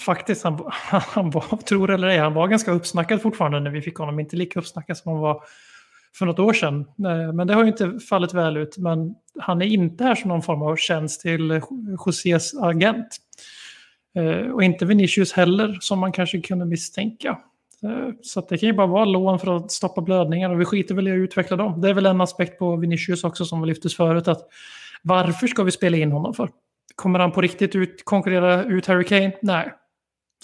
[0.00, 3.96] faktiskt, han, han var, tror eller ej, han var ganska uppsnackad fortfarande när vi fick
[3.96, 4.20] honom.
[4.20, 5.42] Inte lika uppsnackad som han var
[6.14, 6.80] för något år sedan.
[6.80, 8.78] Eh, men det har ju inte fallit väl ut.
[8.78, 11.60] Men han är inte här som någon form av tjänst till
[12.06, 13.16] Josés agent.
[14.14, 17.38] Eh, och inte Vinicius heller, som man kanske kunde misstänka.
[17.82, 20.94] Eh, så det kan ju bara vara lån för att stoppa blödningar och vi skiter
[20.94, 21.80] väl i att utveckla dem.
[21.80, 24.28] Det är väl en aspekt på Vinicius också som lyftes förut.
[24.28, 24.48] att
[25.02, 26.50] Varför ska vi spela in honom för?
[26.94, 29.32] Kommer han på riktigt ut, konkurrera ut Harry Kane?
[29.42, 29.72] Nej.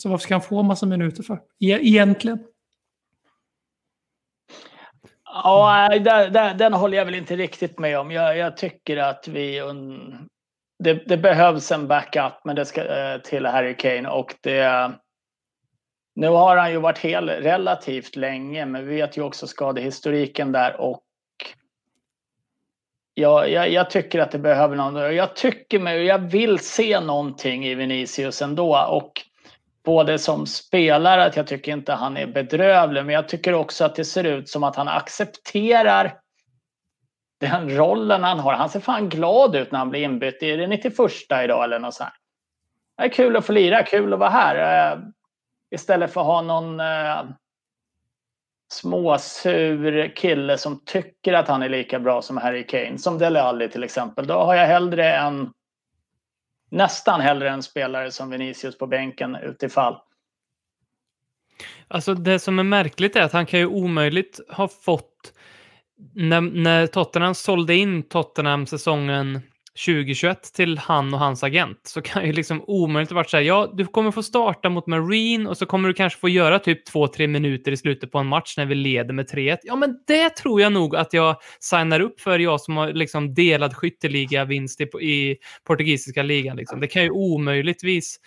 [0.01, 1.35] Så varför ska han få massa minuter för?
[1.37, 2.39] E egentligen.
[5.25, 8.11] Ja, den, den håller jag väl inte riktigt med om.
[8.11, 9.61] Jag, jag tycker att vi...
[10.79, 14.93] Det, det, behövs en backup men det ska, eh, till Harry Kane och det...
[16.15, 20.81] Nu har han ju varit hel relativt länge men vi vet ju också skadehistoriken där
[20.81, 21.03] och
[23.15, 25.17] jag, jag, jag, tycker att det behöver någon.
[25.17, 29.13] Jag tycker mig, jag vill se någonting i Vinicius ändå och
[29.85, 33.95] både som spelare att jag tycker inte han är bedrövlig, men jag tycker också att
[33.95, 36.19] det ser ut som att han accepterar
[37.41, 38.53] den rollen han har.
[38.53, 40.43] Han ser fan glad ut när han blir inbytt.
[40.43, 40.95] Är det 91
[41.45, 42.11] idag eller något sånt?
[42.97, 44.93] Det är kul att få lira, kul att vara här.
[44.93, 44.99] Eh,
[45.75, 47.23] istället för att ha någon eh,
[48.73, 53.69] småsur kille som tycker att han är lika bra som Harry Kane, som Dele Alli
[53.69, 54.27] till exempel.
[54.27, 55.51] Då har jag hellre en
[56.71, 59.97] nästan hellre en spelare som Vinicius på bänken utifall.
[61.89, 65.33] Alltså det som är märkligt är att han kan ju omöjligt ha fått
[66.15, 69.41] när, när Tottenham sålde in Tottenham säsongen
[69.87, 73.73] 2021 till han och hans agent så kan ju liksom omöjligt varit så här, ja,
[73.75, 77.09] du kommer få starta mot Marine och så kommer du kanske få göra typ två,
[77.09, 79.59] tre minuter i slutet på en match när vi leder med 3-1.
[79.63, 83.35] Ja, men det tror jag nog att jag signar upp för, jag som har liksom
[83.35, 86.57] delad skytteliga-vinst i, i portugisiska ligan.
[86.57, 86.81] Liksom.
[86.81, 88.19] Det kan ju omöjligtvis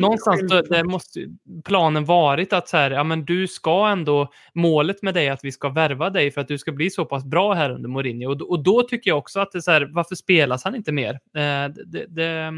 [0.00, 1.20] Någonstans då, där måste
[1.64, 5.44] planen varit att så här, ja, men du ska ändå, målet med dig är att
[5.44, 8.30] vi ska värva dig för att du ska bli så pass bra här under Mourinho.
[8.30, 10.92] Och, och då tycker jag också att det är så här, varför spelas han inte
[10.92, 11.14] mer?
[11.14, 12.52] Eh, det, det,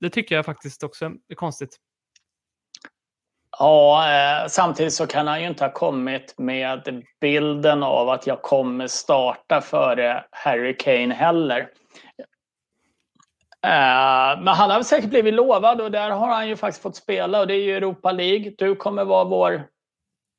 [0.00, 1.78] det, tycker jag faktiskt också är konstigt.
[3.58, 8.42] Ja, eh, samtidigt så kan han ju inte ha kommit med bilden av att jag
[8.42, 11.68] kommer starta före Harry Kane heller.
[13.66, 17.40] Eh, men han har säkert blivit lovad och där har han ju faktiskt fått spela
[17.40, 18.52] och det är ju Europa League.
[18.58, 19.66] Du kommer vara vår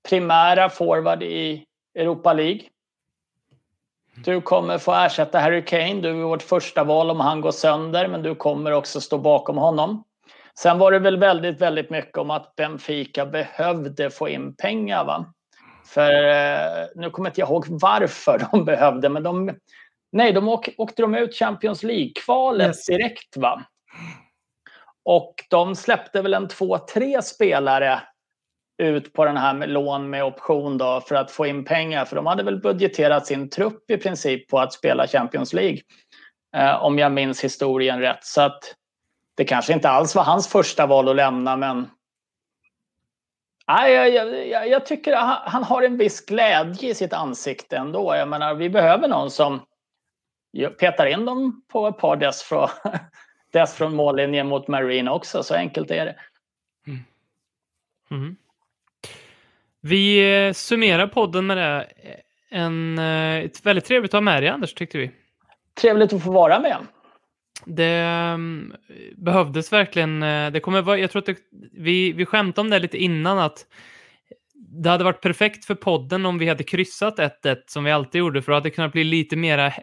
[0.10, 2.62] primära forward i Europa League.
[4.16, 6.02] Du kommer få ersätta Harry Kane.
[6.02, 9.58] Du är vårt första val om han går sönder, men du kommer också stå bakom
[9.58, 10.04] honom.
[10.60, 15.06] Sen var det väl väldigt, väldigt mycket om att Benfica behövde få in pengar.
[15.06, 15.34] Va?
[15.86, 19.52] För eh, nu kommer inte jag ihåg varför de behövde, men de
[20.14, 22.86] Nej, de åk, åkte de ut Champions League-kvalet yes.
[22.86, 23.64] direkt va?
[25.06, 28.02] Och de släppte väl en två, tre spelare
[28.78, 32.06] ut på den här med lån med option då för att få in pengar.
[32.06, 35.80] För de hade väl budgeterat sin trupp i princip på att spela Champions League.
[36.56, 38.24] Eh, om jag minns historien rätt.
[38.24, 38.76] Så att
[39.36, 41.88] det kanske inte alls var hans första val att lämna men
[43.68, 48.16] Nej, jag, jag, jag tycker han, han har en viss glädje i sitt ansikte ändå.
[48.16, 49.62] Jag menar, vi behöver någon som jag
[50.80, 52.70] petar in dem på ett par dess från,
[53.54, 55.44] dess från mållinjen mot Marine också.
[55.44, 56.16] Så enkelt är det.
[56.88, 57.00] Mm.
[58.12, 58.36] Mm.
[59.82, 61.88] Vi eh, summerar podden med det.
[62.50, 65.12] En, eh, ett väldigt trevligt att ha med dig, Anders, tyckte vi.
[65.82, 66.78] Trevligt att få vara med.
[67.66, 68.04] Det
[68.34, 68.74] um,
[69.16, 70.24] behövdes verkligen.
[70.24, 71.38] Eh, det kommer vara, jag tror att det,
[71.72, 73.66] vi, vi skämtade om det lite innan att
[74.82, 78.42] det hade varit perfekt för podden om vi hade kryssat 1-1 som vi alltid gjorde,
[78.42, 79.74] för då hade det kunnat bli lite mera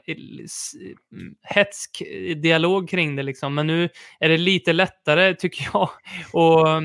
[1.43, 2.03] hetsk
[2.37, 3.23] dialog kring det.
[3.23, 3.55] Liksom.
[3.55, 3.89] Men nu
[4.21, 6.83] är det lite lättare, tycker jag, att,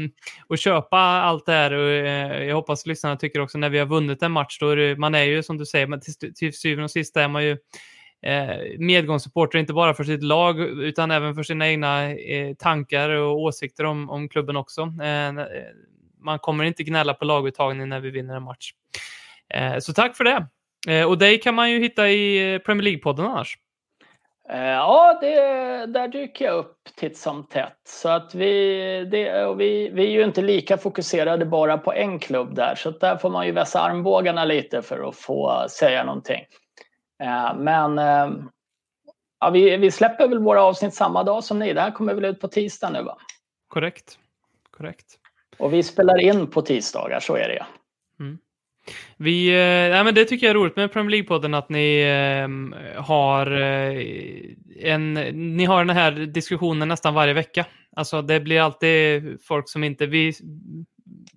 [0.49, 1.71] att köpa allt det här.
[1.73, 4.75] Och eh, jag hoppas lyssnarna tycker också när vi har vunnit en match, då är
[4.75, 7.57] det, man är ju som du säger, till, till syvende och sist är man ju
[8.25, 13.39] eh, medgångssupporter, inte bara för sitt lag utan även för sina egna eh, tankar och
[13.39, 14.93] åsikter om, om klubben också.
[16.25, 18.73] Man kommer inte gnälla på laguttagning när vi vinner en match.
[19.53, 20.47] Eh, så tack för det.
[20.87, 23.57] Eh, och dig kan man ju hitta i eh, Premier League-podden annars.
[24.47, 25.35] Ja, det,
[25.85, 27.79] där dyker jag upp titt som tätt.
[27.87, 32.19] Så att vi, det, och vi, vi är ju inte lika fokuserade bara på en
[32.19, 32.75] klubb där.
[32.75, 36.45] Så där får man ju vässa armbågarna lite för att få säga någonting.
[37.55, 37.97] Men
[39.39, 41.73] ja, vi, vi släpper väl våra avsnitt samma dag som ni.
[41.73, 43.17] Det här kommer väl ut på tisdag nu va?
[43.67, 44.19] Korrekt.
[44.71, 45.19] Korrekt.
[45.57, 47.65] Och vi spelar in på tisdagar, så är det.
[48.19, 48.37] Mm.
[49.17, 53.51] Vi, eh, men det tycker jag är roligt med Premier League-podden att ni eh, har
[53.61, 55.13] eh, en,
[55.55, 57.65] ni har den här diskussionen nästan varje vecka.
[57.95, 60.33] Alltså det blir alltid folk som inte, vi,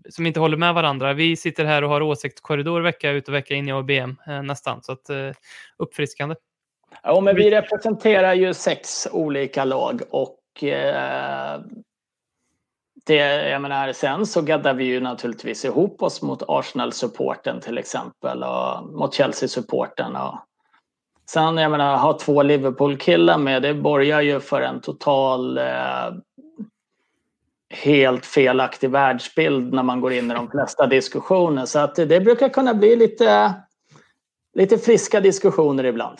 [0.08, 1.12] som inte håller med varandra.
[1.12, 4.82] Vi sitter här och har åsiktskorridor vecka ut och vecka in i ABM eh, nästan,
[4.82, 5.30] så att eh,
[5.76, 6.34] uppfriskande.
[7.02, 11.60] Ja, men vi representerar ju sex olika lag och eh,
[13.08, 18.42] det, jag menar, sen så gaddar vi ju naturligtvis ihop oss mot Arsenal-supporten till exempel
[18.42, 20.16] och mot Chelsea-supporten.
[20.16, 20.38] Och
[21.30, 26.12] sen, jag menar, ha två Liverpool-killar med, det borgar ju för en total eh,
[27.70, 31.66] helt felaktig världsbild när man går in i de flesta diskussioner.
[31.66, 33.54] Så att det brukar kunna bli lite,
[34.54, 36.18] lite friska diskussioner ibland.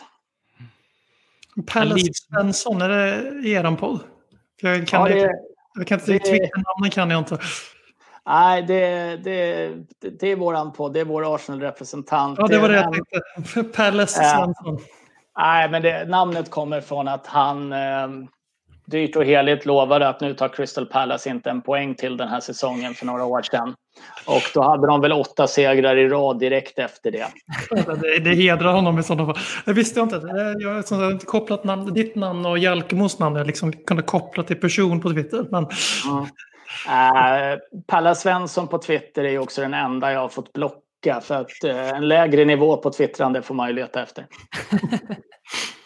[1.67, 4.01] Pelle Svensson, är det er podd?
[4.61, 5.48] Jag kan ja, det,
[5.79, 6.19] jag kan inte, det...
[6.19, 7.39] Twitter-namnen kan jag inte.
[8.27, 9.73] Nej, det, det,
[10.21, 10.93] det är våran podd.
[10.93, 12.39] Det är vår Arsenal-representant.
[12.39, 13.63] Ja, det var det jag tänkte.
[13.77, 14.79] Pelle Svensson.
[15.39, 17.75] Nej, men det, namnet kommer från att han...
[18.91, 22.41] Dyrt och heligt lovade att nu tar Crystal Palace inte en poäng till den här
[22.41, 23.75] säsongen för några år sedan.
[24.27, 27.27] Och då hade de väl åtta segrar i rad direkt efter det.
[28.01, 29.43] Det, det hedrar honom i sådana fall.
[29.65, 30.17] Det visste jag inte.
[30.59, 33.37] Jag har där kopplat namn, ditt namn och Jalkemos namn.
[33.37, 35.47] Jag liksom kunde koppla till person på Twitter.
[35.51, 35.67] Men
[36.87, 41.21] Uh, Palla Svensson på Twitter är också den enda jag har fått blocka.
[41.23, 44.27] För att eh, en lägre nivå på twittrande får man ju leta efter.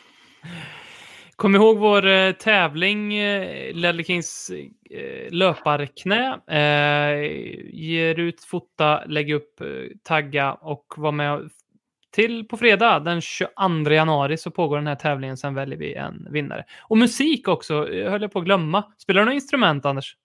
[1.42, 6.40] Kom ihåg vår eh, tävling, eh, eh, löparknä.
[6.46, 7.22] Eh,
[7.72, 9.66] ger ut, fota, lägg upp, eh,
[10.02, 11.50] tagga och var med
[12.14, 15.36] till på fredag den 22 januari så pågår den här tävlingen.
[15.36, 16.64] Sen väljer vi en vinnare.
[16.82, 18.84] Och musik också, eh, höll jag på att glömma.
[18.98, 20.16] Spelar du något instrument, Anders?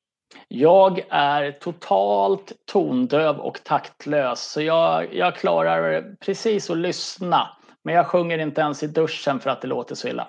[0.47, 4.51] Jag är totalt tondöv och taktlös.
[4.51, 7.49] Så jag, jag klarar precis att lyssna.
[7.83, 10.27] Men jag sjunger inte ens i duschen för att det låter så illa.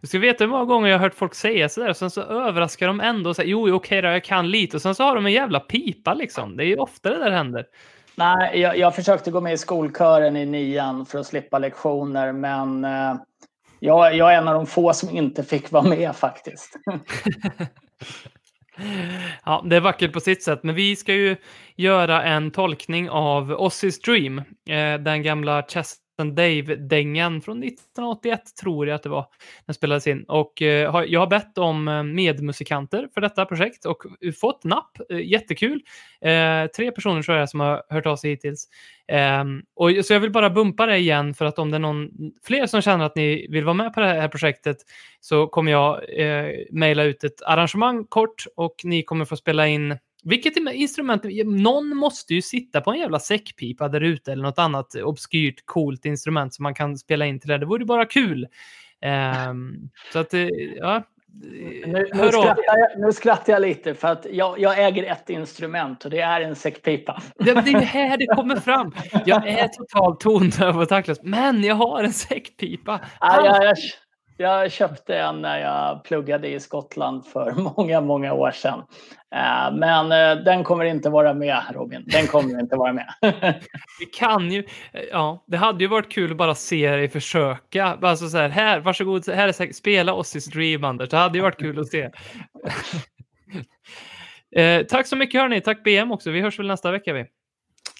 [0.00, 2.22] Du ska veta hur många gånger jag har hört folk säga sådär och sen så
[2.22, 5.14] överraskar de ändå och säger jo, okej då, jag kan lite och sen så har
[5.14, 6.56] de en jävla pipa liksom.
[6.56, 7.66] Det är ju ofta det där händer.
[8.14, 12.32] Nej, jag, jag försökte gå med i skolkören i nian för att slippa lektioner.
[12.32, 13.14] Men eh,
[13.80, 16.76] jag, jag är en av de få som inte fick vara med faktiskt.
[19.44, 21.36] Ja, det är vackert på sitt sätt, men vi ska ju
[21.76, 28.86] göra en tolkning av Ozzy's Dream, eh, den gamla Chess and Dave-dängan från 1981, tror
[28.86, 29.26] jag att det var,
[29.66, 30.24] den spelades in.
[30.24, 34.64] Och eh, har- jag har bett om eh, medmusikanter för detta projekt och eh, fått
[34.64, 34.98] napp.
[35.10, 35.82] Eh, jättekul.
[36.20, 38.68] Eh, tre personer tror jag som har hört av sig hittills.
[39.08, 42.10] Ehm, och, så jag vill bara bumpa det igen för att om det är någon
[42.44, 44.76] fler som känner att ni vill vara med på det här projektet
[45.20, 49.98] så kommer jag eh, mejla ut ett arrangemang kort och ni kommer få spela in
[50.28, 51.24] vilket instrument?
[51.44, 56.04] Någon måste ju sitta på en jävla säckpipa där ute eller något annat obskyrt coolt
[56.04, 57.58] instrument som man kan spela in till det.
[57.58, 58.46] Det vore bara kul.
[59.00, 59.74] Ehm,
[60.12, 61.02] så att, eh, ja.
[61.86, 65.30] Nu, nu, av skrattar jag, nu skrattar jag lite för att jag, jag äger ett
[65.30, 67.22] instrument och det är en säckpipa.
[67.38, 68.92] Det, det är här det kommer fram.
[69.24, 73.00] Jag är totalt tondöv och taktlös, men jag har en säckpipa.
[73.20, 73.76] Ja, jag, jag,
[74.36, 78.78] jag köpte en när jag pluggade i Skottland för många, många år sedan.
[79.34, 82.04] Eh, Men eh, den kommer inte vara med, Robin.
[82.06, 83.14] Den kommer inte vara med.
[84.00, 84.64] Vi kan ju,
[85.10, 87.98] ja, det hade ju varit kul att bara se dig försöka.
[88.02, 91.08] Alltså så här, här, varsågod, här är säkert, spela Ozzy's Dream, Anders.
[91.08, 92.10] Det hade ju varit kul att se.
[94.62, 96.30] eh, tack så mycket hörni, tack BM också.
[96.30, 97.24] Vi hörs väl nästa vecka vi.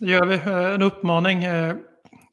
[0.01, 0.41] Då gör vi
[0.75, 1.45] en uppmaning.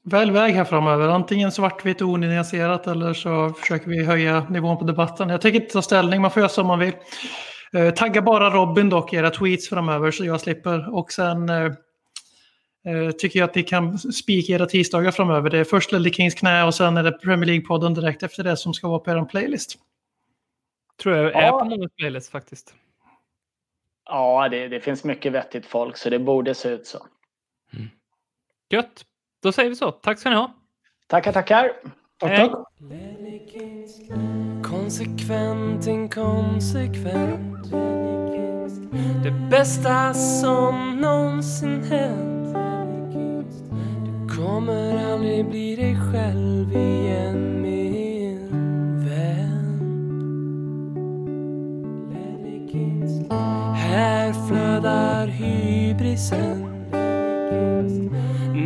[0.06, 1.08] Välj väg här framöver.
[1.08, 5.30] Antingen svartvitt och onyanserat eller så försöker vi höja nivån på debatten.
[5.30, 6.94] Jag tänker inte ta ställning, man får göra som man vill.
[7.74, 10.96] Eh, Tagga bara Robin dock i era tweets framöver så jag slipper.
[10.96, 11.66] Och sen eh,
[12.86, 15.50] eh, tycker jag att ni kan spika era tisdagar framöver.
[15.50, 18.58] Det är först Ledley Kings knä och sen är det Premier League-podden direkt efter det
[18.58, 19.76] som ska vara på er playlist.
[21.04, 21.60] Tror jag är Ja.
[21.60, 22.74] på många playlists faktiskt.
[24.06, 27.06] Ja, det, det finns mycket vettigt folk så det borde se ut så.
[28.70, 29.06] Gött.
[29.44, 29.92] Då säger vi så.
[29.92, 30.54] Tack ska ni ha.
[31.08, 31.72] Tackar, tackar.
[32.20, 32.52] Tack.
[34.64, 37.72] Konsekvent, inkonsekvent
[39.24, 42.56] Det bästa som någonsin hänt
[44.06, 48.50] Du kommer aldrig bli dig själv igen min
[49.06, 50.10] vän
[53.76, 56.70] Här flödar hybrisen